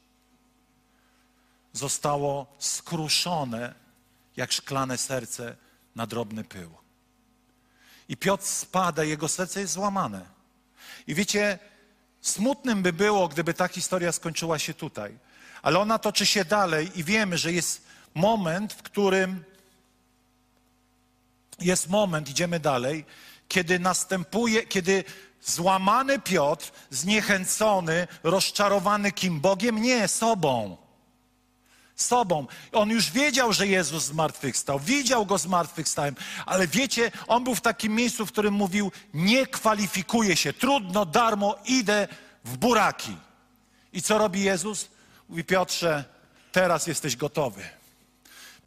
zostało 1.72 2.57
skruszone 2.59 3.74
jak 4.39 4.53
szklane 4.53 4.99
serce 4.99 5.57
na 5.95 6.07
drobny 6.07 6.45
pył. 6.45 6.70
I 8.09 8.16
Piotr 8.16 8.45
spada, 8.45 9.05
jego 9.05 9.28
serce 9.28 9.61
jest 9.61 9.72
złamane. 9.72 10.24
I 11.07 11.14
wiecie, 11.14 11.59
smutnym 12.20 12.82
by 12.82 12.93
było, 12.93 13.28
gdyby 13.28 13.55
ta 13.55 13.68
historia 13.68 14.12
skończyła 14.12 14.59
się 14.59 14.74
tutaj. 14.74 15.18
Ale 15.62 15.78
ona 15.78 15.99
toczy 15.99 16.26
się 16.26 16.45
dalej 16.45 16.99
i 16.99 17.05
wiemy, 17.05 17.39
że 17.39 17.53
jest 17.53 17.82
moment, 18.14 18.72
w 18.72 18.82
którym 18.82 19.45
jest 21.61 21.89
moment, 21.89 22.28
idziemy 22.28 22.61
dalej, 22.61 23.05
kiedy 23.49 23.78
następuje, 23.78 24.66
kiedy 24.66 25.05
złamany 25.43 26.18
Piotr, 26.18 26.72
zniechęcony, 26.91 28.09
rozczarowany 28.22 29.12
kim? 29.12 29.41
Bogiem? 29.41 29.82
Nie, 29.82 30.09
sobą. 30.09 30.76
Sobą. 31.99 32.46
On 32.72 32.90
już 32.90 33.11
wiedział, 33.11 33.53
że 33.53 33.66
Jezus 33.66 34.05
zmartwychwstał, 34.05 34.78
widział 34.80 35.26
go 35.26 35.38
zmartwychwstałem, 35.38 36.14
ale 36.46 36.66
wiecie, 36.66 37.11
on 37.26 37.44
był 37.44 37.55
w 37.55 37.61
takim 37.61 37.94
miejscu, 37.94 38.26
w 38.26 38.32
którym 38.32 38.55
mówił: 38.55 38.92
Nie 39.14 39.46
kwalifikuję 39.46 40.36
się, 40.36 40.53
trudno, 40.53 41.07
darmo, 41.07 41.57
idę 41.64 42.09
w 42.44 42.57
buraki. 42.57 43.16
I 43.92 44.03
co 44.03 44.18
robi 44.18 44.42
Jezus? 44.42 44.88
Mówi: 45.28 45.44
Piotrze, 45.44 46.05
teraz 46.53 46.86
jesteś 46.86 47.16
gotowy. 47.16 47.78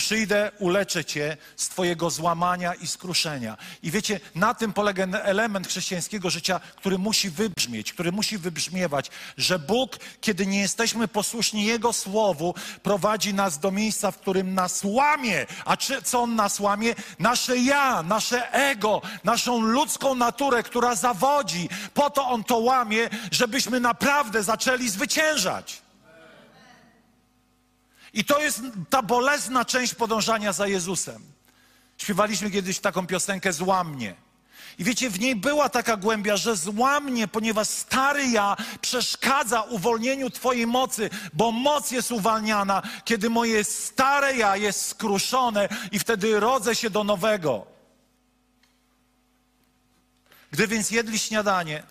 Przyjdę, 0.01 0.51
uleczę 0.59 1.05
cię 1.05 1.37
z 1.55 1.69
twojego 1.69 2.09
złamania 2.09 2.73
i 2.73 2.87
skruszenia. 2.87 3.57
I 3.83 3.91
wiecie, 3.91 4.19
na 4.35 4.53
tym 4.53 4.73
polega 4.73 5.03
element 5.05 5.67
chrześcijańskiego 5.67 6.29
życia, 6.29 6.59
który 6.75 6.97
musi 6.97 7.29
wybrzmieć, 7.29 7.93
który 7.93 8.11
musi 8.11 8.37
wybrzmiewać, 8.37 9.11
że 9.37 9.59
Bóg, 9.59 9.97
kiedy 10.21 10.45
nie 10.45 10.59
jesteśmy 10.59 11.07
posłuszni 11.07 11.65
Jego 11.65 11.93
Słowu, 11.93 12.55
prowadzi 12.83 13.33
nas 13.33 13.59
do 13.59 13.71
miejsca, 13.71 14.11
w 14.11 14.17
którym 14.17 14.53
nas 14.53 14.81
łamie. 14.83 15.45
A 15.65 15.77
czy, 15.77 16.01
co 16.01 16.21
On 16.21 16.35
nas 16.35 16.59
łamie? 16.59 16.95
Nasze 17.19 17.57
ja, 17.57 18.03
nasze 18.03 18.51
ego, 18.53 19.01
naszą 19.23 19.61
ludzką 19.61 20.15
naturę, 20.15 20.63
która 20.63 20.95
zawodzi. 20.95 21.69
Po 21.93 22.09
to 22.09 22.27
On 22.27 22.43
to 22.43 22.57
łamie, 22.57 23.09
żebyśmy 23.31 23.79
naprawdę 23.79 24.43
zaczęli 24.43 24.89
zwyciężać. 24.89 25.80
I 28.13 28.25
to 28.25 28.39
jest 28.39 28.61
ta 28.89 29.01
bolesna 29.01 29.65
część 29.65 29.93
podążania 29.95 30.53
za 30.53 30.67
Jezusem. 30.67 31.21
Śpiewaliśmy 31.97 32.51
kiedyś 32.51 32.79
taką 32.79 33.07
piosenkę 33.07 33.53
Złamnie. 33.53 34.15
I 34.77 34.83
wiecie, 34.83 35.09
w 35.09 35.19
niej 35.19 35.35
była 35.35 35.69
taka 35.69 35.97
głębia, 35.97 36.37
że 36.37 36.55
złamnie, 36.55 37.27
ponieważ 37.27 37.67
stary 37.67 38.27
ja 38.27 38.57
przeszkadza 38.81 39.61
uwolnieniu 39.61 40.29
Twojej 40.29 40.67
mocy, 40.67 41.09
bo 41.33 41.51
moc 41.51 41.91
jest 41.91 42.11
uwalniana, 42.11 42.81
kiedy 43.05 43.29
moje 43.29 43.63
stare 43.63 44.35
ja 44.35 44.57
jest 44.57 44.85
skruszone 44.85 45.69
i 45.91 45.99
wtedy 45.99 46.39
rodzę 46.39 46.75
się 46.75 46.89
do 46.89 47.03
nowego. 47.03 47.65
Gdy 50.51 50.67
więc 50.67 50.91
jedli 50.91 51.19
śniadanie, 51.19 51.83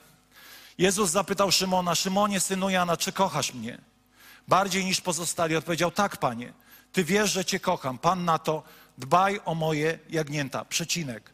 Jezus 0.79 1.11
zapytał 1.11 1.53
Szymona, 1.53 1.95
Szymonie, 1.95 2.41
synu 2.41 2.71
Jana, 2.71 2.97
czy 2.97 3.13
kochasz 3.13 3.55
mnie? 3.55 3.90
Bardziej 4.51 4.85
niż 4.85 5.01
pozostali. 5.01 5.57
Odpowiedział: 5.57 5.91
Tak, 5.91 6.17
panie, 6.17 6.53
ty 6.93 7.05
wiesz, 7.05 7.33
że 7.33 7.45
cię 7.45 7.61
kocham. 7.61 7.99
Pan 7.99 8.25
na 8.25 8.39
to, 8.39 8.63
dbaj 8.99 9.41
o 9.45 9.55
moje 9.55 9.99
jagnięta. 10.09 10.65
Przecinek. 10.65 11.31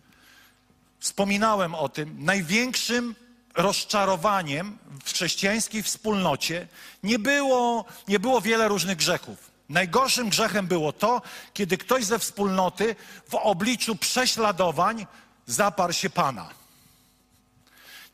Wspominałem 1.01 1.75
o 1.75 1.89
tym. 1.89 2.25
Największym 2.25 3.15
rozczarowaniem 3.55 4.79
w 5.05 5.13
chrześcijańskiej 5.13 5.83
wspólnocie 5.83 6.69
nie 7.03 7.19
było, 7.19 7.85
nie 8.09 8.19
było 8.19 8.41
wiele 8.41 8.69
różnych 8.69 8.97
grzechów. 8.97 9.51
Najgorszym 9.69 10.29
grzechem 10.29 10.67
było 10.67 10.93
to, 10.93 11.23
kiedy 11.55 11.79
ktoś 11.79 12.05
ze 12.05 12.19
wspólnoty 12.19 12.97
w 13.29 13.35
obliczu 13.35 13.97
prześladowań 13.97 15.07
zaparł 15.47 15.93
się 15.93 16.11
Pana. 16.11 16.49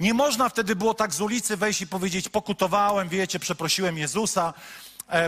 Nie 0.01 0.15
można 0.15 0.49
wtedy 0.49 0.77
było 0.77 0.95
tak 0.95 1.15
z 1.15 1.21
ulicy 1.21 1.57
wejść 1.57 1.81
i 1.81 1.87
powiedzieć: 1.87 2.29
Pokutowałem, 2.29 3.09
wiecie, 3.09 3.39
przeprosiłem 3.39 3.99
Jezusa, 3.99 4.55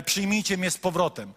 przyjmijcie 0.05 0.57
mnie 0.57 0.71
z 0.71 0.77
powrotem. 0.77 1.33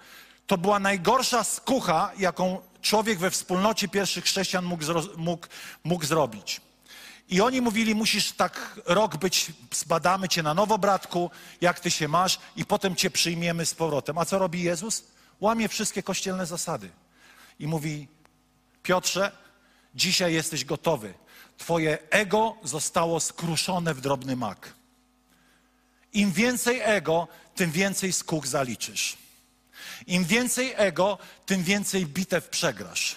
To 0.47 0.59
była 0.59 0.79
najgorsza 0.79 1.45
skucha, 1.45 2.13
jaką 2.19 2.61
człowiek 2.83 3.19
we 3.19 3.31
wspólnocie 3.31 3.89
pierwszych 3.89 4.25
chrześcijan 4.25 4.65
mógł, 4.65 4.85
mógł, 5.17 5.47
mógł 5.85 6.05
zrobić. 6.05 6.61
I 7.29 7.41
oni 7.41 7.61
mówili, 7.61 7.95
musisz 7.95 8.33
tak 8.33 8.81
rok 8.87 9.17
być, 9.17 9.53
zbadamy 9.75 10.29
cię 10.29 10.43
na 10.43 10.55
nowo, 10.55 10.79
bratku, 10.79 11.31
jak 11.61 11.81
ty 11.81 11.91
się 11.91 12.09
masz 12.09 12.39
i 12.57 12.65
potem 12.65 12.97
cię 12.97 13.11
przyjmiemy 13.11 13.67
z 13.67 13.75
powrotem. 13.75 14.19
A 14.19 14.25
co 14.25 14.39
robi 14.39 14.63
Jezus? 14.63 15.05
Łamie 15.41 15.69
wszystkie 15.69 16.03
kościelne 16.03 16.47
zasady. 16.47 16.91
I 17.59 17.67
mówi, 17.67 18.09
Piotrze, 18.83 19.33
dzisiaj 19.95 20.35
jesteś 20.35 20.65
gotowy. 20.65 21.15
Twoje 21.59 21.99
ego 22.11 22.57
zostało 22.63 23.21
skruszone 23.21 23.95
w 23.95 24.01
drobny 24.01 24.37
mak. 24.37 24.75
Im 26.13 26.33
więcej 26.33 26.81
ego, 26.83 27.29
tym 27.59 27.71
więcej 27.71 28.13
skóch 28.13 28.47
zaliczysz. 28.47 29.17
Im 30.07 30.25
więcej 30.25 30.73
ego, 30.77 31.19
tym 31.47 31.63
więcej 31.63 32.07
bitew 32.07 32.49
przegrasz. 32.49 33.17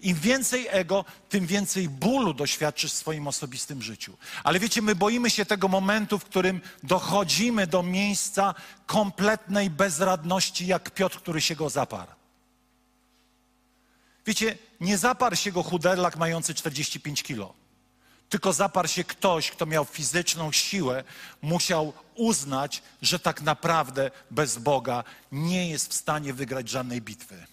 Im 0.00 0.16
więcej 0.16 0.66
ego, 0.70 1.04
tym 1.28 1.46
więcej 1.46 1.88
bólu 1.88 2.34
doświadczysz 2.34 2.92
w 2.92 2.96
swoim 2.96 3.26
osobistym 3.26 3.82
życiu. 3.82 4.16
Ale 4.44 4.60
wiecie, 4.60 4.82
my 4.82 4.94
boimy 4.94 5.30
się 5.30 5.46
tego 5.46 5.68
momentu, 5.68 6.18
w 6.18 6.24
którym 6.24 6.60
dochodzimy 6.82 7.66
do 7.66 7.82
miejsca 7.82 8.54
kompletnej 8.86 9.70
bezradności, 9.70 10.66
jak 10.66 10.90
Piotr, 10.90 11.18
który 11.18 11.40
się 11.40 11.56
go 11.56 11.70
zaparł. 11.70 12.12
Wiecie, 14.26 14.58
nie 14.80 14.98
zaparł 14.98 15.36
się 15.36 15.52
go 15.52 15.62
chuderlak 15.62 16.16
mający 16.16 16.54
45 16.54 17.22
kilo 17.22 17.54
tylko 18.28 18.52
zaparł 18.52 18.88
się 18.88 19.04
ktoś, 19.04 19.50
kto 19.50 19.66
miał 19.66 19.84
fizyczną 19.84 20.52
siłę, 20.52 21.04
musiał 21.42 21.92
uznać, 22.14 22.82
że 23.02 23.18
tak 23.18 23.42
naprawdę 23.42 24.10
bez 24.30 24.58
Boga 24.58 25.04
nie 25.32 25.70
jest 25.70 25.90
w 25.90 25.94
stanie 25.94 26.34
wygrać 26.34 26.68
żadnej 26.68 27.02
bitwy. 27.02 27.46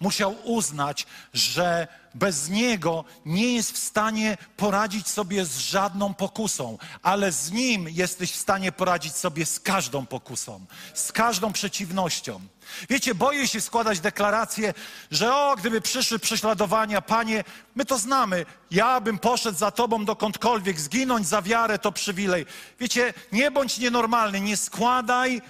Musiał 0.00 0.36
uznać, 0.44 1.06
że 1.34 1.88
bez 2.14 2.48
Niego 2.48 3.04
nie 3.24 3.54
jest 3.54 3.72
w 3.72 3.78
stanie 3.78 4.38
poradzić 4.56 5.08
sobie 5.08 5.44
z 5.44 5.58
żadną 5.58 6.14
pokusą, 6.14 6.78
ale 7.02 7.32
z 7.32 7.52
Nim 7.52 7.88
jesteś 7.88 8.32
w 8.32 8.36
stanie 8.36 8.72
poradzić 8.72 9.14
sobie 9.14 9.46
z 9.46 9.60
każdą 9.60 10.06
pokusą, 10.06 10.66
z 10.94 11.12
każdą 11.12 11.52
przeciwnością. 11.52 12.40
Wiecie, 12.88 13.14
boję 13.14 13.48
się 13.48 13.60
składać 13.60 14.00
deklarację, 14.00 14.74
że 15.10 15.34
o, 15.34 15.56
gdyby 15.56 15.80
przyszły 15.80 16.18
prześladowania, 16.18 17.02
Panie, 17.02 17.44
my 17.74 17.84
to 17.84 17.98
znamy, 17.98 18.46
ja 18.70 19.00
bym 19.00 19.18
poszedł 19.18 19.58
za 19.58 19.70
Tobą 19.70 20.04
dokądkolwiek, 20.04 20.80
zginąć 20.80 21.28
za 21.28 21.42
wiarę 21.42 21.78
to 21.78 21.92
przywilej. 21.92 22.46
Wiecie, 22.80 23.14
nie 23.32 23.50
bądź 23.50 23.78
nienormalny, 23.78 24.40
nie 24.40 24.56
składaj 24.56 25.42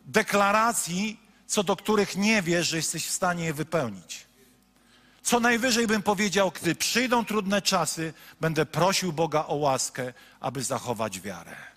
deklaracji, 0.00 1.23
co 1.46 1.62
do 1.62 1.76
których 1.76 2.16
nie 2.16 2.42
wiesz, 2.42 2.68
że 2.68 2.76
jesteś 2.76 3.06
w 3.06 3.10
stanie 3.10 3.44
je 3.44 3.54
wypełnić. 3.54 4.26
Co 5.22 5.40
najwyżej 5.40 5.86
bym 5.86 6.02
powiedział, 6.02 6.50
gdy 6.50 6.74
przyjdą 6.74 7.24
trudne 7.24 7.62
czasy, 7.62 8.14
będę 8.40 8.66
prosił 8.66 9.12
Boga 9.12 9.46
o 9.46 9.54
łaskę, 9.54 10.12
aby 10.40 10.62
zachować 10.62 11.20
wiarę. 11.20 11.73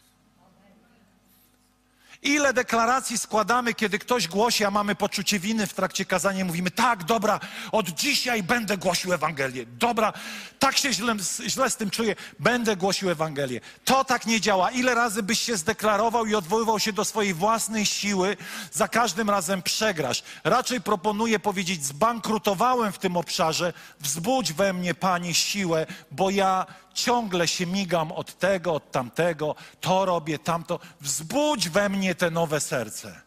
Ile 2.27 2.53
deklaracji 2.53 3.17
składamy, 3.17 3.73
kiedy 3.73 3.99
ktoś 3.99 4.27
głosi, 4.27 4.65
a 4.65 4.71
mamy 4.71 4.95
poczucie 4.95 5.39
winy 5.39 5.67
w 5.67 5.73
trakcie 5.73 6.05
kazania, 6.05 6.45
mówimy, 6.45 6.71
tak, 6.71 7.03
dobra, 7.03 7.39
od 7.71 7.89
dzisiaj 7.89 8.43
będę 8.43 8.77
głosił 8.77 9.13
Ewangelię. 9.13 9.65
Dobra, 9.65 10.13
tak 10.59 10.77
się 10.77 10.93
źle, 10.93 11.15
źle 11.47 11.69
z 11.69 11.75
tym 11.75 11.89
czuję, 11.89 12.15
będę 12.39 12.75
głosił 12.75 13.09
Ewangelię. 13.09 13.61
To 13.85 14.03
tak 14.03 14.25
nie 14.25 14.41
działa. 14.41 14.71
Ile 14.71 14.95
razy 14.95 15.23
byś 15.23 15.39
się 15.39 15.57
zdeklarował 15.57 16.25
i 16.25 16.35
odwoływał 16.35 16.79
się 16.79 16.93
do 16.93 17.05
swojej 17.05 17.33
własnej 17.33 17.85
siły, 17.85 18.37
za 18.71 18.87
każdym 18.87 19.29
razem 19.29 19.61
przegrasz. 19.61 20.23
Raczej 20.43 20.81
proponuję 20.81 21.39
powiedzieć, 21.39 21.85
zbankrutowałem 21.85 22.91
w 22.91 22.97
tym 22.97 23.17
obszarze, 23.17 23.73
wzbudź 23.99 24.53
we 24.53 24.73
mnie, 24.73 24.93
Panie, 24.93 25.33
siłę, 25.33 25.85
bo 26.11 26.29
ja 26.29 26.65
ciągle 26.97 27.47
się 27.47 27.65
migam 27.65 28.11
od 28.11 28.39
tego, 28.39 28.73
od 28.73 28.91
tamtego, 28.91 29.55
to 29.81 30.05
robię, 30.05 30.39
tamto. 30.39 30.79
Wzbudź 31.01 31.69
we 31.69 31.89
mnie 31.89 32.15
te 32.15 32.31
nowe 32.31 32.59
serce. 32.59 33.21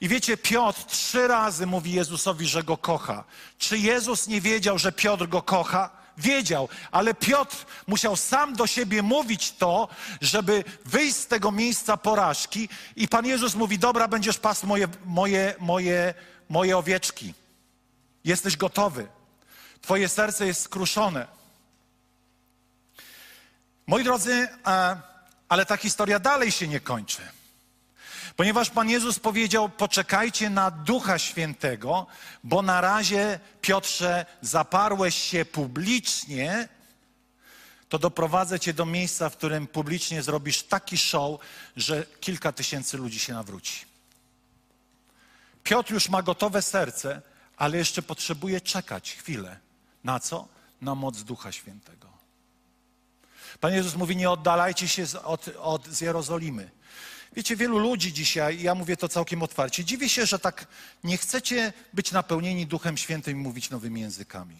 I 0.00 0.08
wiecie, 0.08 0.36
Piotr 0.36 0.84
trzy 0.84 1.28
razy 1.28 1.66
mówi 1.66 1.92
Jezusowi, 1.92 2.46
że 2.46 2.62
go 2.62 2.76
kocha. 2.76 3.24
Czy 3.58 3.78
Jezus 3.78 4.28
nie 4.28 4.40
wiedział, 4.40 4.78
że 4.78 4.92
Piotr 4.92 5.28
go 5.28 5.42
kocha? 5.42 5.90
Wiedział, 6.18 6.68
ale 6.90 7.14
Piotr 7.14 7.56
musiał 7.86 8.16
sam 8.16 8.54
do 8.54 8.66
siebie 8.66 9.02
mówić 9.02 9.52
to, 9.52 9.88
żeby 10.20 10.64
wyjść 10.84 11.16
z 11.16 11.26
tego 11.26 11.52
miejsca 11.52 11.96
porażki. 11.96 12.68
I 12.96 13.08
Pan 13.08 13.26
Jezus 13.26 13.54
mówi: 13.54 13.78
Dobra, 13.78 14.08
będziesz 14.08 14.38
pasł 14.38 14.66
moje, 14.66 14.88
moje, 15.04 15.54
moje, 15.58 16.14
moje 16.48 16.78
owieczki. 16.78 17.34
Jesteś 18.24 18.56
gotowy. 18.56 19.15
Twoje 19.86 20.08
serce 20.08 20.46
jest 20.46 20.62
skruszone. 20.62 21.26
Moi 23.86 24.04
drodzy, 24.04 24.48
ale 25.48 25.66
ta 25.66 25.76
historia 25.76 26.18
dalej 26.18 26.52
się 26.52 26.68
nie 26.68 26.80
kończy. 26.80 27.22
Ponieważ 28.36 28.70
Pan 28.70 28.90
Jezus 28.90 29.18
powiedział: 29.18 29.68
Poczekajcie 29.68 30.50
na 30.50 30.70
Ducha 30.70 31.18
Świętego, 31.18 32.06
bo 32.44 32.62
na 32.62 32.80
razie, 32.80 33.40
Piotrze, 33.60 34.26
zaparłeś 34.42 35.14
się 35.14 35.44
publicznie, 35.44 36.68
to 37.88 37.98
doprowadzę 37.98 38.60
cię 38.60 38.74
do 38.74 38.86
miejsca, 38.86 39.30
w 39.30 39.36
którym 39.36 39.66
publicznie 39.66 40.22
zrobisz 40.22 40.62
taki 40.62 40.98
show, 40.98 41.40
że 41.76 42.06
kilka 42.20 42.52
tysięcy 42.52 42.96
ludzi 42.96 43.18
się 43.18 43.32
nawróci. 43.32 43.84
Piotr 45.64 45.92
już 45.92 46.08
ma 46.08 46.22
gotowe 46.22 46.62
serce, 46.62 47.22
ale 47.56 47.78
jeszcze 47.78 48.02
potrzebuje 48.02 48.60
czekać 48.60 49.12
chwilę. 49.12 49.65
Na 50.06 50.20
co? 50.20 50.48
Na 50.80 50.94
moc 50.94 51.22
Ducha 51.22 51.52
Świętego. 51.52 52.08
Pan 53.60 53.72
Jezus 53.72 53.94
mówi: 53.94 54.16
Nie 54.16 54.30
oddalajcie 54.30 54.88
się 54.88 55.04
od, 55.24 55.48
od, 55.58 55.86
z 55.86 56.00
Jerozolimy. 56.00 56.70
Wiecie, 57.32 57.56
wielu 57.56 57.78
ludzi 57.78 58.12
dzisiaj, 58.12 58.62
ja 58.62 58.74
mówię 58.74 58.96
to 58.96 59.08
całkiem 59.08 59.42
otwarcie, 59.42 59.84
dziwię 59.84 60.08
się, 60.08 60.26
że 60.26 60.38
tak 60.38 60.66
nie 61.04 61.16
chcecie 61.16 61.72
być 61.92 62.12
napełnieni 62.12 62.66
Duchem 62.66 62.96
Świętym 62.96 63.36
i 63.36 63.40
mówić 63.42 63.70
nowymi 63.70 64.00
językami. 64.00 64.56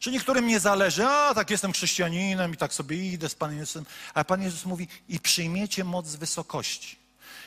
Że 0.00 0.10
niektórym 0.10 0.46
nie 0.46 0.60
zależy, 0.60 1.06
a 1.06 1.34
tak 1.34 1.50
jestem 1.50 1.72
chrześcijaninem 1.72 2.54
i 2.54 2.56
tak 2.56 2.74
sobie 2.74 3.12
idę 3.12 3.28
z 3.28 3.34
Panem 3.34 3.58
Jezusem. 3.58 3.86
A 4.14 4.24
Pan 4.24 4.42
Jezus 4.42 4.64
mówi, 4.64 4.88
i 5.08 5.20
przyjmiecie 5.20 5.84
moc 5.84 6.06
z 6.06 6.16
wysokości. 6.16 6.96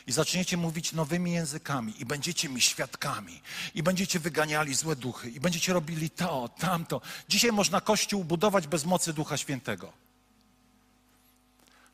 I 0.07 0.11
zaczniecie 0.11 0.57
mówić 0.57 0.93
nowymi 0.93 1.31
językami, 1.31 2.01
i 2.01 2.05
będziecie 2.05 2.49
mi 2.49 2.61
świadkami, 2.61 3.41
i 3.75 3.83
będziecie 3.83 4.19
wyganiali 4.19 4.75
złe 4.75 4.95
duchy, 4.95 5.29
i 5.29 5.39
będziecie 5.39 5.73
robili 5.73 6.09
to, 6.09 6.49
tamto. 6.49 7.01
Dzisiaj 7.29 7.51
można 7.51 7.81
Kościół 7.81 8.23
budować 8.23 8.67
bez 8.67 8.85
mocy 8.85 9.13
Ducha 9.13 9.37
Świętego. 9.37 9.93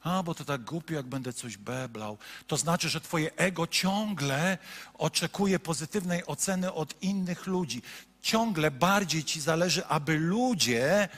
A, 0.06 0.24
bo 0.24 0.36
to 0.36 0.46
tak 0.46 0.62
głupio, 0.62 0.94
jak 0.94 1.06
będę 1.06 1.34
coś 1.34 1.58
beblał. 1.58 2.18
To 2.48 2.58
znaczy, 2.58 2.90
że 2.90 3.02
twoje 3.02 3.36
ego 3.36 3.68
ciągle 3.68 4.58
oczekuje 4.94 5.60
pozytywnej 5.60 6.26
oceny 6.26 6.74
od 6.74 7.04
innych 7.04 7.48
ludzi. 7.48 7.82
Ciągle 8.22 8.72
bardziej 8.72 9.24
ci 9.24 9.42
zależy, 9.42 9.86
aby 9.86 10.18
ludzie 10.18 11.10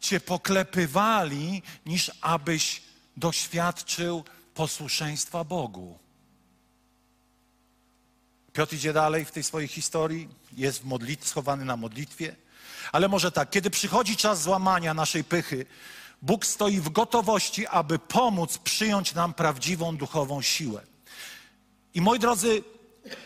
cię 0.00 0.20
poklepywali, 0.20 1.62
niż 1.86 2.10
abyś 2.20 2.82
doświadczył 3.16 4.24
posłuszeństwa 4.54 5.44
Bogu. 5.44 5.98
Piotr 8.56 8.74
idzie 8.74 8.92
dalej 8.92 9.24
w 9.24 9.30
tej 9.30 9.42
swojej 9.42 9.68
historii, 9.68 10.28
jest 10.56 10.84
modlit- 10.84 11.24
schowany 11.24 11.64
na 11.64 11.76
modlitwie. 11.76 12.36
Ale 12.92 13.08
może 13.08 13.32
tak, 13.32 13.50
kiedy 13.50 13.70
przychodzi 13.70 14.16
czas 14.16 14.42
złamania 14.42 14.94
naszej 14.94 15.24
pychy, 15.24 15.66
Bóg 16.22 16.46
stoi 16.46 16.80
w 16.80 16.88
gotowości, 16.88 17.66
aby 17.66 17.98
pomóc 17.98 18.58
przyjąć 18.58 19.14
nam 19.14 19.34
prawdziwą 19.34 19.96
duchową 19.96 20.42
siłę. 20.42 20.82
I 21.94 22.00
moi 22.00 22.18
drodzy, 22.18 22.62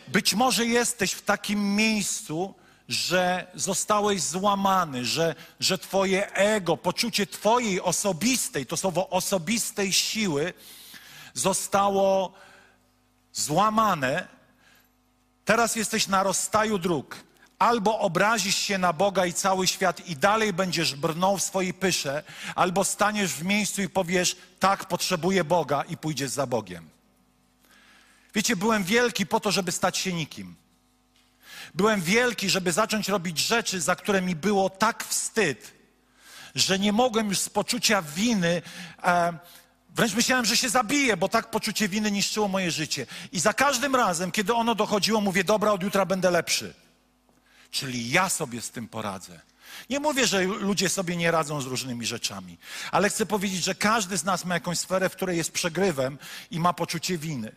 być 0.09 0.35
może 0.35 0.67
jesteś 0.67 1.13
w 1.13 1.23
takim 1.23 1.77
miejscu, 1.77 2.55
że 2.89 3.47
zostałeś 3.55 4.23
złamany, 4.23 5.05
że, 5.05 5.35
że 5.61 5.79
Twoje 5.79 6.33
ego, 6.33 6.77
poczucie 6.77 7.27
Twojej 7.27 7.81
osobistej, 7.81 8.67
to 8.67 8.77
słowo 8.77 9.09
osobistej 9.09 9.93
siły, 9.93 10.55
zostało 11.35 12.33
złamane. 13.33 14.40
Teraz 15.45 15.77
jesteś 15.77 16.09
na 16.09 16.23
rozstaju 16.23 16.79
dróg. 16.79 17.17
Albo 17.59 17.99
obrazisz 17.99 18.57
się 18.57 18.79
na 18.79 18.93
Boga 18.93 19.27
i 19.27 19.33
cały 19.33 19.67
świat 19.67 20.09
i 20.09 20.17
dalej 20.17 20.53
będziesz 20.53 20.95
brnął 20.95 21.39
w 21.39 21.43
swojej 21.43 21.75
pysze, 21.75 22.23
albo 22.55 22.85
staniesz 22.85 23.33
w 23.33 23.45
miejscu 23.45 23.83
i 23.83 23.89
powiesz, 23.89 24.37
tak, 24.59 24.85
potrzebuję 24.85 25.45
Boga 25.45 25.83
i 25.83 25.97
pójdziesz 25.97 26.31
za 26.31 26.47
Bogiem. 26.47 26.89
Wiecie, 28.35 28.57
byłem 28.57 28.85
wielki 28.85 29.27
po 29.27 29.41
to, 29.41 29.51
żeby 29.51 29.73
stać 29.73 29.99
się 29.99 30.13
nikim. 30.13 30.57
Byłem 31.75 32.01
wielki, 32.01 32.51
żeby 32.51 32.73
zacząć 32.73 33.09
robić 33.09 33.39
rzeczy, 33.39 33.81
za 33.81 33.97
które 33.97 34.23
mi 34.23 34.37
było 34.37 34.71
tak 34.71 35.05
wstyd, 35.05 35.73
że 36.55 36.79
nie 36.79 36.93
mogłem 36.93 37.29
już 37.29 37.39
z 37.39 37.49
poczucia 37.49 38.03
winy, 38.03 38.63
e, 39.03 39.33
wręcz 40.01 40.15
myślałem, 40.15 40.45
że 40.45 40.57
się 40.57 40.69
zabiję, 40.69 41.17
bo 41.17 41.29
tak 41.29 41.51
poczucie 41.51 41.89
winy 41.89 42.11
niszczyło 42.11 42.49
moje 42.49 42.71
życie. 42.71 43.07
I 43.33 43.41
za 43.41 43.53
każdym 43.53 43.97
razem, 43.97 44.31
kiedy 44.31 44.55
ono 44.55 44.75
dochodziło, 44.75 45.21
mówię, 45.21 45.45
dobra, 45.45 45.73
od 45.73 45.83
jutra 45.83 46.07
będę 46.07 46.31
lepszy. 46.31 46.75
Czyli 47.71 48.11
ja 48.11 48.29
sobie 48.29 48.61
z 48.61 48.71
tym 48.71 48.89
poradzę. 48.89 49.41
Nie 49.91 50.01
mówię, 50.01 50.27
że 50.27 50.43
ludzie 50.43 50.89
sobie 50.89 51.17
nie 51.17 51.31
radzą 51.31 51.61
z 51.61 51.67
różnymi 51.67 52.07
rzeczami, 52.07 52.59
ale 52.91 53.09
chcę 53.09 53.27
powiedzieć, 53.27 53.65
że 53.65 53.75
każdy 53.75 54.17
z 54.17 54.25
nas 54.25 54.45
ma 54.45 54.55
jakąś 54.55 54.79
sferę, 54.79 55.09
w 55.09 55.17
której 55.17 55.37
jest 55.37 55.53
przegrywem 55.53 56.19
i 56.51 56.61
ma 56.61 56.73
poczucie 56.73 57.19
winy. 57.19 57.53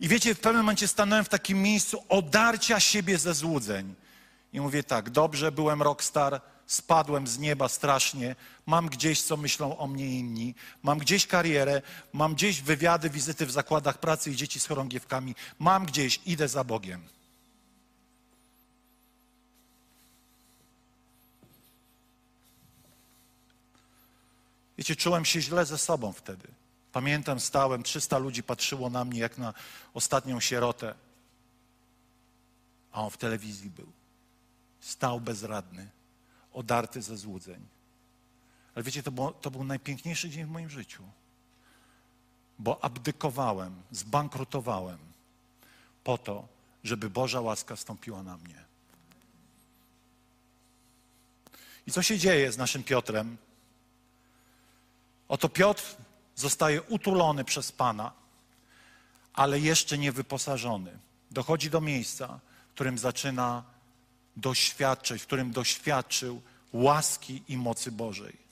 I 0.00 0.08
wiecie, 0.08 0.34
w 0.34 0.40
pewnym 0.40 0.62
momencie 0.62 0.88
stanąłem 0.88 1.24
w 1.24 1.28
takim 1.28 1.62
miejscu 1.62 2.04
odarcia 2.08 2.80
siebie 2.80 3.18
ze 3.18 3.34
złudzeń. 3.34 3.94
I 4.52 4.60
mówię 4.60 4.82
tak, 4.84 5.10
dobrze, 5.10 5.52
byłem 5.52 5.82
rockstar, 5.82 6.40
spadłem 6.66 7.26
z 7.26 7.38
nieba 7.38 7.68
strasznie, 7.68 8.36
mam 8.66 8.88
gdzieś, 8.88 9.22
co 9.22 9.36
myślą 9.36 9.78
o 9.78 9.86
mnie 9.86 10.18
inni, 10.18 10.54
mam 10.82 10.98
gdzieś 10.98 11.26
karierę, 11.26 11.82
mam 12.12 12.34
gdzieś 12.34 12.62
wywiady, 12.62 13.10
wizyty 13.10 13.46
w 13.46 13.50
zakładach 13.50 13.98
pracy 13.98 14.30
i 14.30 14.36
dzieci 14.36 14.60
z 14.60 14.66
chorągiewkami, 14.66 15.34
mam 15.58 15.86
gdzieś, 15.86 16.20
idę 16.26 16.48
za 16.48 16.64
Bogiem. 16.64 17.14
Wiecie, 24.78 24.96
czułem 24.96 25.24
się 25.24 25.40
źle 25.40 25.66
ze 25.66 25.78
sobą 25.78 26.12
wtedy. 26.12 26.48
Pamiętam, 26.92 27.40
stałem, 27.40 27.82
300 27.82 28.18
ludzi 28.18 28.42
patrzyło 28.42 28.90
na 28.90 29.04
mnie 29.04 29.20
jak 29.20 29.38
na 29.38 29.54
ostatnią 29.94 30.40
sierotę. 30.40 30.94
A 32.92 33.02
on 33.02 33.10
w 33.10 33.16
telewizji 33.16 33.70
był. 33.70 33.86
Stał 34.80 35.20
bezradny, 35.20 35.88
odarty 36.54 37.02
ze 37.02 37.16
złudzeń. 37.16 37.66
Ale 38.74 38.82
wiecie, 38.82 39.02
to, 39.02 39.12
było, 39.12 39.32
to 39.32 39.50
był 39.50 39.64
najpiękniejszy 39.64 40.30
dzień 40.30 40.44
w 40.44 40.50
moim 40.50 40.70
życiu. 40.70 41.02
Bo 42.58 42.84
abdykowałem, 42.84 43.82
zbankrutowałem 43.90 44.98
po 46.04 46.18
to, 46.18 46.48
żeby 46.84 47.10
Boża 47.10 47.40
łaska 47.40 47.76
stąpiła 47.76 48.22
na 48.22 48.36
mnie. 48.36 48.64
I 51.86 51.92
co 51.92 52.02
się 52.02 52.18
dzieje 52.18 52.52
z 52.52 52.58
naszym 52.58 52.84
Piotrem? 52.84 53.36
Oto 55.28 55.48
Piotr 55.48 55.96
zostaje 56.36 56.82
utulony 56.82 57.44
przez 57.44 57.72
Pana, 57.72 58.12
ale 59.34 59.60
jeszcze 59.60 59.98
nie 59.98 60.12
wyposażony. 60.12 60.98
Dochodzi 61.30 61.70
do 61.70 61.80
miejsca, 61.80 62.40
w 62.70 62.74
którym 62.74 62.98
zaczyna 62.98 63.73
doświadczyć, 64.36 65.22
w 65.22 65.26
którym 65.26 65.52
doświadczył 65.52 66.42
łaski 66.72 67.42
i 67.48 67.56
mocy 67.56 67.92
Bożej. 67.92 68.44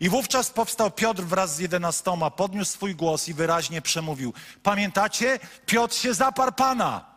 I 0.00 0.08
wówczas 0.08 0.50
powstał 0.50 0.90
Piotr 0.90 1.22
wraz 1.22 1.56
z 1.56 1.58
jedenastoma, 1.58 2.30
podniósł 2.30 2.72
swój 2.72 2.94
głos 2.94 3.28
i 3.28 3.34
wyraźnie 3.34 3.82
przemówił. 3.82 4.32
Pamiętacie? 4.62 5.38
Piotr 5.66 5.94
się 5.94 6.14
zaparł 6.14 6.52
Pana. 6.52 7.14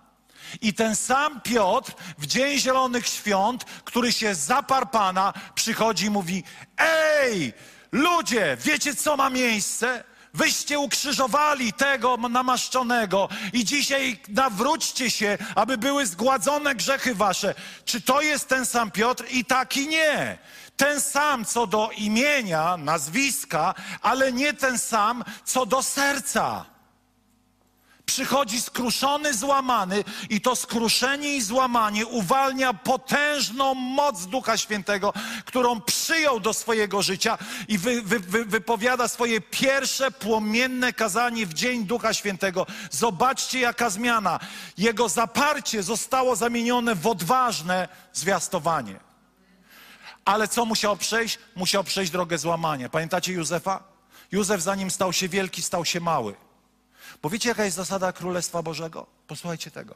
I 0.62 0.74
ten 0.74 0.96
sam 0.96 1.42
Piotr 1.42 1.94
w 2.18 2.26
Dzień 2.26 2.60
Zielonych 2.60 3.08
Świąt, 3.08 3.64
który 3.64 4.14
się 4.14 4.36
zaparł 4.36 4.88
Pana, 4.88 5.34
przychodzi 5.56 6.06
i 6.06 6.10
mówi: 6.10 6.44
Ej, 6.78 7.54
ludzie, 7.92 8.58
wiecie 8.60 8.96
co 8.96 9.18
ma 9.18 9.30
miejsce? 9.30 10.04
Wyście 10.38 10.80
ukrzyżowali 10.80 11.74
tego 11.74 12.18
namaszczonego 12.18 13.30
i 13.54 13.66
dzisiaj 13.66 14.20
nawróćcie 14.30 15.12
się, 15.12 15.38
aby 15.56 15.78
były 15.78 16.06
zgładzone 16.06 16.76
grzechy 16.76 17.16
wasze. 17.16 17.56
Czy 17.86 18.02
to 18.02 18.22
jest 18.22 18.48
ten 18.48 18.66
sam 18.66 18.92
Piotr? 18.92 19.24
I 19.30 19.46
tak 19.46 19.78
i 19.78 19.88
nie. 19.88 20.38
Ten 20.78 21.02
sam 21.02 21.46
co 21.46 21.68
do 21.68 21.90
imienia, 21.98 22.78
nazwiska, 22.78 23.74
ale 24.02 24.32
nie 24.32 24.54
ten 24.54 24.78
sam 24.80 25.24
co 25.46 25.66
do 25.66 25.84
serca 25.84 26.77
przychodzi 28.08 28.62
skruszony, 28.62 29.34
złamany 29.34 30.04
i 30.30 30.42
to 30.42 30.56
skruszenie 30.56 31.36
i 31.36 31.42
złamanie 31.42 32.06
uwalnia 32.06 32.74
potężną 32.74 33.74
moc 33.74 34.26
Ducha 34.26 34.58
Świętego, 34.58 35.14
którą 35.46 35.82
przyjął 35.82 36.40
do 36.40 36.54
swojego 36.54 37.02
życia 37.02 37.38
i 37.68 37.78
wy, 37.78 38.02
wy, 38.02 38.20
wy, 38.20 38.46
wypowiada 38.46 39.08
swoje 39.08 39.42
pierwsze 39.42 40.12
płomienne 40.12 40.94
kazanie 40.94 41.46
w 41.46 41.54
Dzień 41.54 41.86
Ducha 41.86 42.14
Świętego. 42.14 42.66
Zobaczcie, 42.92 43.60
jaka 43.60 43.90
zmiana. 43.90 44.40
Jego 44.78 45.10
zaparcie 45.10 45.84
zostało 45.84 46.36
zamienione 46.36 46.96
w 46.96 47.08
odważne 47.08 47.88
zwiastowanie. 48.14 49.00
Ale 50.26 50.48
co 50.48 50.66
musiał 50.66 50.98
przejść? 50.98 51.40
Musiał 51.56 51.84
przejść 51.84 52.12
drogę 52.12 52.38
złamania. 52.38 52.90
Pamiętacie 52.90 53.34
Józefa? 53.34 53.84
Józef 54.32 54.62
zanim 54.62 54.92
stał 54.92 55.14
się 55.14 55.30
wielki, 55.30 55.62
stał 55.62 55.86
się 55.86 56.00
mały. 56.00 56.47
Bo 57.22 57.30
wiecie, 57.30 57.50
jaka 57.50 57.66
jest 57.66 57.78
zasada 57.78 58.12
Królestwa 58.12 58.64
Bożego? 58.64 59.08
Posłuchajcie 59.28 59.72
tego. 59.72 59.96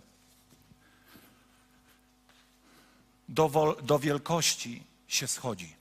Do, 3.29 3.77
do 3.83 3.99
wielkości 3.99 4.83
się 5.07 5.27
schodzi. 5.27 5.75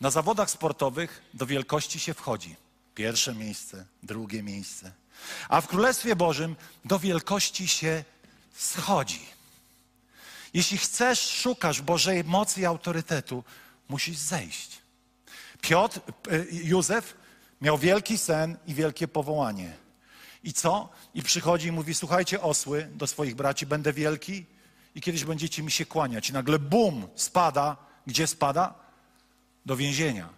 Na 0.00 0.10
zawodach 0.10 0.50
sportowych 0.50 1.22
do 1.34 1.46
wielkości 1.46 2.00
się 2.00 2.14
wchodzi. 2.14 2.56
Pierwsze 2.94 3.34
miejsce, 3.34 3.86
drugie 4.02 4.42
miejsce. 4.42 4.92
A 5.48 5.60
w 5.60 5.66
Królestwie 5.66 6.16
Bożym 6.16 6.56
do 6.84 6.98
wielkości 6.98 7.68
się 7.68 8.04
schodzi. 8.54 9.26
Jeśli 10.54 10.78
chcesz, 10.78 11.20
szukasz 11.20 11.82
Bożej 11.82 12.24
mocy 12.24 12.60
i 12.60 12.64
autorytetu, 12.64 13.44
musisz 13.88 14.16
zejść. 14.16 14.78
Piotr, 15.60 16.00
y, 16.32 16.48
Józef 16.52 17.14
miał 17.60 17.78
wielki 17.78 18.18
sen 18.18 18.56
i 18.66 18.74
wielkie 18.74 19.08
powołanie. 19.08 19.72
I 20.44 20.52
co? 20.52 20.88
I 21.14 21.22
przychodzi 21.22 21.68
i 21.68 21.72
mówi: 21.72 21.94
Słuchajcie, 21.94 22.40
osły 22.40 22.88
do 22.94 23.06
swoich 23.06 23.34
braci, 23.34 23.66
będę 23.66 23.92
wielki 23.92 24.46
i 24.94 25.00
kiedyś 25.00 25.24
będziecie 25.24 25.62
mi 25.62 25.70
się 25.70 25.86
kłaniać. 25.86 26.30
I 26.30 26.32
nagle 26.32 26.58
bum, 26.58 27.08
spada. 27.14 27.76
Gdzie 28.06 28.26
spada? 28.26 28.74
Do 29.66 29.76
więzienia. 29.76 30.28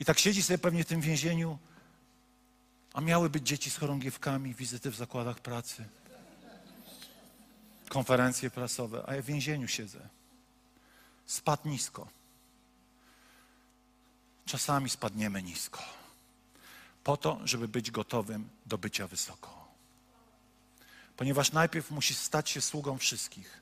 I 0.00 0.04
tak 0.04 0.18
siedzi 0.18 0.42
sobie 0.42 0.58
pewnie 0.58 0.84
w 0.84 0.86
tym 0.86 1.00
więzieniu, 1.00 1.58
a 2.92 3.00
miały 3.00 3.30
być 3.30 3.46
dzieci 3.46 3.70
z 3.70 3.76
chorągiewkami, 3.76 4.54
wizyty 4.54 4.90
w 4.90 4.96
zakładach 4.96 5.40
pracy, 5.40 5.84
konferencje 7.88 8.50
prasowe, 8.50 9.04
a 9.06 9.14
ja 9.14 9.22
w 9.22 9.24
więzieniu 9.24 9.68
siedzę. 9.68 10.08
Spadł 11.26 11.68
nisko. 11.68 12.08
Czasami 14.46 14.90
spadniemy 14.90 15.42
nisko. 15.42 15.82
Po 17.04 17.16
to, 17.16 17.40
żeby 17.44 17.68
być 17.68 17.90
gotowym 17.90 18.48
do 18.66 18.78
bycia 18.78 19.06
wysoko. 19.06 19.66
Ponieważ 21.16 21.52
najpierw 21.52 21.90
musisz 21.90 22.16
stać 22.16 22.50
się 22.50 22.60
sługą 22.60 22.98
wszystkich, 22.98 23.60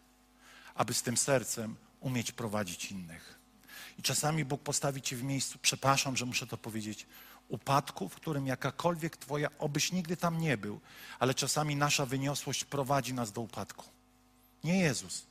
aby 0.74 0.94
z 0.94 1.02
tym 1.02 1.16
sercem 1.16 1.76
umieć 2.00 2.32
prowadzić 2.32 2.90
innych. 2.90 3.38
I 3.98 4.02
czasami 4.02 4.44
Bóg 4.44 4.62
postawi 4.62 5.02
cię 5.02 5.16
w 5.16 5.22
miejscu, 5.22 5.58
przepraszam, 5.62 6.16
że 6.16 6.26
muszę 6.26 6.46
to 6.46 6.58
powiedzieć, 6.58 7.06
upadku, 7.48 8.08
w 8.08 8.14
którym 8.14 8.46
jakakolwiek 8.46 9.16
Twoja, 9.16 9.48
obyś 9.58 9.92
nigdy 9.92 10.16
tam 10.16 10.38
nie 10.38 10.56
był, 10.56 10.80
ale 11.18 11.34
czasami 11.34 11.76
nasza 11.76 12.06
wyniosłość 12.06 12.64
prowadzi 12.64 13.14
nas 13.14 13.32
do 13.32 13.40
upadku. 13.40 13.84
Nie 14.64 14.78
Jezus. 14.78 15.26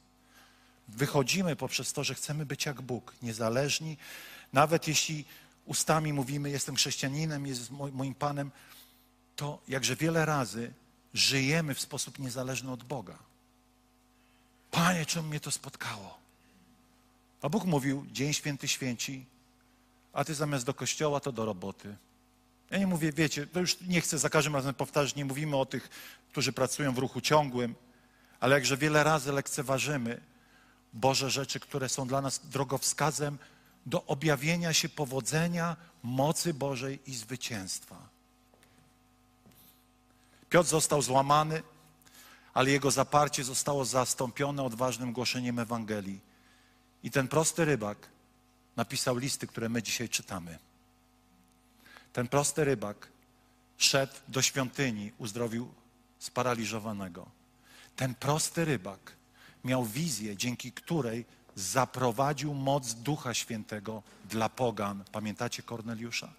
Wychodzimy 0.88 1.56
poprzez 1.56 1.94
to, 1.94 2.04
że 2.04 2.16
chcemy 2.16 2.46
być 2.46 2.66
jak 2.66 2.82
Bóg, 2.82 3.14
niezależni, 3.22 3.98
nawet 4.54 4.88
jeśli 4.88 5.26
ustami 5.66 6.14
mówimy, 6.14 6.50
jestem 6.50 6.76
chrześcijaninem, 6.76 7.48
jest 7.48 7.72
moim 7.72 8.16
Panem, 8.16 8.52
to 9.36 9.60
jakże 9.68 9.96
wiele 9.96 10.26
razy 10.26 10.74
żyjemy 11.14 11.74
w 11.74 11.82
sposób 11.82 12.20
niezależny 12.20 12.72
od 12.72 12.84
Boga. 12.84 13.18
Panie, 14.72 15.06
czemu 15.06 15.28
mnie 15.28 15.40
to 15.40 15.52
spotkało? 15.52 16.18
A 17.42 17.50
Bóg 17.50 17.66
mówił, 17.66 18.06
dzień 18.12 18.34
święty 18.34 18.68
święci, 18.68 19.26
a 20.14 20.24
ty 20.24 20.36
zamiast 20.36 20.66
do 20.66 20.74
kościoła, 20.74 21.20
to 21.20 21.32
do 21.32 21.46
roboty. 21.46 21.96
Ja 22.72 22.78
nie 22.78 22.88
mówię, 22.88 23.12
wiecie, 23.12 23.48
to 23.48 23.60
już 23.60 23.82
nie 23.82 24.02
chcę 24.02 24.18
za 24.18 24.30
każdym 24.30 24.56
razem 24.56 24.74
powtarzać, 24.74 25.16
nie 25.16 25.26
mówimy 25.26 25.58
o 25.58 25.66
tych, 25.66 25.90
którzy 26.32 26.54
pracują 26.54 26.94
w 26.94 26.98
ruchu 26.98 27.22
ciągłym, 27.22 27.76
ale 28.40 28.56
jakże 28.56 28.78
wiele 28.78 29.04
razy 29.04 29.32
lekceważymy 29.32 30.22
Boże 30.94 31.30
rzeczy, 31.30 31.60
które 31.60 31.90
są 31.90 32.08
dla 32.08 32.22
nas 32.22 32.50
drogowskazem 32.50 33.38
do 33.86 34.06
objawienia 34.06 34.74
się 34.74 34.90
powodzenia, 34.90 35.76
mocy 36.04 36.54
Bożej 36.54 37.00
i 37.06 37.16
zwycięstwa. 37.16 38.10
Piotr 40.50 40.70
został 40.70 41.02
złamany, 41.02 41.64
ale 42.54 42.72
jego 42.72 42.92
zaparcie 42.92 43.44
zostało 43.44 43.86
zastąpione 43.86 44.64
odważnym 44.64 45.14
głoszeniem 45.14 45.60
Ewangelii. 45.60 46.20
I 47.04 47.12
ten 47.12 47.28
prosty 47.28 47.66
rybak 47.66 47.98
napisał 48.76 49.18
listy, 49.18 49.48
które 49.48 49.70
my 49.70 49.84
dzisiaj 49.84 50.10
czytamy. 50.10 50.60
Ten 52.14 52.28
prosty 52.28 52.64
rybak 52.64 53.08
szedł 53.78 54.14
do 54.28 54.42
świątyni, 54.42 55.12
uzdrowił 55.18 55.74
sparaliżowanego. 56.20 57.26
Ten 57.96 58.16
prosty 58.16 58.66
rybak 58.66 59.16
miał 59.64 59.86
wizję, 59.86 60.38
dzięki 60.38 60.72
której 60.72 61.26
zaprowadził 61.56 62.54
moc 62.54 62.94
Ducha 62.94 63.34
Świętego 63.34 64.04
dla 64.26 64.50
pogan. 64.50 65.04
Pamiętacie 65.12 65.64
Korneliusza? 65.64 66.30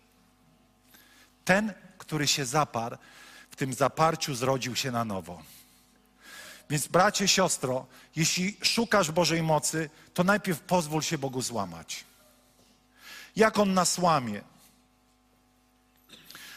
Ten, 1.45 1.73
który 1.99 2.27
się 2.27 2.45
zaparł, 2.45 2.97
w 3.51 3.57
tym 3.57 3.73
zaparciu 3.73 4.35
zrodził 4.35 4.77
się 4.77 4.91
na 4.91 5.05
nowo. 5.05 5.43
Więc 6.71 6.87
bracie, 6.87 7.29
siostro, 7.29 7.87
jeśli 8.17 8.57
szukasz 8.63 9.11
Bożej 9.11 9.43
mocy, 9.43 9.91
to 10.15 10.25
najpierw 10.25 10.61
pozwól 10.61 11.03
się 11.03 11.19
Bogu 11.19 11.43
złamać. 11.43 12.05
Jak 13.37 13.59
On 13.59 13.75
nas 13.75 13.99
łamie? 13.99 14.43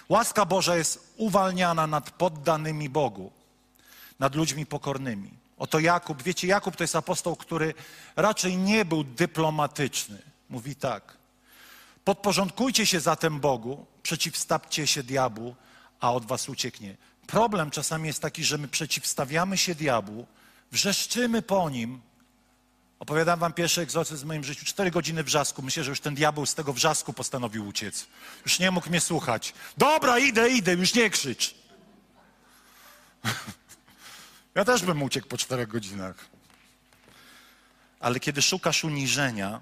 Łaska 0.09 0.45
Boża 0.45 0.75
jest 0.75 1.13
uwalniana 1.17 1.87
nad 1.87 2.11
poddanymi 2.11 2.89
Bogu, 2.89 3.31
nad 4.19 4.35
ludźmi 4.35 4.65
pokornymi. 4.65 5.31
Oto 5.57 5.79
Jakub, 5.79 6.23
wiecie, 6.23 6.47
Jakub 6.47 6.75
to 6.75 6.83
jest 6.83 6.95
apostoł, 6.95 7.35
który 7.35 7.73
raczej 8.15 8.57
nie 8.57 8.85
był 8.85 9.03
dyplomatyczny. 9.03 10.21
Mówi 10.49 10.75
tak: 10.75 11.17
Podporządkujcie 12.03 12.85
się 12.85 12.99
zatem 12.99 13.39
Bogu, 13.39 13.85
przeciwstawcie 14.03 14.87
się 14.87 15.03
diabłu, 15.03 15.55
a 15.99 16.13
od 16.13 16.25
was 16.25 16.49
ucieknie. 16.49 16.97
Problem 17.27 17.71
czasami 17.71 18.07
jest 18.07 18.21
taki, 18.21 18.43
że 18.43 18.57
my 18.57 18.67
przeciwstawiamy 18.67 19.57
się 19.57 19.75
diabłu, 19.75 20.27
wrzeszczymy 20.71 21.41
po 21.41 21.69
nim. 21.69 22.01
Opowiadam 22.99 23.39
wam 23.39 23.53
pierwszy 23.53 23.81
egzorcyzm 23.81 24.23
w 24.23 24.27
moim 24.27 24.43
życiu, 24.43 24.65
cztery 24.65 24.91
godziny 24.91 25.23
wrzasku. 25.23 25.61
Myślę, 25.61 25.83
że 25.83 25.89
już 25.89 25.99
ten 25.99 26.15
diabeł 26.15 26.45
z 26.45 26.55
tego 26.55 26.73
wrzasku 26.73 27.13
postanowił 27.13 27.67
uciec. 27.67 28.07
Już 28.45 28.59
nie 28.59 28.71
mógł 28.71 28.89
mnie 28.89 29.01
słuchać. 29.01 29.53
Dobra, 29.77 30.19
idę, 30.19 30.49
idę, 30.49 30.73
już 30.73 30.93
nie 30.93 31.09
krzycz. 31.09 31.55
Ja 34.57 34.65
też 34.65 34.83
bym 34.83 35.03
uciekł 35.03 35.27
po 35.27 35.37
czterech 35.37 35.67
godzinach. 35.67 36.25
Ale 37.99 38.19
kiedy 38.19 38.41
szukasz 38.41 38.83
uniżenia, 38.83 39.61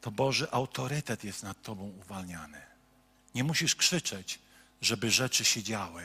to 0.00 0.10
Boży 0.10 0.50
autorytet 0.50 1.24
jest 1.24 1.42
nad 1.42 1.62
tobą 1.62 1.92
uwalniany. 2.00 2.60
Nie 3.34 3.44
musisz 3.44 3.76
krzyczeć, 3.76 4.38
żeby 4.80 5.10
rzeczy 5.10 5.44
się 5.44 5.62
działy. 5.62 6.02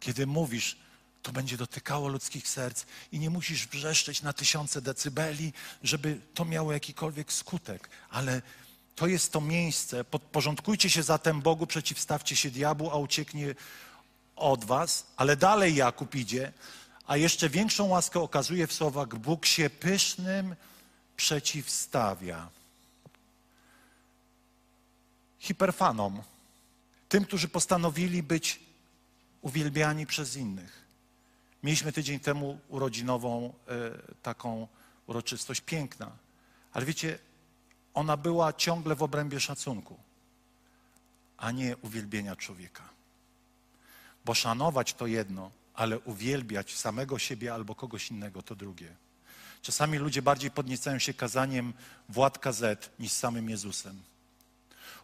Kiedy 0.00 0.26
mówisz, 0.26 0.76
to 1.22 1.32
będzie 1.32 1.56
dotykało 1.56 2.08
ludzkich 2.08 2.48
serc 2.48 2.84
i 3.12 3.18
nie 3.18 3.30
musisz 3.30 3.66
wrzeszczeć 3.66 4.22
na 4.22 4.32
tysiące 4.32 4.82
decybeli, 4.82 5.52
żeby 5.82 6.20
to 6.34 6.44
miało 6.44 6.72
jakikolwiek 6.72 7.32
skutek, 7.32 7.88
ale 8.10 8.42
to 8.94 9.06
jest 9.06 9.32
to 9.32 9.40
miejsce. 9.40 10.04
Podporządkujcie 10.04 10.90
się 10.90 11.02
zatem 11.02 11.42
Bogu, 11.42 11.66
przeciwstawcie 11.66 12.36
się 12.36 12.50
diabłu, 12.50 12.90
a 12.90 12.96
ucieknie 12.96 13.54
od 14.36 14.64
was. 14.64 15.06
Ale 15.16 15.36
dalej 15.36 15.74
Jakub 15.74 16.14
idzie, 16.14 16.52
a 17.06 17.16
jeszcze 17.16 17.48
większą 17.48 17.86
łaskę 17.88 18.20
okazuje 18.20 18.66
w 18.66 18.72
słowach: 18.72 19.08
Bóg 19.08 19.46
się 19.46 19.70
pysznym 19.70 20.56
przeciwstawia. 21.16 22.48
Hiperfanom 25.38 26.22
tym, 27.08 27.24
którzy 27.24 27.48
postanowili 27.48 28.22
być 28.22 28.60
uwielbiani 29.42 30.06
przez 30.06 30.36
innych. 30.36 30.86
Mieliśmy 31.62 31.92
tydzień 31.92 32.20
temu 32.20 32.58
urodzinową 32.68 33.52
e, 33.68 33.72
taką 34.22 34.68
uroczystość 35.06 35.60
piękna, 35.60 36.10
ale 36.72 36.86
wiecie, 36.86 37.18
ona 37.94 38.16
była 38.16 38.52
ciągle 38.52 38.94
w 38.94 39.02
obrębie 39.02 39.40
szacunku, 39.40 39.98
a 41.36 41.50
nie 41.50 41.76
uwielbienia 41.76 42.36
człowieka. 42.36 42.95
Bo 44.26 44.34
szanować 44.34 44.94
to 44.94 45.06
jedno, 45.06 45.50
ale 45.74 45.98
uwielbiać 45.98 46.76
samego 46.76 47.18
siebie 47.18 47.54
albo 47.54 47.74
kogoś 47.74 48.10
innego 48.10 48.42
to 48.42 48.54
drugie. 48.54 48.96
Czasami 49.62 49.98
ludzie 49.98 50.22
bardziej 50.22 50.50
podniecają 50.50 50.98
się 50.98 51.14
kazaniem 51.14 51.72
Władka 52.08 52.52
Z 52.52 52.90
niż 52.98 53.12
samym 53.12 53.50
Jezusem. 53.50 54.02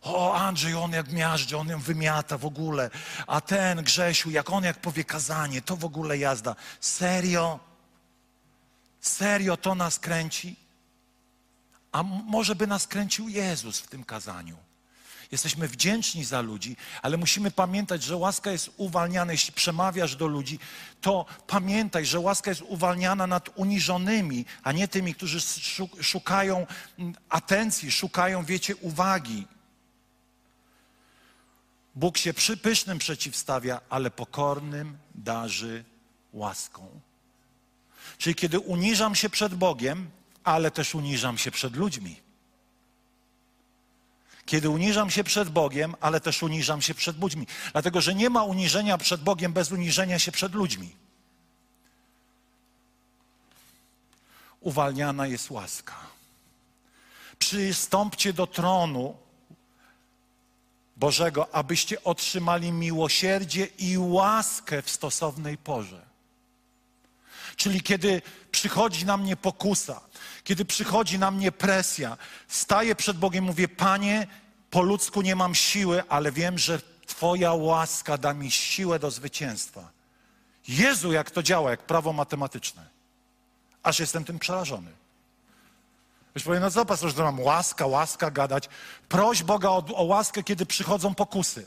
O, 0.03 0.35
Andrzej, 0.35 0.75
on 0.75 0.93
jak 0.93 1.13
miażdży, 1.13 1.59
on 1.59 1.69
ją 1.69 1.81
wymiata 1.81 2.39
w 2.39 2.47
ogóle. 2.47 2.91
A 3.27 3.41
ten 3.41 3.83
Grzesiu, 3.83 4.31
jak 4.31 4.51
on 4.51 4.65
jak 4.65 4.81
powie 4.81 5.05
kazanie, 5.05 5.63
to 5.63 5.77
w 5.77 5.85
ogóle 5.85 6.19
jazda. 6.19 6.57
Serio? 6.81 7.61
Serio 9.01 9.57
to 9.57 9.75
nas 9.75 9.99
kręci? 9.99 10.57
A 11.93 12.03
może 12.03 12.55
by 12.55 12.67
nas 12.67 12.87
kręcił 12.87 13.29
Jezus 13.29 13.81
w 13.81 13.87
tym 13.87 14.05
kazaniu? 14.05 14.57
Jesteśmy 15.33 15.69
wdzięczni 15.69 16.25
za 16.25 16.41
ludzi, 16.41 16.77
ale 17.03 17.17
musimy 17.17 17.51
pamiętać, 17.51 18.03
że 18.03 18.17
łaska 18.17 18.51
jest 18.51 18.71
uwalniana. 18.77 19.33
Jeśli 19.33 19.53
przemawiasz 19.53 20.17
do 20.17 20.27
ludzi, 20.27 20.59
to 21.01 21.27
pamiętaj, 21.47 22.07
że 22.07 22.21
łaska 22.21 22.51
jest 22.51 22.63
uwalniana 22.63 23.27
nad 23.27 23.51
uniżonymi, 23.55 24.45
a 24.63 24.73
nie 24.73 24.89
tymi, 24.89 25.15
którzy 25.15 25.41
szukają 26.01 26.67
atencji, 27.29 27.91
szukają, 27.91 28.45
wiecie, 28.45 28.77
uwagi. 28.77 29.47
Bóg 31.95 32.19
się 32.19 32.35
przypysznym 32.35 32.99
przeciwstawia, 32.99 33.81
ale 33.89 34.11
pokornym 34.11 34.99
darzy 35.15 35.85
łaską. 36.33 37.01
Czyli 38.19 38.35
kiedy 38.35 38.59
uniżam 38.59 39.15
się 39.15 39.31
przed 39.31 39.55
Bogiem, 39.55 40.11
ale 40.45 40.71
też 40.71 40.95
uniżam 40.95 41.39
się 41.39 41.51
przed 41.51 41.77
ludźmi. 41.77 42.32
Kiedy 44.47 44.71
uniżam 44.71 45.11
się 45.11 45.25
przed 45.25 45.49
Bogiem, 45.49 45.95
ale 46.01 46.21
też 46.21 46.43
uniżam 46.43 46.83
się 46.83 46.95
przed 46.95 47.21
ludźmi. 47.21 47.47
Dlatego, 47.73 48.01
że 48.01 48.15
nie 48.15 48.31
ma 48.31 48.45
uniżenia 48.45 48.99
przed 48.99 49.21
Bogiem 49.21 49.53
bez 49.53 49.73
uniżenia 49.73 50.19
się 50.19 50.33
przed 50.33 50.55
ludźmi. 50.55 50.97
Uwalniana 54.61 55.27
jest 55.27 55.51
łaska. 55.51 55.97
Przystąpcie 57.39 58.33
do 58.33 58.47
tronu 58.47 59.17
Bożego, 60.97 61.55
abyście 61.55 62.05
otrzymali 62.05 62.73
miłosierdzie 62.73 63.69
i 63.79 63.99
łaskę 63.99 64.83
w 64.83 64.91
stosownej 64.91 65.59
porze. 65.59 66.07
Czyli 67.57 67.81
kiedy 67.81 68.23
przychodzi 68.53 69.07
na 69.07 69.17
mnie 69.17 69.37
pokusa, 69.37 70.01
kiedy 70.45 70.65
przychodzi 70.65 71.19
na 71.19 71.31
mnie 71.31 71.53
presja, 71.53 72.17
staję 72.49 72.95
przed 72.95 73.19
Bogiem, 73.19 73.45
mówię: 73.45 73.69
Panie, 73.69 74.27
po 74.71 74.83
ludzku 74.83 75.23
nie 75.23 75.37
mam 75.37 75.55
siły, 75.55 76.03
ale 76.09 76.33
wiem, 76.33 76.59
że 76.59 76.81
Twoja 77.07 77.53
łaska 77.53 78.19
da 78.19 78.35
mi 78.35 78.51
siłę 78.51 78.99
do 78.99 79.11
zwycięstwa. 79.11 79.91
Jezu, 80.69 81.13
jak 81.13 81.31
to 81.31 81.43
działa, 81.43 81.71
jak 81.71 81.83
prawo 81.83 82.13
matematyczne. 82.13 82.87
Aż 83.83 84.01
jestem 84.01 84.25
tym 84.25 84.39
przerażony. 84.39 84.91
Już 86.35 86.45
powiem, 86.45 86.63
no 86.63 86.71
co 86.71 86.85
pastor, 86.85 87.15
że 87.15 87.23
mam 87.23 87.41
łaska, 87.41 87.87
łaska 87.87 88.31
gadać. 88.31 88.69
Proś 89.09 89.43
Boga 89.43 89.69
o, 89.69 89.85
o 89.95 90.03
łaskę, 90.03 90.43
kiedy 90.43 90.67
przychodzą 90.67 91.15
pokusy. 91.15 91.67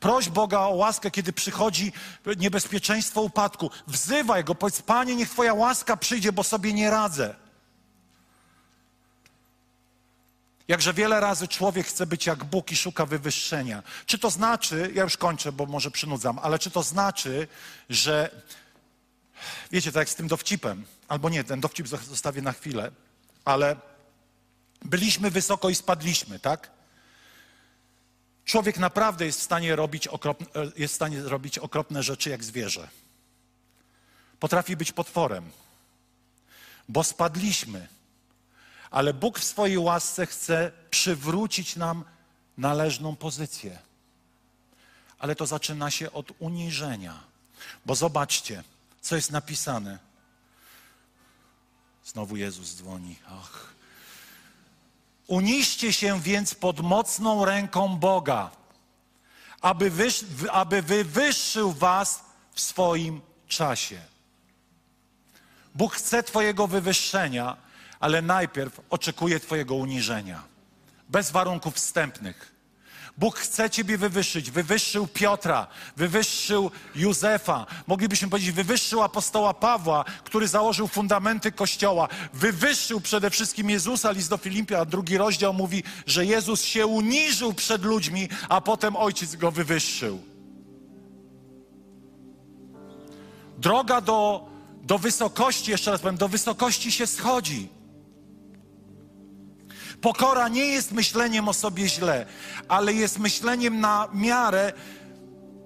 Proś 0.00 0.28
Boga 0.28 0.58
o 0.60 0.70
łaskę, 0.74 1.10
kiedy 1.10 1.32
przychodzi 1.32 1.92
niebezpieczeństwo 2.36 3.22
upadku. 3.22 3.70
Wzywaj 3.86 4.44
Go, 4.44 4.54
powiedz, 4.54 4.82
Panie, 4.82 5.16
niech 5.16 5.30
Twoja 5.30 5.54
łaska 5.54 5.96
przyjdzie, 5.96 6.32
bo 6.32 6.44
sobie 6.44 6.72
nie 6.72 6.90
radzę. 6.90 7.34
Jakże 10.68 10.94
wiele 10.94 11.20
razy 11.20 11.48
człowiek 11.48 11.86
chce 11.86 12.06
być 12.06 12.26
jak 12.26 12.44
Bóg 12.44 12.72
i 12.72 12.76
szuka 12.76 13.06
wywyższenia. 13.06 13.82
Czy 14.06 14.18
to 14.18 14.30
znaczy, 14.30 14.90
ja 14.94 15.02
już 15.02 15.16
kończę, 15.16 15.52
bo 15.52 15.66
może 15.66 15.90
przynudzam, 15.90 16.38
ale 16.38 16.58
czy 16.58 16.70
to 16.70 16.82
znaczy, 16.82 17.48
że 17.88 18.30
wiecie, 19.70 19.92
tak 19.92 20.00
jak 20.00 20.08
z 20.08 20.14
tym 20.14 20.28
dowcipem, 20.28 20.84
albo 21.08 21.28
nie, 21.28 21.44
ten 21.44 21.60
dowcip 21.60 21.88
zostawię 21.88 22.42
na 22.42 22.52
chwilę, 22.52 22.90
ale 23.44 23.76
byliśmy 24.84 25.30
wysoko 25.30 25.70
i 25.70 25.74
spadliśmy, 25.74 26.38
tak? 26.38 26.70
Człowiek 28.44 28.78
naprawdę 28.78 29.26
jest 29.26 29.40
w 29.40 29.42
stanie 29.42 29.76
robić 29.76 30.08
okropne, 30.08 30.46
jest 30.76 30.94
w 30.94 30.96
stanie 30.96 31.22
robić 31.22 31.58
okropne 31.58 32.02
rzeczy 32.02 32.30
jak 32.30 32.44
zwierzę. 32.44 32.88
Potrafi 34.40 34.76
być 34.76 34.92
potworem, 34.92 35.50
bo 36.88 37.04
spadliśmy. 37.04 37.88
Ale 38.90 39.14
Bóg 39.14 39.38
w 39.38 39.44
swojej 39.44 39.78
łasce 39.78 40.26
chce 40.26 40.72
przywrócić 40.90 41.76
nam 41.76 42.04
należną 42.58 43.16
pozycję. 43.16 43.78
Ale 45.18 45.34
to 45.34 45.46
zaczyna 45.46 45.90
się 45.90 46.12
od 46.12 46.32
uniżenia. 46.38 47.20
Bo 47.86 47.94
zobaczcie, 47.94 48.64
co 49.00 49.16
jest 49.16 49.30
napisane. 49.30 49.98
Znowu 52.04 52.36
Jezus 52.36 52.76
dzwoni. 52.76 53.16
Uniście 55.30 55.92
się 55.92 56.20
więc 56.20 56.54
pod 56.54 56.80
mocną 56.80 57.44
ręką 57.44 57.96
Boga, 57.96 58.50
aby, 59.60 59.90
aby 60.50 60.82
wywyższył 60.82 61.72
was 61.72 62.24
w 62.52 62.60
swoim 62.60 63.20
czasie. 63.48 64.00
Bóg 65.74 65.94
chce 65.94 66.22
Twojego 66.22 66.66
wywyższenia, 66.66 67.56
ale 68.00 68.22
najpierw 68.22 68.80
oczekuje 68.90 69.40
Twojego 69.40 69.74
uniżenia. 69.74 70.42
Bez 71.08 71.30
warunków 71.30 71.74
wstępnych. 71.74 72.52
Bóg 73.20 73.38
chce 73.38 73.70
Ciebie 73.70 73.98
wywyższyć. 73.98 74.50
Wywyższył 74.50 75.06
Piotra, 75.06 75.66
wywyższył 75.96 76.70
Józefa. 76.94 77.66
Moglibyśmy 77.86 78.28
powiedzieć, 78.28 78.52
wywyższył 78.52 79.02
apostoła 79.02 79.54
Pawła, 79.54 80.04
który 80.24 80.48
założył 80.48 80.88
fundamenty 80.88 81.52
Kościoła. 81.52 82.08
Wywyższył 82.32 83.00
przede 83.00 83.30
wszystkim 83.30 83.70
Jezusa. 83.70 84.10
List 84.10 84.30
do 84.30 84.36
Filimpia, 84.36 84.84
drugi 84.84 85.18
rozdział 85.18 85.54
mówi, 85.54 85.82
że 86.06 86.26
Jezus 86.26 86.62
się 86.62 86.86
uniżył 86.86 87.52
przed 87.52 87.84
ludźmi, 87.84 88.28
a 88.48 88.60
potem 88.60 88.96
Ojciec 88.96 89.36
go 89.36 89.50
wywyższył. 89.50 90.22
Droga 93.58 94.00
do, 94.00 94.48
do 94.82 94.98
wysokości, 94.98 95.70
jeszcze 95.70 95.90
raz 95.90 96.00
powiem, 96.00 96.16
do 96.16 96.28
wysokości 96.28 96.92
się 96.92 97.06
schodzi. 97.06 97.79
Pokora 100.00 100.48
nie 100.48 100.66
jest 100.66 100.92
myśleniem 100.92 101.48
o 101.48 101.52
sobie 101.52 101.88
źle, 101.88 102.26
ale 102.68 102.92
jest 102.92 103.18
myśleniem 103.18 103.80
na 103.80 104.08
miarę 104.14 104.72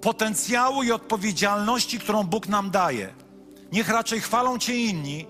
potencjału 0.01 0.83
i 0.83 0.91
odpowiedzialności, 0.91 1.99
którą 1.99 2.23
Bóg 2.23 2.47
nam 2.47 2.71
daje. 2.71 3.13
Niech 3.71 3.89
raczej 3.89 4.21
chwalą 4.21 4.57
Cię 4.57 4.75
inni. 4.75 5.27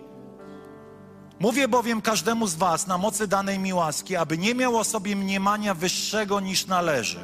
Mówię 1.39 1.67
bowiem 1.67 2.01
każdemu 2.01 2.47
z 2.47 2.55
Was 2.55 2.87
na 2.87 2.97
mocy 2.97 3.27
danej 3.27 3.59
mi 3.59 3.73
łaski, 3.73 4.15
aby 4.15 4.37
nie 4.37 4.55
miał 4.55 4.77
o 4.77 4.83
sobie 4.83 5.15
mniemania 5.15 5.73
wyższego 5.73 6.39
niż 6.39 6.67
należy. 6.67 7.19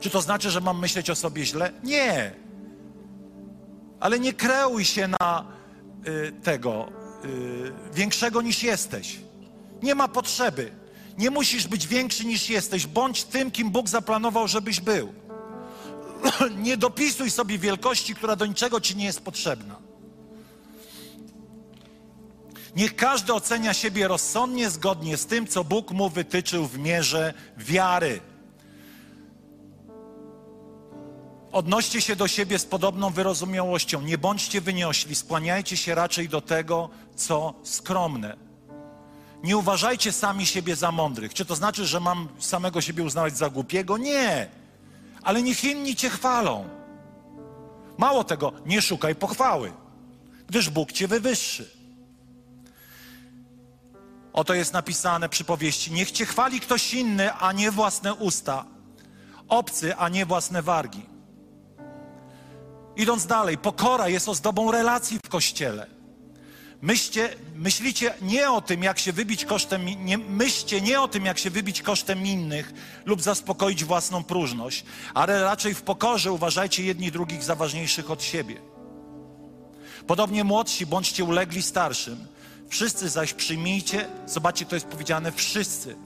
Czy 0.00 0.10
to 0.10 0.20
znaczy, 0.20 0.50
że 0.50 0.60
mam 0.60 0.78
myśleć 0.78 1.10
o 1.10 1.14
sobie 1.14 1.46
źle? 1.46 1.72
Nie. 1.84 2.32
Ale 4.00 4.20
nie 4.20 4.32
kreuj 4.32 4.84
się 4.84 5.08
na 5.08 5.44
y, 6.06 6.32
tego 6.42 6.88
y, 7.24 7.72
większego 7.92 8.42
niż 8.42 8.62
jesteś. 8.62 9.29
Nie 9.82 9.94
ma 9.94 10.08
potrzeby. 10.08 10.72
Nie 11.18 11.30
musisz 11.30 11.68
być 11.68 11.86
większy 11.86 12.24
niż 12.24 12.50
jesteś. 12.50 12.86
Bądź 12.86 13.24
tym, 13.24 13.50
kim 13.50 13.70
Bóg 13.70 13.88
zaplanował, 13.88 14.48
żebyś 14.48 14.80
był. 14.80 15.12
nie 16.66 16.76
dopisuj 16.76 17.30
sobie 17.30 17.58
wielkości, 17.58 18.14
która 18.14 18.36
do 18.36 18.46
niczego 18.46 18.80
ci 18.80 18.96
nie 18.96 19.04
jest 19.04 19.20
potrzebna. 19.20 19.76
Niech 22.76 22.96
każdy 22.96 23.34
ocenia 23.34 23.74
siebie 23.74 24.08
rozsądnie, 24.08 24.70
zgodnie 24.70 25.16
z 25.16 25.26
tym, 25.26 25.46
co 25.46 25.64
Bóg 25.64 25.90
mu 25.90 26.10
wytyczył 26.10 26.66
w 26.66 26.78
mierze 26.78 27.34
wiary. 27.56 28.20
Odnoście 31.52 32.00
się 32.00 32.16
do 32.16 32.28
siebie 32.28 32.58
z 32.58 32.64
podobną 32.64 33.10
wyrozumiałością. 33.10 34.02
Nie 34.02 34.18
bądźcie 34.18 34.60
wyniośli, 34.60 35.14
skłaniajcie 35.14 35.76
się 35.76 35.94
raczej 35.94 36.28
do 36.28 36.40
tego, 36.40 36.90
co 37.16 37.54
skromne. 37.62 38.49
Nie 39.42 39.56
uważajcie 39.56 40.12
sami 40.12 40.46
siebie 40.46 40.76
za 40.76 40.92
mądrych. 40.92 41.34
Czy 41.34 41.44
to 41.44 41.56
znaczy, 41.56 41.86
że 41.86 42.00
mam 42.00 42.28
samego 42.38 42.80
siebie 42.80 43.04
uznawać 43.04 43.36
za 43.36 43.50
głupiego? 43.50 43.98
Nie. 43.98 44.48
Ale 45.22 45.42
niech 45.42 45.64
inni 45.64 45.96
cię 45.96 46.10
chwalą. 46.10 46.68
Mało 47.98 48.24
tego, 48.24 48.52
nie 48.66 48.82
szukaj 48.82 49.14
pochwały, 49.14 49.72
gdyż 50.48 50.70
Bóg 50.70 50.92
cię 50.92 51.08
wywyższy. 51.08 51.70
Oto 54.32 54.54
jest 54.54 54.72
napisane 54.72 55.28
przy 55.28 55.44
powieści: 55.44 55.92
Niech 55.92 56.10
cię 56.10 56.26
chwali 56.26 56.60
ktoś 56.60 56.94
inny, 56.94 57.32
a 57.32 57.52
nie 57.52 57.70
własne 57.70 58.14
usta, 58.14 58.64
obcy, 59.48 59.96
a 59.96 60.08
nie 60.08 60.26
własne 60.26 60.62
wargi. 60.62 61.06
Idąc 62.96 63.26
dalej, 63.26 63.58
pokora 63.58 64.08
jest 64.08 64.28
ozdobą 64.28 64.70
relacji 64.70 65.18
w 65.26 65.28
kościele. 65.28 65.99
Myślcie, 66.82 67.28
myślicie 67.56 68.14
nie 68.22 68.50
o 68.50 68.60
tym, 68.60 68.82
jak 68.82 68.98
się 68.98 69.12
wybić 69.12 69.44
kosztem, 69.44 69.84
nie, 70.04 70.18
myślcie 70.18 70.80
nie 70.80 71.00
o 71.00 71.08
tym, 71.08 71.24
jak 71.24 71.38
się 71.38 71.50
wybić 71.50 71.82
kosztem 71.82 72.26
innych 72.26 72.72
lub 73.04 73.22
zaspokoić 73.22 73.84
własną 73.84 74.24
próżność, 74.24 74.84
ale 75.14 75.42
raczej 75.42 75.74
w 75.74 75.82
pokorze 75.82 76.32
uważajcie 76.32 76.84
jedni 76.84 77.12
drugich 77.12 77.42
za 77.44 77.54
ważniejszych 77.54 78.10
od 78.10 78.22
siebie. 78.22 78.60
Podobnie 80.06 80.44
młodsi 80.44 80.86
bądźcie 80.86 81.24
ulegli 81.24 81.62
starszym. 81.62 82.26
Wszyscy 82.68 83.08
zaś 83.08 83.34
przyjmijcie, 83.34 84.08
zobaczcie, 84.26 84.66
to 84.66 84.76
jest 84.76 84.86
powiedziane 84.86 85.32
wszyscy. 85.32 85.96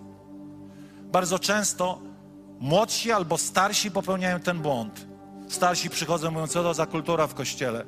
Bardzo 1.03 1.39
często 1.39 2.01
młodsi 2.61 3.13
albo 3.13 3.39
starsi 3.39 3.91
popełniają 3.91 4.41
ten 4.41 4.59
błąd. 4.59 5.07
Starsi 5.49 5.91
przychodzą 5.91 6.31
mówiąc, 6.31 6.53
co 6.53 6.63
to 6.63 6.75
za 6.75 6.87
kultura 6.87 7.27
w 7.27 7.35
kościele. 7.35 7.85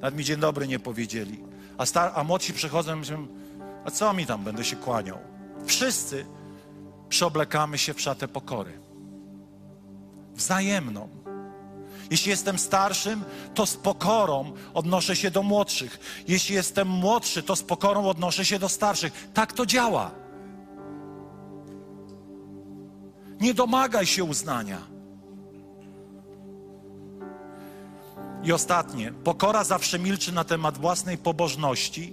Nawet 0.00 0.18
mi 0.18 0.24
dzień 0.24 0.36
dobry 0.36 0.68
nie 0.68 0.78
powiedzieli 0.78 1.51
a, 1.82 1.86
star, 1.86 2.12
a 2.14 2.24
młodsi 2.24 2.52
przychodzą 2.52 2.96
i 2.96 2.98
myślą, 2.98 3.26
a 3.84 3.90
co 3.90 4.12
mi 4.12 4.26
tam, 4.26 4.44
będę 4.44 4.64
się 4.64 4.76
kłaniał. 4.76 5.18
Wszyscy 5.66 6.26
przeoblekamy 7.08 7.78
się 7.78 7.94
w 7.94 8.00
szatę 8.00 8.28
pokory. 8.28 8.80
Wzajemną. 10.34 11.08
Jeśli 12.10 12.30
jestem 12.30 12.58
starszym, 12.58 13.24
to 13.54 13.66
z 13.66 13.76
pokorą 13.76 14.52
odnoszę 14.74 15.16
się 15.16 15.30
do 15.30 15.42
młodszych. 15.42 16.24
Jeśli 16.28 16.54
jestem 16.54 16.88
młodszy, 16.88 17.42
to 17.42 17.56
z 17.56 17.62
pokorą 17.62 18.08
odnoszę 18.08 18.44
się 18.44 18.58
do 18.58 18.68
starszych. 18.68 19.28
Tak 19.34 19.52
to 19.52 19.66
działa. 19.66 20.10
Nie 23.40 23.54
domagaj 23.54 24.06
się 24.06 24.24
uznania. 24.24 24.91
I 28.42 28.52
ostatnie, 28.52 29.12
pokora 29.24 29.64
zawsze 29.64 29.98
milczy 29.98 30.32
na 30.32 30.44
temat 30.44 30.78
własnej 30.78 31.18
pobożności, 31.18 32.12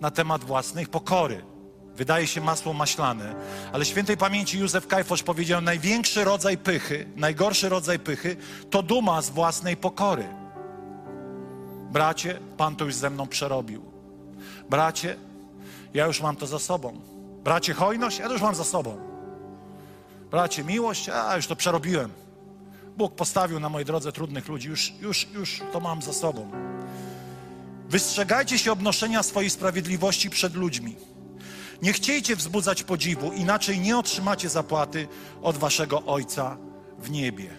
na 0.00 0.10
temat 0.10 0.44
własnej 0.44 0.86
pokory. 0.86 1.42
Wydaje 1.96 2.26
się 2.26 2.40
masło 2.40 2.72
maślane, 2.72 3.34
ale 3.72 3.84
świętej 3.84 4.16
pamięci 4.16 4.58
Józef 4.58 4.86
Kajfosz 4.86 5.22
powiedział: 5.22 5.60
Największy 5.60 6.24
rodzaj 6.24 6.58
pychy, 6.58 7.06
najgorszy 7.16 7.68
rodzaj 7.68 7.98
pychy 7.98 8.36
to 8.70 8.82
duma 8.82 9.22
z 9.22 9.30
własnej 9.30 9.76
pokory. 9.76 10.24
Bracie, 11.90 12.40
Pan 12.56 12.76
to 12.76 12.84
już 12.84 12.94
ze 12.94 13.10
mną 13.10 13.26
przerobił. 13.26 13.84
Bracie, 14.70 15.16
ja 15.94 16.06
już 16.06 16.20
mam 16.20 16.36
to 16.36 16.46
za 16.46 16.58
sobą. 16.58 17.00
Bracie, 17.44 17.74
hojność, 17.74 18.18
ja 18.18 18.26
to 18.26 18.32
już 18.32 18.42
mam 18.42 18.54
za 18.54 18.64
sobą. 18.64 18.98
Bracie, 20.30 20.64
miłość, 20.64 21.08
a 21.08 21.36
już 21.36 21.46
to 21.46 21.56
przerobiłem. 21.56 22.10
Bóg 22.96 23.14
postawił 23.14 23.60
na 23.60 23.68
mojej 23.68 23.86
drodze 23.86 24.12
trudnych 24.12 24.48
ludzi, 24.48 24.68
już, 24.68 24.92
już, 25.00 25.26
już 25.34 25.62
to 25.72 25.80
mam 25.80 26.02
za 26.02 26.12
sobą. 26.12 26.50
Wystrzegajcie 27.88 28.58
się 28.58 28.72
obnoszenia 28.72 29.22
swojej 29.22 29.50
sprawiedliwości 29.50 30.30
przed 30.30 30.54
ludźmi. 30.54 30.96
Nie 31.82 31.92
chciejcie 31.92 32.36
wzbudzać 32.36 32.82
podziwu, 32.82 33.32
inaczej 33.32 33.80
nie 33.80 33.98
otrzymacie 33.98 34.48
zapłaty 34.48 35.08
od 35.42 35.56
waszego 35.56 36.02
Ojca 36.06 36.56
w 36.98 37.10
niebie. 37.10 37.50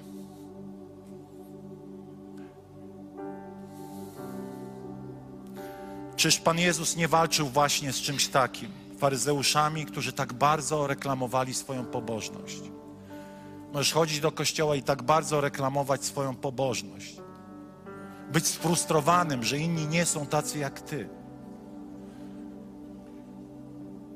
Czyż 6.15 6.37
Pan 6.37 6.59
Jezus 6.59 6.95
nie 6.95 7.07
walczył 7.07 7.47
właśnie 7.47 7.93
z 7.93 8.01
czymś 8.01 8.27
takim? 8.27 8.71
Faryzeuszami, 8.97 9.85
którzy 9.85 10.13
tak 10.13 10.33
bardzo 10.33 10.87
reklamowali 10.87 11.53
swoją 11.53 11.85
pobożność. 11.85 12.61
Możesz 13.73 13.93
chodzić 13.93 14.19
do 14.19 14.31
kościoła 14.31 14.75
i 14.75 14.83
tak 14.83 15.03
bardzo 15.03 15.41
reklamować 15.41 16.05
swoją 16.05 16.35
pobożność. 16.35 17.15
Być 18.31 18.47
sfrustrowanym, 18.47 19.43
że 19.43 19.57
inni 19.57 19.87
nie 19.87 20.05
są 20.05 20.25
tacy 20.25 20.59
jak 20.59 20.81
ty. 20.81 21.09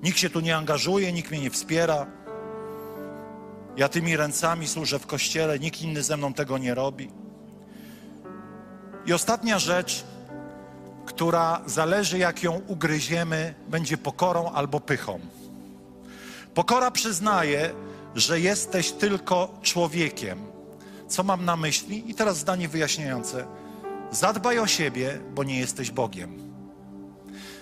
Nikt 0.03 0.17
się 0.17 0.29
tu 0.29 0.39
nie 0.39 0.57
angażuje, 0.57 1.13
nikt 1.13 1.31
mnie 1.31 1.39
nie 1.39 1.49
wspiera. 1.49 2.07
Ja 3.77 3.89
tymi 3.89 4.17
ręcami 4.17 4.67
służę 4.67 4.99
w 4.99 5.07
kościele, 5.07 5.59
nikt 5.59 5.81
inny 5.81 6.03
ze 6.03 6.17
mną 6.17 6.33
tego 6.33 6.57
nie 6.57 6.75
robi. 6.75 7.11
I 9.05 9.13
ostatnia 9.13 9.59
rzecz, 9.59 10.03
która 11.05 11.61
zależy 11.65 12.17
jak 12.17 12.43
ją 12.43 12.61
ugryziemy, 12.67 13.53
będzie 13.67 13.97
pokorą 13.97 14.51
albo 14.51 14.79
pychą. 14.79 15.19
Pokora 16.53 16.91
przyznaje, 16.91 17.73
że 18.15 18.39
jesteś 18.39 18.91
tylko 18.91 19.59
człowiekiem. 19.61 20.39
Co 21.07 21.23
mam 21.23 21.45
na 21.45 21.55
myśli? 21.55 22.11
I 22.11 22.15
teraz 22.15 22.37
zdanie 22.37 22.67
wyjaśniające. 22.67 23.45
Zadbaj 24.11 24.59
o 24.59 24.67
siebie, 24.67 25.19
bo 25.35 25.43
nie 25.43 25.59
jesteś 25.59 25.91
Bogiem. 25.91 26.37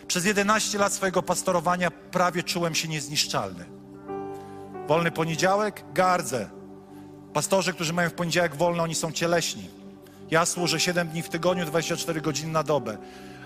Przez 0.07 0.25
11 0.25 0.77
lat 0.77 0.93
swojego 0.93 1.23
pastorowania 1.23 1.91
prawie 1.91 2.43
czułem 2.43 2.75
się 2.75 2.87
niezniszczalny. 2.87 3.65
Wolny 4.87 5.11
poniedziałek? 5.11 5.83
Gardzę. 5.93 6.49
Pastorzy, 7.33 7.73
którzy 7.73 7.93
mają 7.93 8.09
w 8.09 8.13
poniedziałek 8.13 8.55
wolne, 8.55 8.83
oni 8.83 8.95
są 8.95 9.11
cieleśni. 9.11 9.67
Ja 10.31 10.45
służę 10.45 10.79
7 10.79 11.07
dni 11.07 11.21
w 11.21 11.29
tygodniu, 11.29 11.65
24 11.65 12.21
godziny 12.21 12.51
na 12.51 12.63
dobę. 12.63 12.97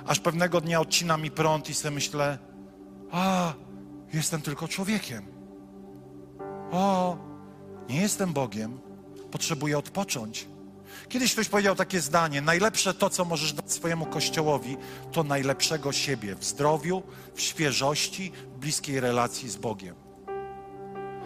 Aż 0.06 0.20
pewnego 0.20 0.62
dnia 0.62 0.82
odcina 0.82 1.18
mi 1.18 1.32
prąd 1.32 1.70
i 1.70 1.74
sobie 1.74 1.96
myślę, 1.96 2.38
a, 3.12 3.54
jestem 4.14 4.42
tylko 4.42 4.68
człowiekiem. 4.68 5.37
O, 6.72 7.18
nie 7.90 8.02
jestem 8.02 8.34
Bogiem, 8.34 8.80
potrzebuję 9.32 9.78
odpocząć. 9.78 10.48
Kiedyś 11.10 11.34
ktoś 11.34 11.50
powiedział 11.50 11.76
takie 11.76 12.02
zdanie: 12.02 12.42
Najlepsze 12.42 12.94
to, 12.94 13.10
co 13.10 13.26
możesz 13.26 13.54
dać 13.54 13.72
swojemu 13.72 14.06
kościołowi, 14.06 14.78
to 15.12 15.24
najlepszego 15.24 15.92
siebie 15.92 16.36
w 16.36 16.44
zdrowiu, 16.44 17.04
w 17.36 17.42
świeżości, 17.42 18.32
w 18.56 18.60
bliskiej 18.60 19.00
relacji 19.00 19.50
z 19.50 19.56
Bogiem. 19.56 19.96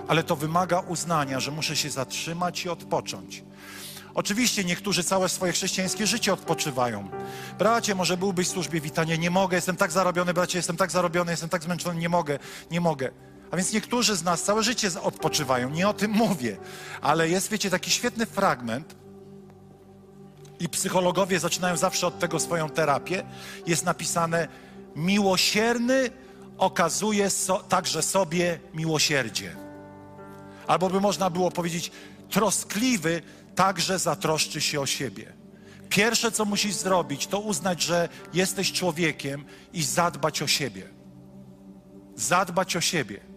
Ale 0.07 0.23
to 0.23 0.35
wymaga 0.35 0.79
uznania, 0.79 1.39
że 1.39 1.51
muszę 1.51 1.75
się 1.75 1.89
zatrzymać 1.89 2.65
i 2.65 2.69
odpocząć. 2.69 3.43
Oczywiście 4.13 4.63
niektórzy 4.63 5.03
całe 5.03 5.29
swoje 5.29 5.51
chrześcijańskie 5.51 6.07
życie 6.07 6.33
odpoczywają. 6.33 7.09
Bracie, 7.59 7.95
może 7.95 8.17
byłbyś 8.17 8.47
w 8.47 8.51
służbie 8.51 8.81
witania, 8.81 9.15
nie 9.15 9.29
mogę, 9.29 9.57
jestem 9.57 9.75
tak 9.75 9.91
zarobiony, 9.91 10.33
bracie, 10.33 10.59
jestem 10.59 10.77
tak 10.77 10.91
zarobiony, 10.91 11.31
jestem 11.31 11.49
tak 11.49 11.63
zmęczony, 11.63 11.99
nie 11.99 12.09
mogę, 12.09 12.39
nie 12.71 12.81
mogę. 12.81 13.11
A 13.51 13.55
więc 13.55 13.73
niektórzy 13.73 14.15
z 14.15 14.23
nas 14.23 14.43
całe 14.43 14.63
życie 14.63 14.89
odpoczywają, 15.01 15.69
nie 15.69 15.87
o 15.87 15.93
tym 15.93 16.11
mówię. 16.11 16.57
Ale 17.01 17.29
jest, 17.29 17.49
wiecie, 17.49 17.69
taki 17.69 17.91
świetny 17.91 18.25
fragment, 18.25 18.95
i 20.61 20.69
psychologowie 20.69 21.39
zaczynają 21.39 21.77
zawsze 21.77 22.07
od 22.07 22.19
tego 22.19 22.39
swoją 22.39 22.69
terapię, 22.69 23.23
jest 23.67 23.85
napisane: 23.85 24.47
Miłosierny 24.95 26.09
okazuje 26.57 27.29
so, 27.29 27.59
także 27.59 28.01
sobie 28.01 28.59
miłosierdzie. 28.73 29.55
Albo 30.67 30.89
by 30.89 31.01
można 31.01 31.29
było 31.29 31.51
powiedzieć: 31.51 31.91
Troskliwy 32.29 33.21
także 33.55 33.99
zatroszczy 33.99 34.61
się 34.61 34.81
o 34.81 34.85
siebie. 34.85 35.33
Pierwsze, 35.89 36.31
co 36.31 36.45
musisz 36.45 36.73
zrobić, 36.73 37.27
to 37.27 37.39
uznać, 37.39 37.81
że 37.81 38.09
jesteś 38.33 38.71
człowiekiem 38.71 39.45
i 39.73 39.83
zadbać 39.83 40.41
o 40.41 40.47
siebie. 40.47 40.87
Zadbać 42.15 42.75
o 42.75 42.81
siebie. 42.81 43.30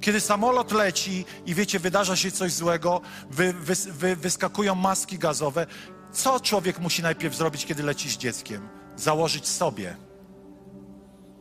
Kiedy 0.00 0.20
samolot 0.20 0.72
leci 0.72 1.24
i 1.46 1.54
wiecie, 1.54 1.78
wydarza 1.78 2.16
się 2.16 2.30
coś 2.30 2.52
złego, 2.52 3.00
wy, 3.30 3.52
wy, 3.52 3.74
wy, 3.92 4.16
wyskakują 4.16 4.74
maski 4.74 5.18
gazowe, 5.18 5.66
co 6.12 6.40
człowiek 6.40 6.78
musi 6.78 7.02
najpierw 7.02 7.36
zrobić, 7.36 7.66
kiedy 7.66 7.82
leci 7.82 8.10
z 8.10 8.16
dzieckiem? 8.16 8.68
Założyć 8.96 9.48
sobie. 9.48 9.96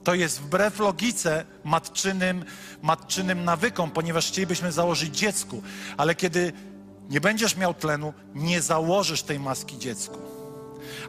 To 0.04 0.14
jest 0.14 0.40
wbrew 0.40 0.80
logice 0.80 1.46
matczynym, 1.64 2.46
matczynym 2.82 3.46
nawykom, 3.46 3.92
ponieważ 3.92 4.28
chcielibyśmy 4.28 4.72
założyć 4.72 5.18
dziecku, 5.18 5.64
ale 5.98 6.16
kiedy 6.16 6.54
nie 7.10 7.22
będziesz 7.22 7.58
miał 7.58 7.74
tlenu, 7.74 8.14
nie 8.36 8.62
założysz 8.62 9.24
tej 9.24 9.40
maski 9.40 9.78
dziecku. 9.78 10.18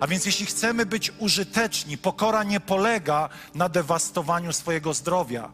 A 0.01 0.07
więc 0.07 0.27
jeśli 0.27 0.47
chcemy 0.47 0.87
być 0.87 1.13
użyteczni, 1.19 1.99
pokora 1.99 2.45
nie 2.45 2.61
polega 2.61 3.29
na 3.55 3.69
dewastowaniu 3.69 4.53
swojego 4.53 4.95
zdrowia 4.95 5.53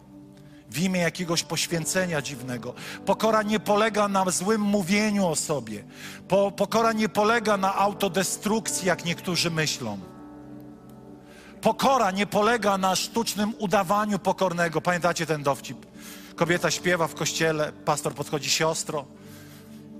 w 0.72 0.78
imię 0.78 1.00
jakiegoś 1.00 1.42
poświęcenia 1.42 2.22
dziwnego. 2.22 2.74
Pokora 3.06 3.42
nie 3.42 3.60
polega 3.60 4.08
na 4.08 4.30
złym 4.30 4.60
mówieniu 4.60 5.26
o 5.26 5.36
sobie. 5.36 5.84
Po, 6.28 6.50
pokora 6.50 6.92
nie 6.92 7.08
polega 7.08 7.56
na 7.56 7.74
autodestrukcji, 7.74 8.88
jak 8.88 9.04
niektórzy 9.04 9.50
myślą. 9.50 9.98
Pokora 11.60 12.10
nie 12.10 12.26
polega 12.26 12.78
na 12.78 12.96
sztucznym 12.96 13.54
udawaniu 13.58 14.18
pokornego. 14.18 14.80
Pamiętacie 14.80 15.26
ten 15.26 15.42
dowcip? 15.42 15.86
Kobieta 16.36 16.70
śpiewa 16.70 17.08
w 17.08 17.14
kościele, 17.14 17.72
pastor 17.84 18.14
podchodzi 18.14 18.50
siostro. 18.50 19.04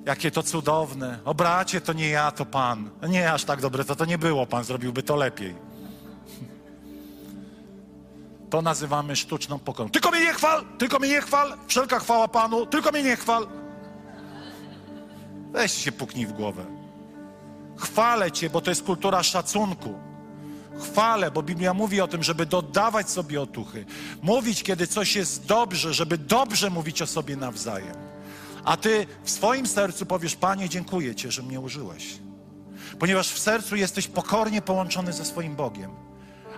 Jakie 0.06 0.30
to 0.30 0.42
cudowne. 0.42 1.18
O 1.24 1.34
bracie, 1.34 1.80
to 1.80 1.92
nie 1.92 2.08
ja, 2.08 2.30
to 2.30 2.46
Pan. 2.46 2.90
Nie 3.08 3.32
aż 3.32 3.44
tak 3.44 3.60
dobre, 3.60 3.84
to 3.84 3.96
to 3.96 4.04
nie 4.04 4.18
było. 4.18 4.46
Pan 4.46 4.64
zrobiłby 4.64 5.02
to 5.02 5.16
lepiej. 5.16 5.71
To 8.52 8.62
nazywamy 8.62 9.16
sztuczną 9.16 9.58
pokorą. 9.58 9.90
Tylko 9.90 10.10
mnie 10.10 10.20
nie 10.20 10.32
chwal, 10.32 10.64
tylko 10.78 10.98
mnie 10.98 11.08
nie 11.08 11.20
chwal, 11.20 11.58
wszelka 11.66 11.98
chwała 11.98 12.28
Panu, 12.28 12.66
tylko 12.66 12.90
mnie 12.90 13.02
nie 13.02 13.16
chwal. 13.16 13.46
Weź 15.52 15.72
się 15.72 15.92
puknij 15.92 16.26
w 16.26 16.32
głowę. 16.32 16.64
Chwalę 17.76 18.32
Cię, 18.32 18.50
bo 18.50 18.60
to 18.60 18.70
jest 18.70 18.82
kultura 18.82 19.22
szacunku. 19.22 19.98
Chwalę, 20.82 21.30
bo 21.30 21.42
Biblia 21.42 21.74
mówi 21.74 22.00
o 22.00 22.08
tym, 22.08 22.22
żeby 22.22 22.46
dodawać 22.46 23.10
sobie 23.10 23.42
otuchy. 23.42 23.84
Mówić, 24.22 24.62
kiedy 24.62 24.86
coś 24.86 25.16
jest 25.16 25.46
dobrze, 25.46 25.94
żeby 25.94 26.18
dobrze 26.18 26.70
mówić 26.70 27.02
o 27.02 27.06
sobie 27.06 27.36
nawzajem. 27.36 27.96
A 28.64 28.76
Ty 28.76 29.06
w 29.24 29.30
swoim 29.30 29.66
sercu 29.66 30.06
powiesz, 30.06 30.36
Panie, 30.36 30.68
dziękuję 30.68 31.14
Cię, 31.14 31.30
że 31.30 31.42
mnie 31.42 31.60
użyłeś. 31.60 32.18
Ponieważ 32.98 33.28
w 33.28 33.38
sercu 33.38 33.76
jesteś 33.76 34.08
pokornie 34.08 34.62
połączony 34.62 35.12
ze 35.12 35.24
swoim 35.24 35.56
Bogiem 35.56 36.11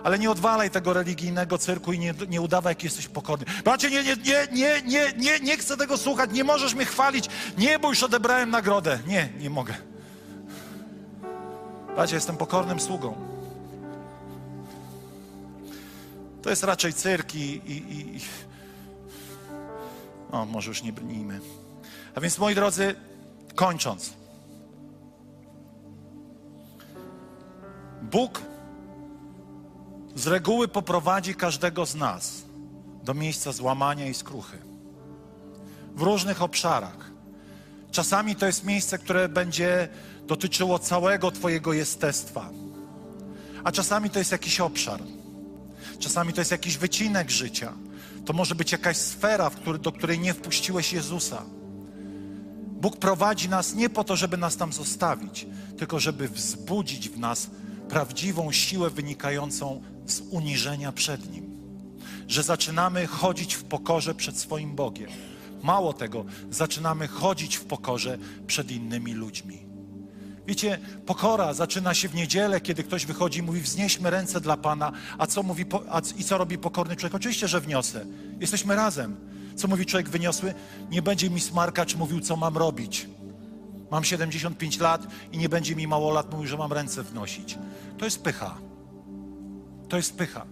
ale 0.05 0.19
nie 0.19 0.31
odwalaj 0.31 0.69
tego 0.71 0.93
religijnego 0.93 1.57
cyrku 1.57 1.93
i 1.93 1.99
nie, 1.99 2.13
nie 2.29 2.41
udawaj, 2.41 2.71
jak 2.71 2.83
jesteś 2.83 3.07
pokorny. 3.07 3.45
Bracie, 3.63 3.89
nie, 3.89 4.03
nie, 4.03 4.15
nie, 4.15 4.47
nie, 4.51 4.81
nie, 4.81 5.13
nie, 5.17 5.39
nie 5.39 5.57
chcę 5.57 5.77
tego 5.77 5.97
słuchać, 5.97 6.29
nie 6.33 6.43
możesz 6.43 6.75
mnie 6.75 6.85
chwalić. 6.85 7.29
Nie, 7.57 7.79
bo 7.79 7.89
już 7.89 8.03
odebrałem 8.03 8.49
nagrodę. 8.49 8.99
Nie, 9.07 9.29
nie 9.39 9.49
mogę. 9.49 9.73
Bracie, 11.95 12.15
jestem 12.15 12.37
pokornym 12.37 12.79
sługą. 12.79 13.15
To 16.41 16.49
jest 16.49 16.63
raczej 16.63 16.93
cyrk 16.93 17.35
i, 17.35 17.61
i, 17.65 18.15
i... 18.15 18.19
O, 20.31 20.45
może 20.45 20.69
już 20.69 20.83
nie 20.83 20.93
brnijmy. 20.93 21.39
A 22.15 22.21
więc, 22.21 22.37
moi 22.37 22.55
drodzy, 22.55 22.95
kończąc. 23.55 24.13
Bóg 28.01 28.54
z 30.15 30.27
reguły 30.27 30.67
poprowadzi 30.67 31.35
każdego 31.35 31.85
z 31.85 31.95
nas 31.95 32.43
do 33.03 33.13
miejsca 33.13 33.51
złamania 33.51 34.07
i 34.07 34.13
skruchy. 34.13 34.57
W 35.95 36.01
różnych 36.01 36.41
obszarach. 36.41 37.11
Czasami 37.91 38.35
to 38.35 38.45
jest 38.45 38.63
miejsce, 38.63 38.97
które 38.97 39.29
będzie 39.29 39.87
dotyczyło 40.27 40.79
całego 40.79 41.31
Twojego 41.31 41.73
jestestwa, 41.73 42.49
a 43.63 43.71
czasami 43.71 44.09
to 44.09 44.19
jest 44.19 44.31
jakiś 44.31 44.59
obszar. 44.59 44.99
Czasami 45.99 46.33
to 46.33 46.41
jest 46.41 46.51
jakiś 46.51 46.77
wycinek 46.77 47.31
życia. 47.31 47.73
To 48.25 48.33
może 48.33 48.55
być 48.55 48.71
jakaś 48.71 48.97
sfera, 48.97 49.51
do 49.81 49.91
której 49.91 50.19
nie 50.19 50.33
wpuściłeś 50.33 50.93
Jezusa. 50.93 51.43
Bóg 52.81 52.97
prowadzi 52.97 53.49
nas 53.49 53.75
nie 53.75 53.89
po 53.89 54.03
to, 54.03 54.15
żeby 54.15 54.37
nas 54.37 54.57
tam 54.57 54.73
zostawić, 54.73 55.47
tylko 55.77 55.99
żeby 55.99 56.29
wzbudzić 56.29 57.09
w 57.09 57.19
nas 57.19 57.49
prawdziwą 57.89 58.51
siłę 58.51 58.89
wynikającą 58.89 59.81
z 60.11 60.21
uniżenia 60.29 60.91
przed 60.91 61.31
Nim. 61.31 61.55
Że 62.27 62.43
zaczynamy 62.43 63.07
chodzić 63.07 63.55
w 63.55 63.63
pokorze 63.63 64.15
przed 64.15 64.37
swoim 64.37 64.75
Bogiem. 64.75 65.09
Mało 65.63 65.93
tego, 65.93 66.25
zaczynamy 66.51 67.07
chodzić 67.07 67.55
w 67.55 67.65
pokorze 67.65 68.17
przed 68.47 68.71
innymi 68.71 69.13
ludźmi. 69.13 69.59
Wiecie, 70.47 70.79
pokora 71.05 71.53
zaczyna 71.53 71.93
się 71.93 72.09
w 72.09 72.15
niedzielę, 72.15 72.61
kiedy 72.61 72.83
ktoś 72.83 73.05
wychodzi 73.05 73.39
i 73.39 73.43
mówi: 73.43 73.61
Wznieśmy 73.61 74.09
ręce 74.09 74.41
dla 74.41 74.57
Pana. 74.57 74.91
A 75.17 75.27
co 75.27 75.43
mówi 75.43 75.65
a, 75.89 76.01
i 76.17 76.23
co 76.23 76.37
robi 76.37 76.57
pokorny 76.57 76.95
człowiek? 76.95 77.15
Oczywiście, 77.15 77.47
że 77.47 77.61
wniosę. 77.61 78.05
Jesteśmy 78.39 78.75
razem. 78.75 79.15
Co 79.55 79.67
mówi 79.67 79.85
człowiek 79.85 80.09
wyniosły? 80.09 80.53
Nie 80.89 81.01
będzie 81.01 81.29
mi 81.29 81.39
smarkacz 81.39 81.95
mówił, 81.95 82.19
co 82.19 82.35
mam 82.35 82.57
robić. 82.57 83.07
Mam 83.91 84.03
75 84.03 84.79
lat 84.79 85.07
i 85.31 85.37
nie 85.37 85.49
będzie 85.49 85.75
mi 85.75 85.87
mało 85.87 86.11
lat 86.11 86.31
mówił, 86.31 86.47
że 86.47 86.57
mam 86.57 86.73
ręce 86.73 87.03
wnosić. 87.03 87.57
To 87.97 88.05
jest 88.05 88.23
pycha. 88.23 88.57
To 89.89 89.97
jest 89.97 90.17
pycha. 90.17 90.45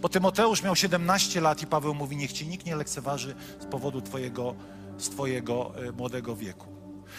Bo 0.00 0.08
Tymoteusz 0.08 0.62
miał 0.62 0.76
17 0.76 1.40
lat 1.40 1.62
i 1.62 1.66
Paweł 1.66 1.94
mówi: 1.94 2.16
Niech 2.16 2.32
ci 2.32 2.46
nikt 2.46 2.66
nie 2.66 2.76
lekceważy 2.76 3.34
z 3.60 3.64
powodu 3.64 4.00
twojego, 4.02 4.54
z 4.98 5.08
twojego 5.08 5.72
y, 5.84 5.92
młodego 5.92 6.36
wieku. 6.36 6.66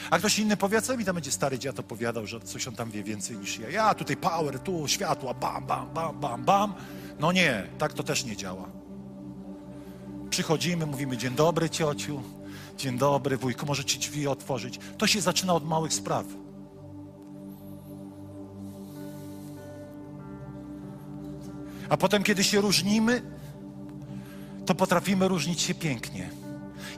A 0.10 0.20
ktoś 0.20 0.40
inny 0.40 0.58
powie, 0.58 0.82
co 0.82 0.98
mi 0.98 1.06
tam 1.06 1.16
będzie 1.16 1.32
stary 1.32 1.60
dziad 1.60 1.80
opowiadał, 1.80 2.28
że 2.28 2.40
coś 2.40 2.68
on 2.68 2.76
tam 2.76 2.92
wie 2.92 3.04
więcej 3.04 3.38
niż 3.38 3.60
ja. 3.60 3.70
Ja 3.70 3.94
tutaj 3.94 4.18
power, 4.18 4.60
tu 4.60 4.88
światła, 4.88 5.34
bam, 5.34 5.66
bam, 5.66 5.94
bam, 5.94 6.20
bam, 6.20 6.44
bam. 6.44 6.74
No 7.20 7.32
nie, 7.32 7.68
tak 7.78 7.94
to 7.94 8.04
też 8.04 8.26
nie 8.26 8.36
działa. 8.36 8.70
Przychodzimy, 10.30 10.86
mówimy 10.86 11.18
dzień 11.18 11.36
dobry 11.36 11.70
ciociu, 11.70 12.22
dzień 12.78 12.98
dobry 12.98 13.38
wujku, 13.38 13.66
może 13.66 13.86
ci 13.86 14.00
drzwi 14.00 14.28
otworzyć. 14.28 14.80
To 14.98 15.08
się 15.08 15.22
zaczyna 15.22 15.54
od 15.54 15.68
małych 15.68 15.94
spraw. 15.94 16.26
A 21.90 21.98
potem, 21.98 22.24
kiedy 22.24 22.44
się 22.44 22.62
różnimy, 22.62 23.22
to 24.66 24.76
potrafimy 24.76 25.28
różnić 25.28 25.62
się 25.62 25.74
pięknie. 25.74 26.30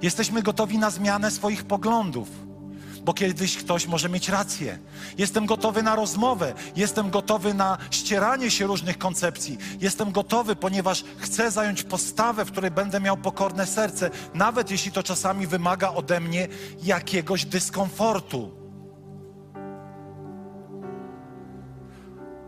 Jesteśmy 0.01 0.41
gotowi 0.41 0.77
na 0.77 0.89
zmianę 0.89 1.31
swoich 1.31 1.63
poglądów 1.63 2.47
bo 3.07 3.13
kiedyś 3.13 3.57
ktoś 3.57 3.88
może 3.88 4.09
mieć 4.09 4.29
rację. 4.29 4.79
Jestem 5.17 5.45
gotowy 5.45 5.83
na 5.83 5.95
rozmowę, 5.95 6.53
jestem 6.75 7.09
gotowy 7.09 7.53
na 7.53 7.77
ścieranie 7.91 8.51
się 8.51 8.67
różnych 8.67 8.97
koncepcji. 8.97 9.57
Jestem 9.81 10.11
gotowy, 10.11 10.55
ponieważ 10.55 11.03
chcę 11.17 11.51
zająć 11.51 11.83
postawę, 11.83 12.45
w 12.45 12.51
której 12.51 12.71
będę 12.71 12.99
miał 12.99 13.17
pokorne 13.17 13.65
serce, 13.65 14.09
nawet 14.33 14.71
jeśli 14.71 14.91
to 14.91 15.03
czasami 15.03 15.47
wymaga 15.47 15.89
ode 15.89 16.19
mnie 16.19 16.47
jakiegoś 16.83 17.45
dyskomfortu. 17.45 18.51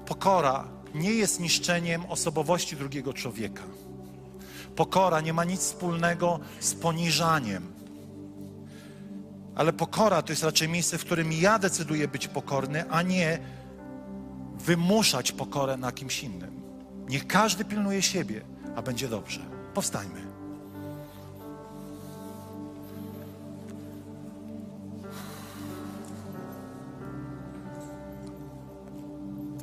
Pokora 0.05 0.78
nie 0.95 1.11
jest 1.11 1.39
niszczeniem 1.39 2.05
osobowości 2.05 2.75
drugiego 2.75 3.13
człowieka. 3.13 3.63
Pokora 4.75 5.21
nie 5.21 5.33
ma 5.33 5.43
nic 5.43 5.59
wspólnego 5.61 6.39
z 6.59 6.73
poniżaniem. 6.73 7.71
Ale 9.55 9.73
pokora 9.73 10.21
to 10.21 10.31
jest 10.31 10.43
raczej 10.43 10.69
miejsce, 10.69 10.97
w 10.97 11.05
którym 11.05 11.31
ja 11.31 11.59
decyduję 11.59 12.07
być 12.07 12.27
pokorny, 12.27 12.89
a 12.89 13.01
nie 13.01 13.39
wymuszać 14.59 15.31
pokorę 15.31 15.77
na 15.77 15.91
kimś 15.91 16.23
innym. 16.23 16.61
Niech 17.09 17.27
każdy 17.27 17.65
pilnuje 17.65 18.01
siebie, 18.01 18.41
a 18.75 18.81
będzie 18.81 19.07
dobrze. 19.07 19.41
Powstańmy. 19.73 20.28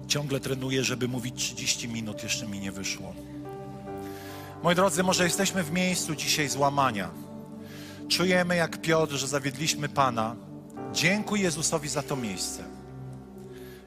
Ciągle 0.08 0.40
trenuję, 0.40 0.84
żeby 0.84 1.08
mówić 1.08 1.34
30 1.36 1.88
minut, 1.88 2.22
jeszcze 2.22 2.46
mi 2.46 2.60
nie 2.60 2.72
wyszło. 2.72 3.14
Moi 4.62 4.74
drodzy, 4.74 5.02
może 5.02 5.24
jesteśmy 5.24 5.62
w 5.62 5.72
miejscu 5.72 6.14
dzisiaj 6.14 6.48
złamania 6.48 7.26
czujemy 8.08 8.56
jak 8.56 8.80
Piotr, 8.80 9.14
że 9.14 9.26
zawiedliśmy 9.26 9.88
Pana. 9.88 10.36
Dziękuj 10.92 11.40
Jezusowi 11.40 11.88
za 11.88 12.02
to 12.02 12.16
miejsce. 12.16 12.64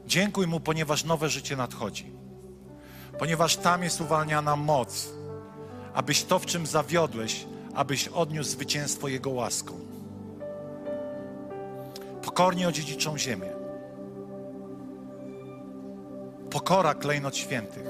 Dziękuj 0.08 0.48
Mu, 0.48 0.60
ponieważ 0.60 1.04
nowe 1.04 1.30
życie 1.30 1.56
nadchodzi. 1.56 2.12
Ponieważ 3.20 3.58
tam 3.58 3.84
jest 3.84 4.02
uwalniana 4.02 4.56
moc, 4.56 5.10
abyś 5.94 6.24
to, 6.24 6.40
w 6.40 6.46
czym 6.46 6.66
zawiodłeś, 6.66 7.46
abyś 7.76 8.08
odniósł 8.08 8.50
zwycięstwo 8.50 9.08
Jego 9.08 9.30
łaską. 9.30 9.74
Pokornie 12.22 12.68
odziedziczą 12.68 13.18
ziemię. 13.18 13.59
Pokora 16.50 16.94
klejnot 16.94 17.38
świętych. 17.38 17.88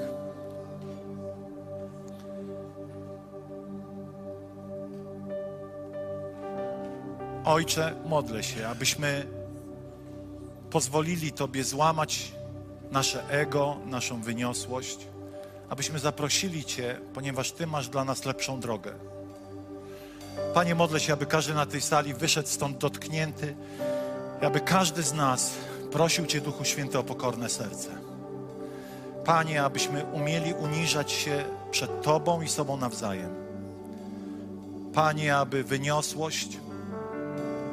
Ojcze, 7.45 7.95
modlę 8.05 8.43
się, 8.43 8.67
abyśmy 8.67 9.25
pozwolili 10.69 11.31
Tobie 11.31 11.63
złamać 11.63 12.31
nasze 12.91 13.29
ego, 13.29 13.77
naszą 13.85 14.21
wyniosłość, 14.21 14.97
abyśmy 15.69 15.99
zaprosili 15.99 16.65
Cię, 16.65 16.99
ponieważ 17.13 17.51
Ty 17.51 17.67
masz 17.67 17.89
dla 17.89 18.03
nas 18.05 18.25
lepszą 18.25 18.59
drogę. 18.59 18.93
Panie, 20.53 20.75
modlę 20.75 20.99
się, 20.99 21.13
aby 21.13 21.25
każdy 21.25 21.53
na 21.53 21.65
tej 21.65 21.81
sali 21.81 22.13
wyszedł 22.13 22.47
stąd 22.47 22.77
dotknięty, 22.77 23.55
aby 24.41 24.59
każdy 24.59 25.03
z 25.03 25.13
nas 25.13 25.51
prosił 25.91 26.25
Cię, 26.25 26.41
Duchu 26.41 26.65
Święty, 26.65 26.99
o 26.99 27.03
pokorne 27.03 27.49
serce. 27.49 28.18
Panie, 29.25 29.63
abyśmy 29.63 30.05
umieli 30.05 30.53
uniżać 30.53 31.11
się 31.11 31.43
przed 31.71 32.01
Tobą 32.01 32.41
i 32.41 32.47
sobą 32.47 32.77
nawzajem. 32.77 33.29
Panie, 34.93 35.35
aby 35.35 35.63
wyniosłość, 35.63 36.57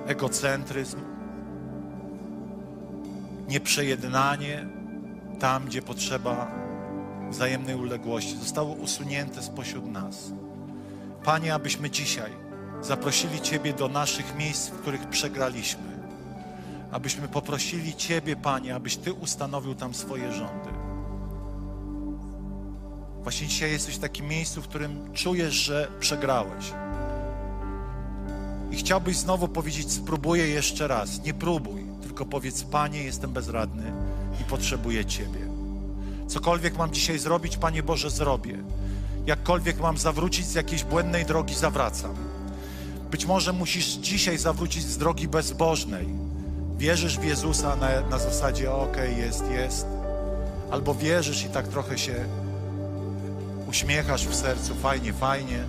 egocentryzm, 0.07 1.01
nieprzejednanie 3.49 4.67
tam, 5.41 5.65
gdzie 5.65 5.83
potrzeba 5.83 6.51
wzajemnej 7.31 7.75
uległości, 7.75 8.37
zostało 8.37 8.75
usunięte 8.75 9.43
spośród 9.43 9.87
nas. 9.87 10.33
Panie, 11.25 11.55
abyśmy 11.55 11.91
dzisiaj 11.91 12.31
zaprosili 12.83 13.41
Ciebie 13.41 13.73
do 13.73 13.89
naszych 13.89 14.37
miejsc, 14.37 14.69
w 14.69 14.81
których 14.81 15.09
przegraliśmy. 15.09 15.97
Abyśmy 16.93 17.29
poprosili 17.29 17.95
Ciebie, 17.95 18.37
Panie, 18.37 18.75
abyś 18.75 18.97
Ty 18.97 19.13
ustanowił 19.13 19.75
tam 19.75 19.95
swoje 19.95 20.33
rządy. 20.33 20.86
Właśnie 23.27 23.47
dzisiaj 23.47 23.71
jesteś 23.73 23.95
w 23.95 23.99
takim 23.99 24.29
miejscu, 24.29 24.63
w 24.63 24.69
którym 24.69 25.13
czujesz, 25.15 25.55
że 25.55 25.89
przegrałeś 26.01 26.73
i 28.71 28.77
chciałbyś 28.77 29.17
znowu 29.17 29.49
powiedzieć: 29.49 29.93
Spróbuję 29.93 30.49
jeszcze 30.49 30.89
raz. 30.89 31.25
Nie 31.25 31.35
próbuj, 31.35 31.85
tylko 32.03 32.27
powiedz: 32.27 32.63
Panie, 32.63 33.05
jestem 33.05 33.33
bezradny 33.33 33.93
i 34.41 34.45
potrzebuję 34.45 35.05
Ciebie. 35.05 35.41
Cokolwiek 36.29 36.79
mam 36.79 36.93
dzisiaj 36.93 37.19
zrobić, 37.19 37.57
Panie 37.57 37.83
Boże, 37.83 38.11
zrobię. 38.11 38.59
Jakkolwiek 39.27 39.81
mam 39.81 39.99
zawrócić 39.99 40.47
z 40.47 40.55
jakiejś 40.55 40.85
błędnej 40.85 41.25
drogi, 41.25 41.55
zawracam. 41.55 42.15
Być 43.11 43.27
może 43.27 43.53
musisz 43.53 43.87
dzisiaj 43.87 44.39
zawrócić 44.39 44.83
z 44.85 44.99
drogi 44.99 45.29
bezbożnej. 45.29 46.09
Wierzysz 46.79 47.19
w 47.19 47.25
Jezusa 47.25 47.77
na, 47.77 48.01
na 48.01 48.19
zasadzie: 48.19 48.73
okej, 48.73 49.13
okay, 49.13 49.25
jest, 49.25 49.51
jest. 49.51 49.87
Albo 50.71 50.95
wierzysz 50.95 51.45
i 51.45 51.49
tak 51.49 51.69
trochę 51.69 51.99
się 51.99 52.46
uśmiechasz 53.77 54.27
w 54.27 54.35
sercu, 54.35 54.75
fajnie, 54.75 55.13
fajnie 55.13 55.65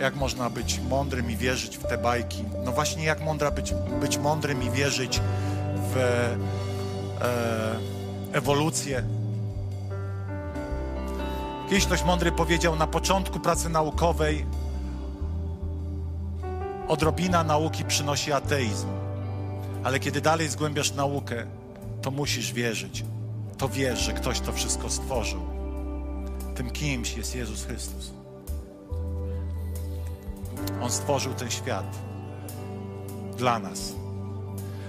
jak 0.00 0.16
można 0.16 0.50
być 0.50 0.80
mądrym 0.88 1.30
i 1.30 1.36
wierzyć 1.36 1.78
w 1.78 1.82
te 1.82 1.98
bajki. 1.98 2.44
No 2.64 2.72
właśnie, 2.72 3.04
jak 3.04 3.20
mądra 3.20 3.50
być, 3.50 3.74
być 4.00 4.18
mądrym 4.18 4.62
i 4.62 4.70
wierzyć 4.70 5.20
w 5.92 5.96
e, 7.20 8.38
ewolucję. 8.38 9.02
Kiedyś 11.68 11.86
ktoś 11.86 12.04
mądry 12.04 12.32
powiedział, 12.32 12.76
na 12.76 12.86
początku 12.86 13.40
pracy 13.40 13.68
naukowej 13.68 14.46
odrobina 16.88 17.44
nauki 17.44 17.84
przynosi 17.84 18.32
ateizm. 18.32 18.88
Ale 19.84 20.00
kiedy 20.00 20.20
dalej 20.20 20.48
zgłębiasz 20.48 20.92
naukę, 20.92 21.46
to 22.02 22.10
musisz 22.10 22.52
wierzyć. 22.52 23.04
To 23.58 23.68
wiesz, 23.68 23.98
że 23.98 24.12
ktoś 24.12 24.40
to 24.40 24.52
wszystko 24.52 24.90
stworzył. 24.90 25.55
Tym 26.56 26.70
kimś 26.70 27.16
jest 27.16 27.34
Jezus 27.34 27.64
Chrystus. 27.64 28.10
On 30.82 30.90
stworzył 30.90 31.34
ten 31.34 31.50
świat 31.50 31.96
dla 33.36 33.58
nas. 33.58 33.92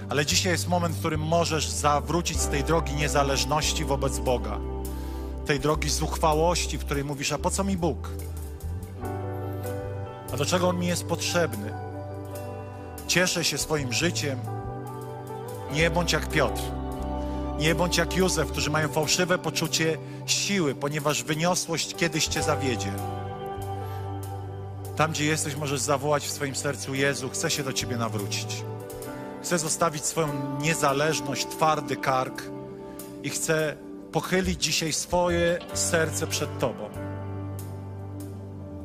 Ale 0.08 0.26
dzisiaj 0.26 0.52
jest 0.52 0.68
moment, 0.68 0.94
w 0.94 0.98
którym 0.98 1.20
możesz 1.20 1.68
zawrócić 1.68 2.40
z 2.40 2.48
tej 2.48 2.64
drogi 2.64 2.94
niezależności 2.94 3.84
wobec 3.84 4.18
Boga, 4.18 4.58
tej 5.46 5.60
drogi 5.60 5.88
zuchwałości, 5.88 6.78
w 6.78 6.84
której 6.84 7.04
mówisz: 7.04 7.32
A 7.32 7.38
po 7.38 7.50
co 7.50 7.64
mi 7.64 7.76
Bóg? 7.76 8.10
A 10.32 10.36
do 10.36 10.46
czego 10.46 10.68
On 10.68 10.78
mi 10.78 10.86
jest 10.86 11.06
potrzebny? 11.06 11.72
Cieszę 13.06 13.44
się 13.44 13.58
swoim 13.58 13.92
życiem. 13.92 14.38
Nie 15.72 15.90
bądź 15.90 16.12
jak 16.12 16.28
Piotr. 16.28 16.62
Nie 17.58 17.74
bądź 17.74 17.96
jak 17.96 18.16
Józef, 18.16 18.50
którzy 18.50 18.70
mają 18.70 18.88
fałszywe 18.88 19.38
poczucie 19.38 19.98
siły, 20.26 20.74
ponieważ 20.74 21.22
wyniosłość 21.22 21.94
kiedyś 21.94 22.26
cię 22.26 22.42
zawiedzie. 22.42 22.92
Tam, 24.96 25.10
gdzie 25.10 25.24
jesteś, 25.24 25.56
możesz 25.56 25.80
zawołać 25.80 26.26
w 26.26 26.30
swoim 26.30 26.56
sercu: 26.56 26.94
Jezu, 26.94 27.28
chcę 27.28 27.50
się 27.50 27.62
do 27.62 27.72
Ciebie 27.72 27.96
nawrócić. 27.96 28.64
Chcę 29.42 29.58
zostawić 29.58 30.04
swoją 30.04 30.58
niezależność, 30.60 31.46
twardy 31.46 31.96
kark 31.96 32.42
i 33.22 33.30
chcę 33.30 33.76
pochylić 34.12 34.64
dzisiaj 34.64 34.92
swoje 34.92 35.58
serce 35.74 36.26
przed 36.26 36.58
Tobą. 36.58 36.88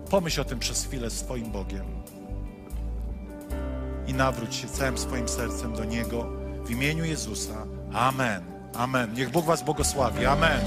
Pomyśl 0.10 0.42
o 0.42 0.46
tym 0.46 0.60
przez 0.60 0.86
chwilę 0.86 1.10
z 1.10 1.24
Twoim 1.24 1.52
Bogiem 1.52 1.86
i 4.08 4.14
nawróć 4.14 4.56
się 4.56 4.68
całym 4.68 4.98
swoim 4.98 5.28
sercem 5.28 5.74
do 5.74 5.84
Niego 5.84 6.26
w 6.66 6.72
imieniu 6.72 7.06
Jezusa. 7.06 7.66
Amen. 7.94 8.53
Amen. 8.76 9.14
Niech 9.14 9.30
Bóg 9.32 9.46
Was 9.46 9.64
błogosławi. 9.64 10.26
Amen. 10.26 10.60